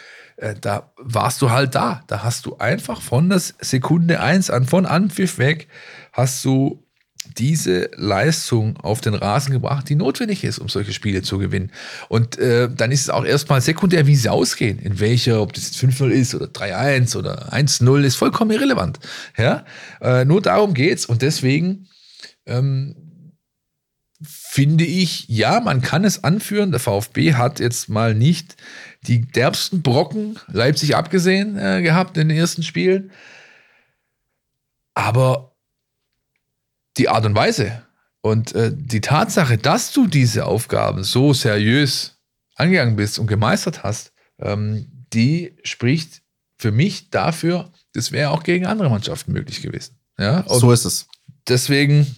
[0.41, 2.03] äh, da warst du halt da.
[2.07, 5.68] Da hast du einfach von der Sekunde 1 an, von Anpfiff weg,
[6.12, 6.82] hast du
[7.36, 11.70] diese Leistung auf den Rasen gebracht, die notwendig ist, um solche Spiele zu gewinnen.
[12.09, 14.78] Und äh, dann ist es auch erstmal sekundär, wie sie ausgehen.
[14.78, 18.99] In welcher, ob das jetzt 5-0 ist oder 3-1 oder 1-0, ist vollkommen irrelevant.
[19.36, 19.64] Ja?
[20.01, 21.05] Äh, nur darum geht's.
[21.05, 21.88] Und deswegen
[22.47, 22.97] ähm,
[24.22, 26.70] finde ich, ja, man kann es anführen.
[26.70, 28.57] Der VfB hat jetzt mal nicht
[29.03, 33.11] die derbsten Brocken, Leipzig abgesehen, äh, gehabt in den ersten Spielen.
[34.94, 35.57] Aber
[36.96, 37.82] die Art und Weise
[38.20, 42.18] und äh, die Tatsache, dass du diese Aufgaben so seriös
[42.57, 46.22] angegangen bist und gemeistert hast, ähm, die spricht
[46.59, 49.96] für mich dafür, das wäre auch gegen andere Mannschaften möglich gewesen.
[50.18, 50.44] Ja?
[50.46, 51.09] so ist es.
[51.48, 52.16] Deswegen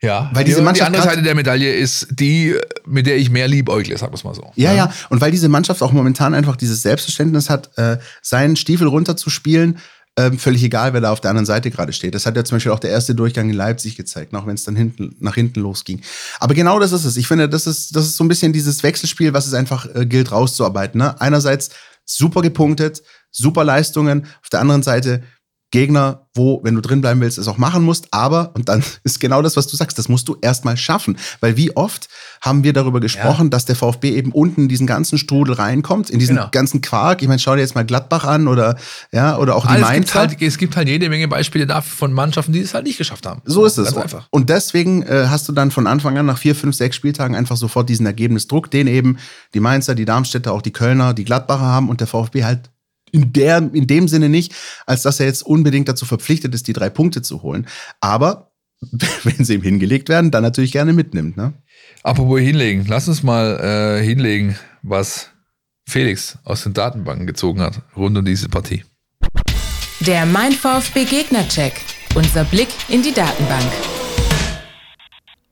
[0.00, 2.54] ja, weil diese Mannschaft die andere Seite der Medaille ist die,
[2.86, 4.52] mit der ich mehr liebäugle, sagen wir es mal so.
[4.54, 8.54] Ja, ja, ja, und weil diese Mannschaft auch momentan einfach dieses Selbstverständnis hat, äh, seinen
[8.54, 9.78] Stiefel runterzuspielen,
[10.14, 12.14] äh, völlig egal, wer da auf der anderen Seite gerade steht.
[12.14, 14.64] Das hat ja zum Beispiel auch der erste Durchgang in Leipzig gezeigt, auch wenn es
[14.64, 16.00] dann hinten, nach hinten losging.
[16.38, 17.16] Aber genau das ist es.
[17.16, 20.06] Ich finde, das ist, das ist so ein bisschen dieses Wechselspiel, was es einfach äh,
[20.06, 20.98] gilt rauszuarbeiten.
[20.98, 21.20] Ne?
[21.20, 21.70] Einerseits
[22.04, 25.22] super gepunktet, super Leistungen, auf der anderen Seite
[25.70, 28.08] Gegner, wo, wenn du drin bleiben willst, es auch machen musst.
[28.10, 31.18] Aber, und dann ist genau das, was du sagst, das musst du erstmal schaffen.
[31.40, 32.08] Weil wie oft
[32.40, 33.50] haben wir darüber gesprochen, ja.
[33.50, 36.48] dass der VfB eben unten in diesen ganzen Strudel reinkommt, in diesen genau.
[36.50, 37.20] ganzen Quark.
[37.20, 38.76] Ich meine, schau dir jetzt mal Gladbach an oder,
[39.12, 39.90] ja, oder auch die Mainzer.
[39.90, 42.84] Es gibt, halt, es gibt halt jede Menge Beispiele dafür von Mannschaften, die es halt
[42.84, 43.42] nicht geschafft haben.
[43.44, 43.94] So ist es.
[43.96, 44.26] Einfach.
[44.30, 47.56] Und deswegen äh, hast du dann von Anfang an nach vier, fünf, sechs Spieltagen einfach
[47.56, 49.18] sofort diesen Ergebnisdruck, den eben
[49.54, 52.70] die Mainzer, die Darmstädter, auch die Kölner, die Gladbacher haben und der VfB halt
[53.12, 54.54] in, der, in dem Sinne nicht,
[54.86, 57.66] als dass er jetzt unbedingt dazu verpflichtet ist, die drei Punkte zu holen.
[58.00, 58.52] Aber
[59.24, 61.36] wenn sie ihm hingelegt werden, dann natürlich gerne mitnimmt.
[61.36, 61.54] Ne?
[62.02, 65.30] Apropos hinlegen, lass uns mal äh, hinlegen, was
[65.86, 68.84] Felix aus den Datenbanken gezogen hat, rund um diese Partie.
[70.00, 71.72] Der Mein VfB Gegner-Check.
[72.14, 73.97] Unser Blick in die Datenbank.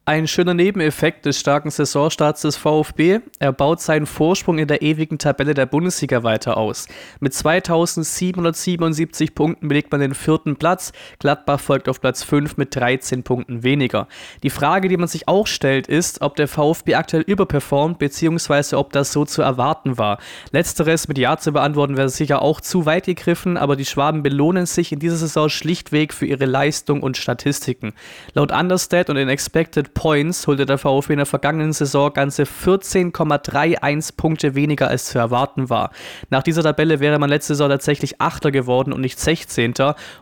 [0.09, 5.18] Ein schöner Nebeneffekt des starken Saisonstarts des VfB, er baut seinen Vorsprung in der ewigen
[5.18, 6.86] Tabelle der Bundesliga weiter aus.
[7.18, 13.24] Mit 2777 Punkten belegt man den vierten Platz, Gladbach folgt auf Platz 5 mit 13
[13.24, 14.07] Punkten weniger.
[14.44, 18.92] Die Frage, die man sich auch stellt, ist, ob der VfB aktuell überperformt, beziehungsweise ob
[18.92, 20.18] das so zu erwarten war.
[20.52, 24.66] Letzteres mit Ja zu beantworten wäre sicher auch zu weit gegriffen, aber die Schwaben belohnen
[24.66, 27.92] sich in dieser Saison schlichtweg für ihre Leistung und Statistiken.
[28.34, 34.14] Laut Understat und in Expected Points holte der VfB in der vergangenen Saison ganze 14,31
[34.14, 35.90] Punkte weniger als zu erwarten war.
[36.28, 39.72] Nach dieser Tabelle wäre man letzte Saison tatsächlich Achter geworden und nicht 16.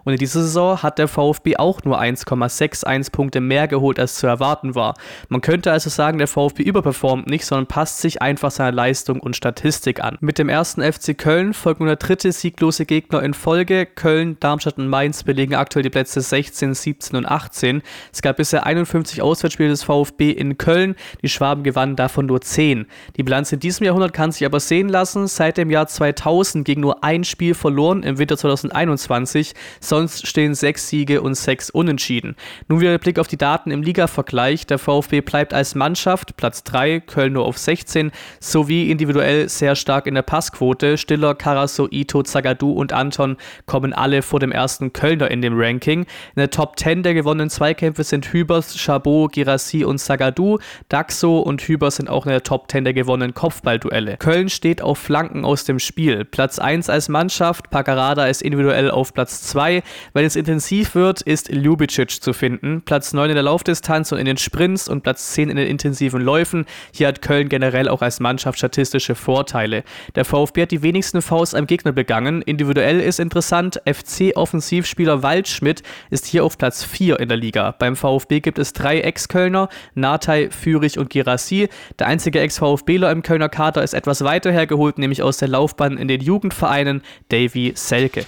[0.05, 4.29] Und in dieser Saison hat der VfB auch nur 1,61 Punkte mehr geholt als zu
[4.29, 4.95] erwarten war.
[5.29, 9.35] Man könnte also sagen, der VfB überperformt nicht, sondern passt sich einfach seiner Leistung und
[9.35, 10.19] Statistik an.
[10.21, 13.87] Mit dem ersten FC Köln folgt nun der dritte sieglose Gegner in Folge.
[13.87, 17.83] Köln, Darmstadt und Mainz belegen aktuell die Plätze 16, 17 und 18.
[18.13, 20.95] Es gab bisher 51 Auswärtsspiele Heimspiel des VfB in Köln.
[21.23, 22.87] Die Schwaben gewannen davon nur 10.
[23.17, 25.27] Die Bilanz in diesem Jahrhundert kann sich aber sehen lassen.
[25.27, 29.55] Seit dem Jahr 2000 ging nur ein Spiel verloren im Winter 2021.
[29.81, 32.37] Sonst stehen sechs Siege und sechs Unentschieden.
[32.69, 34.67] Nun wieder der Blick auf die Daten im Liga-Vergleich.
[34.67, 38.11] Der VfB bleibt als Mannschaft Platz 3, Köln nur auf 16,
[38.41, 40.99] sowie individuell sehr stark in der Passquote.
[40.99, 43.37] Stiller, Karaso, Ito, Zagadou und Anton
[43.67, 46.01] kommen alle vor dem ersten Kölner in dem Ranking.
[46.01, 46.07] In
[46.37, 50.59] der Top 10 der gewonnenen Zweikämpfe sind Hübers, Chabot, Girard Girassi und Sagadu.
[50.89, 54.17] Daxo und Hüber sind auch in der Top 10 der gewonnenen Kopfballduelle.
[54.17, 56.25] Köln steht auf Flanken aus dem Spiel.
[56.25, 59.83] Platz 1 als Mannschaft, Pagarada ist individuell auf Platz 2.
[60.13, 62.83] Wenn es intensiv wird, ist Ljubicic zu finden.
[62.83, 66.21] Platz 9 in der Laufdistanz und in den Sprints und Platz 10 in den intensiven
[66.21, 66.67] Läufen.
[66.93, 69.85] Hier hat Köln generell auch als Mannschaft statistische Vorteile.
[70.17, 72.43] Der VfB hat die wenigsten Faust am Gegner begangen.
[72.43, 77.73] Individuell ist interessant, FC-Offensivspieler Waldschmidt ist hier auf Platz 4 in der Liga.
[77.79, 81.69] Beim VfB gibt es drei Ex-Köln Kölner, Natei, Fürich und Girassi.
[81.99, 86.09] Der einzige Ex-VfBler im Kölner Kader ist etwas weiter hergeholt, nämlich aus der Laufbahn in
[86.09, 88.25] den Jugendvereinen, Davy Selke.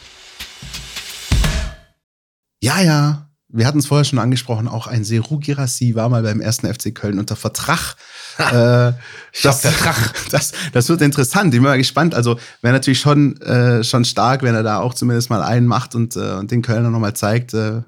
[2.60, 6.42] Ja, ja, wir hatten es vorher schon angesprochen, auch ein Seru Girassi war mal beim
[6.42, 7.96] ersten FC Köln unter Vertrag.
[8.38, 8.92] äh,
[9.42, 9.96] das, Vertrag.
[10.30, 11.54] Das, das wird interessant.
[11.54, 12.14] Ich bin mal gespannt.
[12.14, 15.94] Also wäre natürlich schon, äh, schon stark, wenn er da auch zumindest mal einen macht
[15.94, 17.80] und, äh, und den Kölner nochmal zeigt, äh,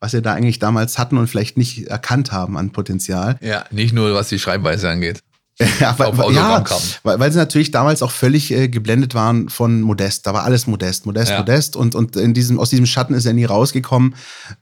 [0.00, 3.36] was wir da eigentlich damals hatten und vielleicht nicht erkannt haben an Potenzial.
[3.40, 5.22] Ja, nicht nur was die Schreibweise angeht.
[5.80, 6.64] ja, weil, ja
[7.02, 10.26] weil, weil, sie natürlich damals auch völlig äh, geblendet waren von Modest.
[10.26, 11.38] Da war alles Modest, Modest, ja.
[11.38, 11.76] Modest.
[11.76, 14.14] Und, und in diesem, aus diesem Schatten ist er nie rausgekommen.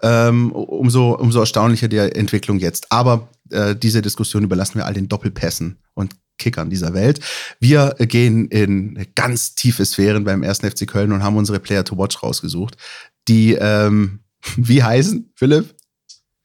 [0.03, 2.91] Ähm, umso, umso erstaunlicher die Entwicklung jetzt.
[2.91, 7.21] Aber äh, diese Diskussion überlassen wir all den Doppelpässen und Kickern dieser Welt.
[7.61, 11.97] Wir gehen in ganz tiefe Sphären beim ersten FC Köln und haben unsere Player to
[11.97, 12.77] Watch rausgesucht,
[13.29, 14.21] die ähm,
[14.57, 15.75] wie heißen, Philipp?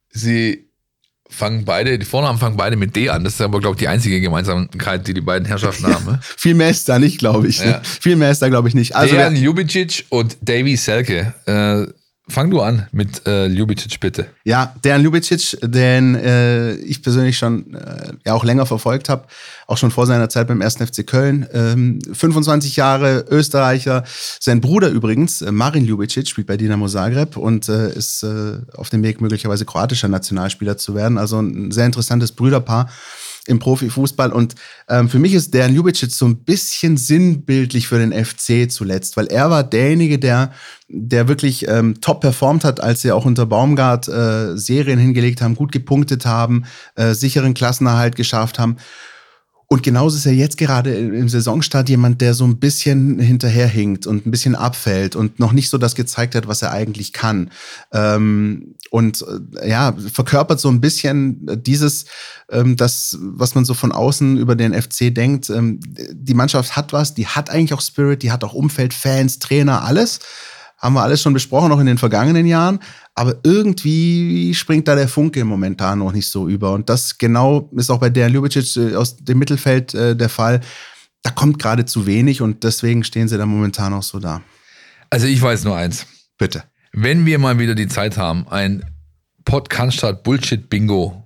[0.10, 0.70] Sie
[1.34, 3.24] fangen beide, die Vornamen fangen beide mit D an.
[3.24, 6.06] Das ist aber, glaube ich, die einzige Gemeinsamkeit, die die beiden Herrschaften haben.
[6.06, 6.20] Ne?
[6.38, 7.60] Viel mehr ist da nicht, glaube ich.
[7.60, 7.72] Ne?
[7.72, 7.82] Ja.
[7.84, 8.96] Viel mehr ist da, glaube ich, nicht.
[8.96, 11.34] Also, Dejan Ljubicic und Davy Selke.
[11.46, 11.91] Äh,
[12.30, 14.28] Fang du an mit äh, Ljubicic, bitte.
[14.45, 19.26] Ja, der Ljubicic, den äh, ich persönlich schon äh, ja auch länger verfolgt habe,
[19.67, 20.76] auch schon vor seiner Zeit beim 1.
[20.76, 21.45] FC Köln.
[21.53, 24.05] Ähm, 25 Jahre Österreicher.
[24.39, 28.89] Sein Bruder übrigens, äh, Marin Ljubicic, spielt bei Dinamo Zagreb und äh, ist äh, auf
[28.89, 31.17] dem Weg, möglicherweise kroatischer Nationalspieler zu werden.
[31.17, 32.89] Also ein sehr interessantes Brüderpaar
[33.48, 34.32] im Profifußball.
[34.32, 34.56] Und
[34.89, 39.28] ähm, für mich ist der Ljubicic so ein bisschen sinnbildlich für den FC zuletzt, weil
[39.28, 40.52] er war derjenige, der,
[40.88, 45.56] der wirklich ähm, top performt hat, als sie auch unter Baumgart äh, Serien hingelegt haben,
[45.56, 46.66] gut gepunktet haben,
[46.96, 48.78] äh, sicheren Klassenerhalt geschafft haben.
[49.74, 54.24] Und genauso ist er jetzt gerade im Saisonstart jemand, der so ein bisschen hinterherhinkt und
[54.24, 57.49] ein bisschen abfällt und noch nicht so das gezeigt hat, was er eigentlich kann.
[57.91, 59.26] Ähm, und
[59.59, 62.05] äh, ja, verkörpert so ein bisschen dieses,
[62.51, 65.49] ähm, das, was man so von außen über den FC denkt.
[65.49, 69.39] Ähm, die Mannschaft hat was, die hat eigentlich auch Spirit, die hat auch Umfeld, Fans,
[69.39, 70.19] Trainer, alles
[70.84, 72.80] haben wir alles schon besprochen, noch in den vergangenen Jahren.
[73.16, 76.74] Aber irgendwie springt da der Funke momentan noch nicht so über.
[76.74, 80.60] Und das genau ist auch bei der Ljubicic äh, aus dem Mittelfeld äh, der Fall.
[81.22, 84.42] Da kommt gerade zu wenig und deswegen stehen sie da momentan auch so da.
[85.10, 86.06] Also ich weiß nur eins.
[86.38, 86.64] Bitte.
[86.92, 88.84] Wenn wir mal wieder die Zeit haben, ein
[89.46, 91.22] Podcast Bullshit Bingo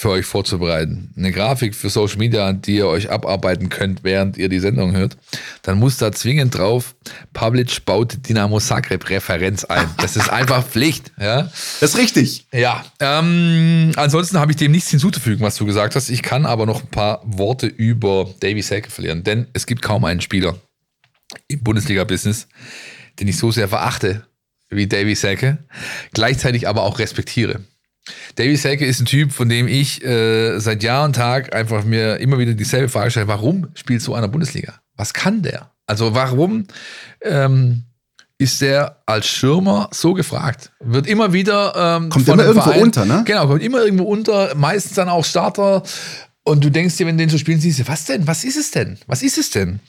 [0.00, 1.12] für euch vorzubereiten.
[1.14, 5.18] Eine Grafik für Social Media, die ihr euch abarbeiten könnt, während ihr die Sendung hört,
[5.62, 6.94] dann muss da zwingend drauf,
[7.34, 9.86] Public baut Dynamo Zagreb Referenz ein.
[9.98, 11.12] Das ist einfach Pflicht.
[11.20, 11.50] Ja?
[11.80, 12.46] Das ist richtig.
[12.50, 12.82] Ja.
[12.98, 16.08] Ähm, ansonsten habe ich dem nichts hinzuzufügen, was du gesagt hast.
[16.08, 20.06] Ich kann aber noch ein paar Worte über Davy Selke verlieren, denn es gibt kaum
[20.06, 20.56] einen Spieler
[21.46, 22.48] im Bundesliga-Business,
[23.18, 24.24] den ich so sehr verachte
[24.70, 25.58] wie Davy Selke,
[26.14, 27.60] gleichzeitig aber auch respektiere.
[28.36, 32.16] Davy Selke ist ein Typ, von dem ich äh, seit Jahr und Tag einfach mir
[32.18, 34.74] immer wieder dieselbe Frage stelle: Warum spielt so einer Bundesliga?
[34.96, 35.70] Was kann der?
[35.86, 36.66] Also, warum
[37.22, 37.84] ähm,
[38.38, 40.72] ist der als Schirmer so gefragt?
[40.80, 41.74] Wird immer wieder.
[41.76, 43.22] Ähm, kommt immer irgendwo Verein, unter, ne?
[43.26, 45.82] Genau, kommt immer irgendwo unter, meistens dann auch Starter.
[46.42, 48.26] Und du denkst dir, wenn du den so spielen siehst, was denn?
[48.26, 48.98] Was ist es denn?
[49.06, 49.80] Was ist es denn,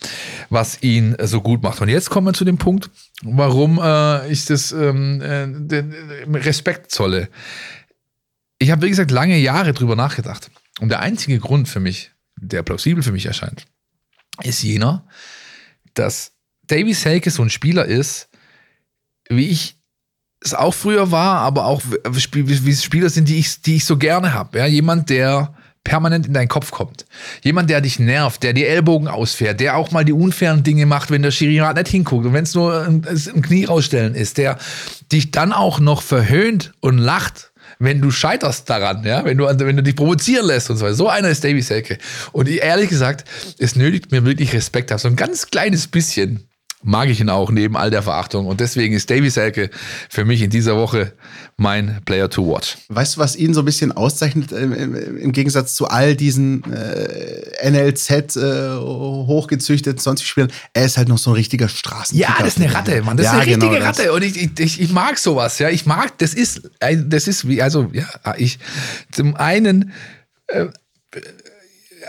[0.50, 1.82] was ihn äh, so gut macht?
[1.82, 2.90] Und jetzt kommen wir zu dem Punkt,
[3.24, 5.96] warum äh, ich das ähm, äh, den
[6.36, 7.30] Respekt zolle
[8.62, 10.52] ich habe, wie gesagt, lange Jahre drüber nachgedacht.
[10.80, 13.66] Und der einzige Grund für mich, der plausibel für mich erscheint,
[14.44, 15.04] ist jener,
[15.96, 16.34] dass
[16.68, 18.30] Davy Selke so ein Spieler ist,
[19.30, 19.78] wie ich
[20.42, 24.34] es auch früher war, aber auch wie Spieler sind, die ich, die ich so gerne
[24.34, 24.60] habe.
[24.60, 27.06] Ja, jemand, der permanent in deinen Kopf kommt.
[27.42, 31.10] Jemand, der dich nervt, der die Ellbogen ausfährt, der auch mal die unfairen Dinge macht,
[31.10, 34.60] wenn der Schiri nicht hinguckt und wenn es nur ein, ein Knie rausstellen ist, der
[35.12, 37.51] dich dann auch noch verhöhnt und lacht
[37.82, 40.96] wenn du scheiterst daran, ja, wenn du, wenn du dich provozieren lässt und so weiter.
[40.96, 41.98] So einer ist Davy Selke.
[42.32, 43.28] Und ehrlich gesagt,
[43.58, 45.00] es nötigt mir wirklich Respekt ab.
[45.00, 46.48] So ein ganz kleines bisschen
[46.84, 48.48] mag ich ihn auch neben all der Verachtung.
[48.48, 49.70] Und deswegen ist Davy Selke
[50.10, 51.14] für mich in dieser Woche
[51.58, 52.78] mein Player to watch.
[52.90, 56.64] Weißt du, was ihn so ein bisschen auszeichnet im, im, im Gegensatz zu all diesen
[56.72, 60.52] äh, NLZ äh, hochgezüchteten sonstigen Spielern?
[60.74, 62.18] Er ist halt noch so ein richtiger Straßen.
[62.18, 63.18] Ja, das ist eine Ratte, Mann.
[63.18, 64.14] Das ja, ist eine richtige genau Ratte.
[64.14, 65.60] Und ich, ich, ich mag sowas.
[65.60, 68.08] Ja, ich mag, das ist, das ist wie, also, ja,
[68.38, 68.60] ich,
[69.12, 69.92] zum einen,
[70.48, 70.68] äh,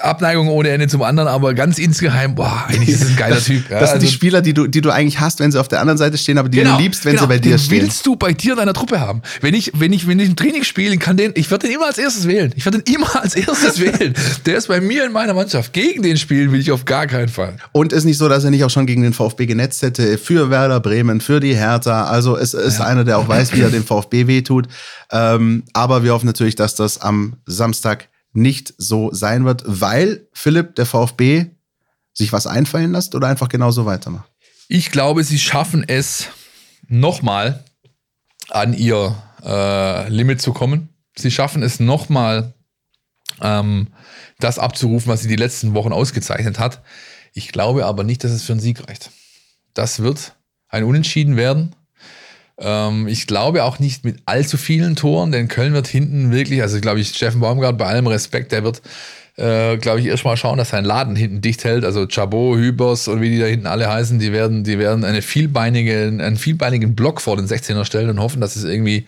[0.00, 3.68] Abneigung ohne Ende zum anderen, aber ganz insgeheim, boah, eigentlich ist es ein geiler Typ.
[3.70, 5.68] Ja, das sind also, die Spieler, die du, die du eigentlich hast, wenn sie auf
[5.68, 7.58] der anderen Seite stehen, aber die genau, du liebst, wenn genau, sie bei dir den
[7.58, 7.82] stehen.
[7.82, 9.22] willst du bei dir in deiner Truppe haben.
[9.40, 11.86] Wenn ich, wenn ich, wenn ich ein Training spiele, kann den, ich werde den immer
[11.86, 12.52] als erstes wählen.
[12.56, 14.14] Ich werde den immer als erstes wählen.
[14.46, 15.72] Der ist bei mir in meiner Mannschaft.
[15.72, 17.56] Gegen den spielen will ich auf gar keinen Fall.
[17.72, 20.50] Und ist nicht so, dass er nicht auch schon gegen den VfB genetzt hätte, für
[20.50, 22.04] Werder Bremen, für die Hertha.
[22.04, 22.86] Also es ist ja.
[22.86, 24.68] einer, der auch weiß, wie er dem VfB wehtut.
[25.10, 30.74] Ähm, aber wir hoffen natürlich, dass das am Samstag nicht so sein wird, weil Philipp,
[30.76, 31.46] der VfB,
[32.12, 34.30] sich was einfallen lässt oder einfach genauso weitermacht?
[34.68, 36.28] Ich glaube, sie schaffen es
[36.88, 37.64] nochmal
[38.50, 39.14] an ihr
[39.44, 40.88] äh, Limit zu kommen.
[41.16, 42.54] Sie schaffen es nochmal,
[43.40, 43.88] ähm,
[44.38, 46.82] das abzurufen, was sie die letzten Wochen ausgezeichnet hat.
[47.34, 49.10] Ich glaube aber nicht, dass es für einen Sieg reicht.
[49.74, 50.34] Das wird
[50.68, 51.74] ein Unentschieden werden.
[52.62, 56.80] Ähm, ich glaube auch nicht mit allzu vielen Toren, denn Köln wird hinten wirklich, also
[56.80, 58.82] glaube ich, Steffen Baumgart, bei allem Respekt, der wird,
[59.36, 61.84] äh, glaube ich, erstmal schauen, dass sein Laden hinten dicht hält.
[61.84, 65.22] Also Chabot, Hübers und wie die da hinten alle heißen, die werden, die werden eine
[65.22, 69.06] vielbeinige, einen vielbeinigen Block vor den 16er stellen und hoffen, dass es irgendwie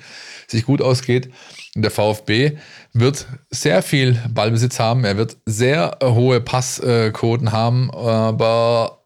[0.48, 1.30] sich gut ausgeht.
[1.76, 2.52] Und der VfB
[2.92, 5.04] wird sehr viel Ballbesitz haben.
[5.04, 9.04] Er wird sehr hohe Passquoten haben, aber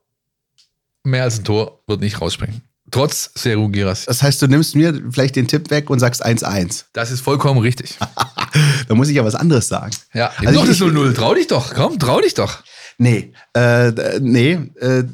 [1.04, 2.67] mehr als ein Tor wird nicht rausspringen.
[2.90, 4.04] Trotz Seru Giras.
[4.06, 6.84] Das heißt, du nimmst mir vielleicht den Tipp weg und sagst 1-1.
[6.92, 7.96] Das ist vollkommen richtig.
[8.88, 9.94] da muss ich ja was anderes sagen.
[10.14, 11.14] Ja, also doch das 0-0.
[11.14, 12.62] Trau dich doch, komm, trau dich doch.
[12.98, 15.04] Nee, äh, nee, äh,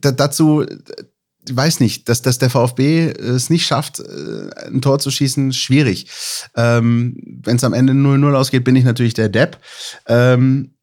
[0.00, 0.66] dazu,
[1.48, 5.52] ich weiß nicht, dass, dass der VfB es nicht schafft, äh, ein Tor zu schießen,
[5.52, 6.08] schwierig.
[6.56, 9.58] Ähm, Wenn es am Ende 0-0 ausgeht, bin ich natürlich der Depp.
[10.08, 10.75] Ähm,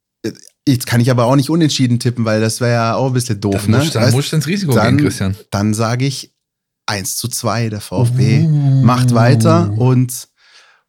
[0.68, 3.42] Jetzt kann ich aber auch nicht unentschieden tippen, weil das wäre ja auch ein bisschen
[3.42, 3.64] doof.
[3.64, 3.78] Dann ne?
[3.80, 5.36] musst, dann weißt, musst du ins Risiko dann, gehen, Christian.
[5.52, 6.34] Dann sage ich
[6.86, 7.70] 1 zu 2.
[7.70, 8.84] Der VfB uh.
[8.84, 10.30] macht weiter und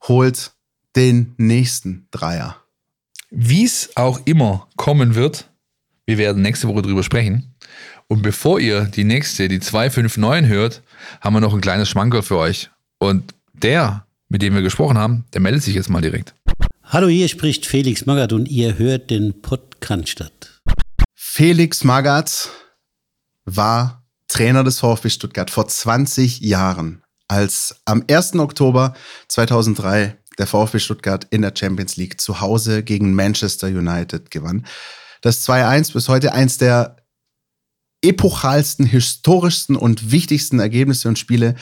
[0.07, 0.53] holt
[0.97, 2.57] den nächsten Dreier.
[3.31, 5.51] Wie es auch immer kommen wird,
[6.07, 7.55] wir werden nächste Woche drüber sprechen.
[8.07, 10.83] Und bevor ihr die nächste, die 259 hört,
[11.21, 12.71] haben wir noch ein kleines Schmankerl für euch.
[12.99, 16.35] Und der, mit dem wir gesprochen haben, der meldet sich jetzt mal direkt.
[16.87, 20.61] Hallo, hier spricht Felix Magath und ihr hört den Podcast.
[21.15, 22.51] Felix Magath
[23.47, 28.37] war Trainer des VfB Stuttgart vor 20 Jahren, als am 1.
[28.37, 28.95] Oktober
[29.29, 34.67] 2003 der VfB Stuttgart in der Champions League zu Hause gegen Manchester United gewann.
[35.23, 36.97] Das 2-1 bis heute eins der
[38.03, 41.55] epochalsten, historischsten und wichtigsten Ergebnisse und Spiele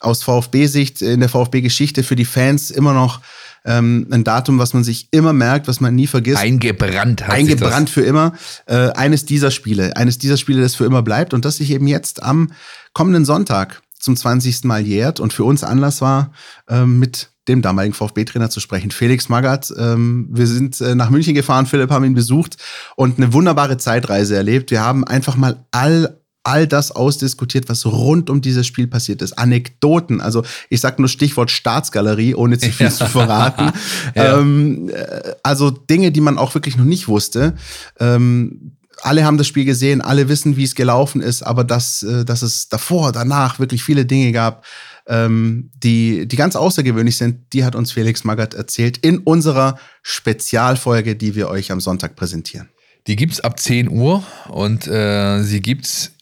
[0.00, 3.20] aus VfB-Sicht in der VfB-Geschichte für die Fans immer noch
[3.64, 6.38] ähm, ein Datum, was man sich immer merkt, was man nie vergisst.
[6.38, 8.32] Eingebrannt hat Eingebrannt für immer.
[8.66, 11.86] Äh, eines dieser Spiele, eines dieser Spiele, das für immer bleibt und das sich eben
[11.86, 12.52] jetzt am
[12.92, 14.64] kommenden Sonntag zum 20.
[14.64, 16.32] Mal jährt und für uns Anlass war,
[16.68, 19.72] äh, mit dem damaligen VfB-Trainer zu sprechen, Felix Magath.
[19.76, 22.56] Ähm, wir sind äh, nach München gefahren, Philipp haben ihn besucht
[22.96, 24.70] und eine wunderbare Zeitreise erlebt.
[24.70, 29.38] Wir haben einfach mal all all das ausdiskutiert, was rund um dieses Spiel passiert ist.
[29.38, 33.72] Anekdoten, also ich sag nur Stichwort Staatsgalerie, ohne zu viel zu verraten.
[34.14, 34.38] ja.
[34.38, 37.54] ähm, äh, also Dinge, die man auch wirklich noch nicht wusste.
[37.98, 42.24] Ähm, alle haben das Spiel gesehen, alle wissen, wie es gelaufen ist, aber dass, äh,
[42.24, 44.64] dass es davor, danach wirklich viele Dinge gab,
[45.06, 51.16] ähm, die, die ganz außergewöhnlich sind, die hat uns Felix Magath erzählt in unserer Spezialfolge,
[51.16, 52.68] die wir euch am Sonntag präsentieren.
[53.06, 56.12] Die gibt es ab 10 Uhr und äh, sie es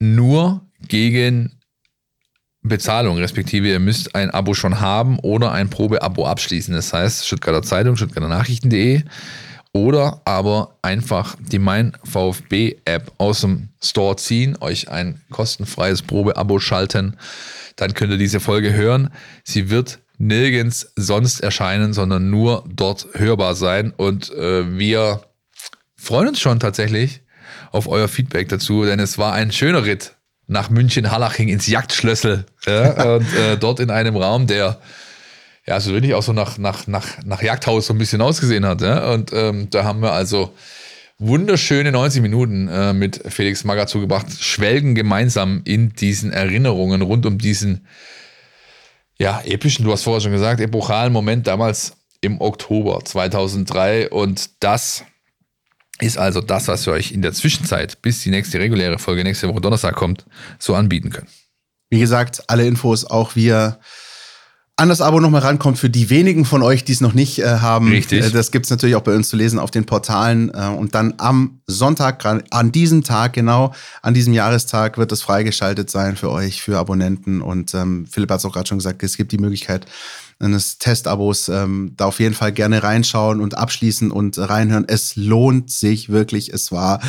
[0.00, 1.58] nur gegen
[2.62, 6.74] Bezahlung, respektive ihr müsst ein Abo schon haben oder ein Probeabo abschließen.
[6.74, 9.02] Das heißt, Stuttgarter Zeitung, Stuttgarter Nachrichten.de
[9.72, 16.58] oder aber einfach die Mein VfB App aus dem Store ziehen, euch ein kostenfreies Probeabo
[16.58, 17.16] schalten,
[17.76, 19.10] dann könnt ihr diese Folge hören.
[19.44, 25.22] Sie wird nirgends sonst erscheinen, sondern nur dort hörbar sein und äh, wir
[25.96, 27.22] freuen uns schon tatsächlich
[27.70, 30.14] auf euer Feedback dazu, denn es war ein schöner Ritt
[30.46, 32.46] nach München-Hallaching ins Jagdschlössel.
[32.66, 34.78] Ja, und äh, dort in einem Raum, der
[35.66, 38.80] ja so wirklich auch so nach, nach, nach, nach Jagdhaus so ein bisschen ausgesehen hat.
[38.80, 39.12] Ja?
[39.12, 40.54] Und ähm, da haben wir also
[41.18, 47.38] wunderschöne 90 Minuten äh, mit Felix Magger zugebracht, schwelgen gemeinsam in diesen Erinnerungen rund um
[47.38, 47.86] diesen
[49.18, 55.04] ja, epischen, du hast vorher schon gesagt, epochalen Moment damals im Oktober 2003 und das
[56.00, 59.48] ist also das, was wir euch in der Zwischenzeit, bis die nächste reguläre Folge nächste
[59.48, 60.24] Woche Donnerstag kommt,
[60.58, 61.28] so anbieten können.
[61.90, 63.78] Wie gesagt, alle Infos auch via
[64.78, 67.46] an das Abo nochmal rankommt für die wenigen von euch, die es noch nicht äh,
[67.46, 67.88] haben.
[67.88, 68.26] Richtig.
[68.26, 70.54] Äh, das gibt's natürlich auch bei uns zu lesen auf den Portalen.
[70.54, 75.90] Äh, und dann am Sonntag, an diesem Tag, genau, an diesem Jahrestag wird es freigeschaltet
[75.90, 77.42] sein für euch, für Abonnenten.
[77.42, 79.84] Und ähm, Philipp hat es auch gerade schon gesagt, es gibt die Möglichkeit,
[80.40, 84.84] eines Testabos ähm, da auf jeden Fall gerne reinschauen und abschließen und reinhören.
[84.88, 86.52] Es lohnt sich wirklich.
[86.52, 87.00] Es war,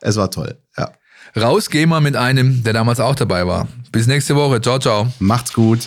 [0.00, 0.58] es war toll.
[0.76, 0.92] Ja.
[1.36, 3.68] Raus gehen wir mit einem, der damals auch dabei war.
[3.92, 4.60] Bis nächste Woche.
[4.60, 5.08] Ciao, ciao.
[5.18, 5.80] Macht's gut.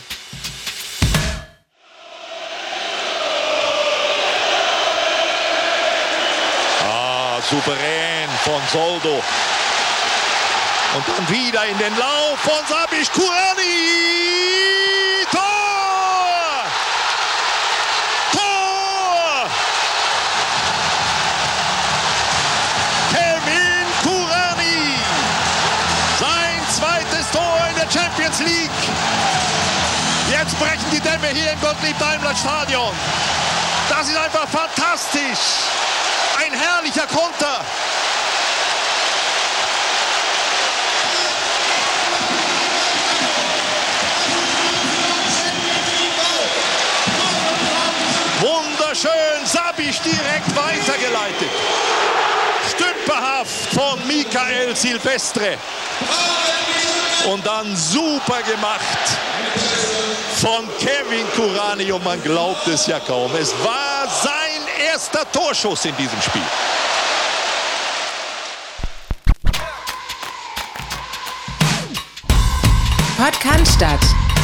[6.83, 9.23] Ah, souverän von Soldo.
[10.93, 14.50] Und dann wieder in den Lauf von Sabisch Kurani.
[31.81, 32.93] Gottlieb-Daimler-Stadion.
[33.89, 35.39] Das ist einfach fantastisch.
[36.37, 37.65] Ein herrlicher Konter.
[48.41, 51.49] Wunderschön, Sabisch direkt weitergeleitet.
[52.69, 55.57] Stümperhaft von Michael Silvestre.
[57.29, 58.81] Und dann super gemacht
[60.37, 63.31] von Kevin Kurani und man glaubt es ja kaum.
[63.35, 66.41] Es war sein erster Torschuss in diesem Spiel.
[73.17, 73.79] Podcast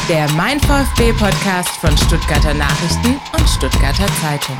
[0.08, 4.56] der Mein VfB Podcast von Stuttgarter Nachrichten und Stuttgarter Zeitung.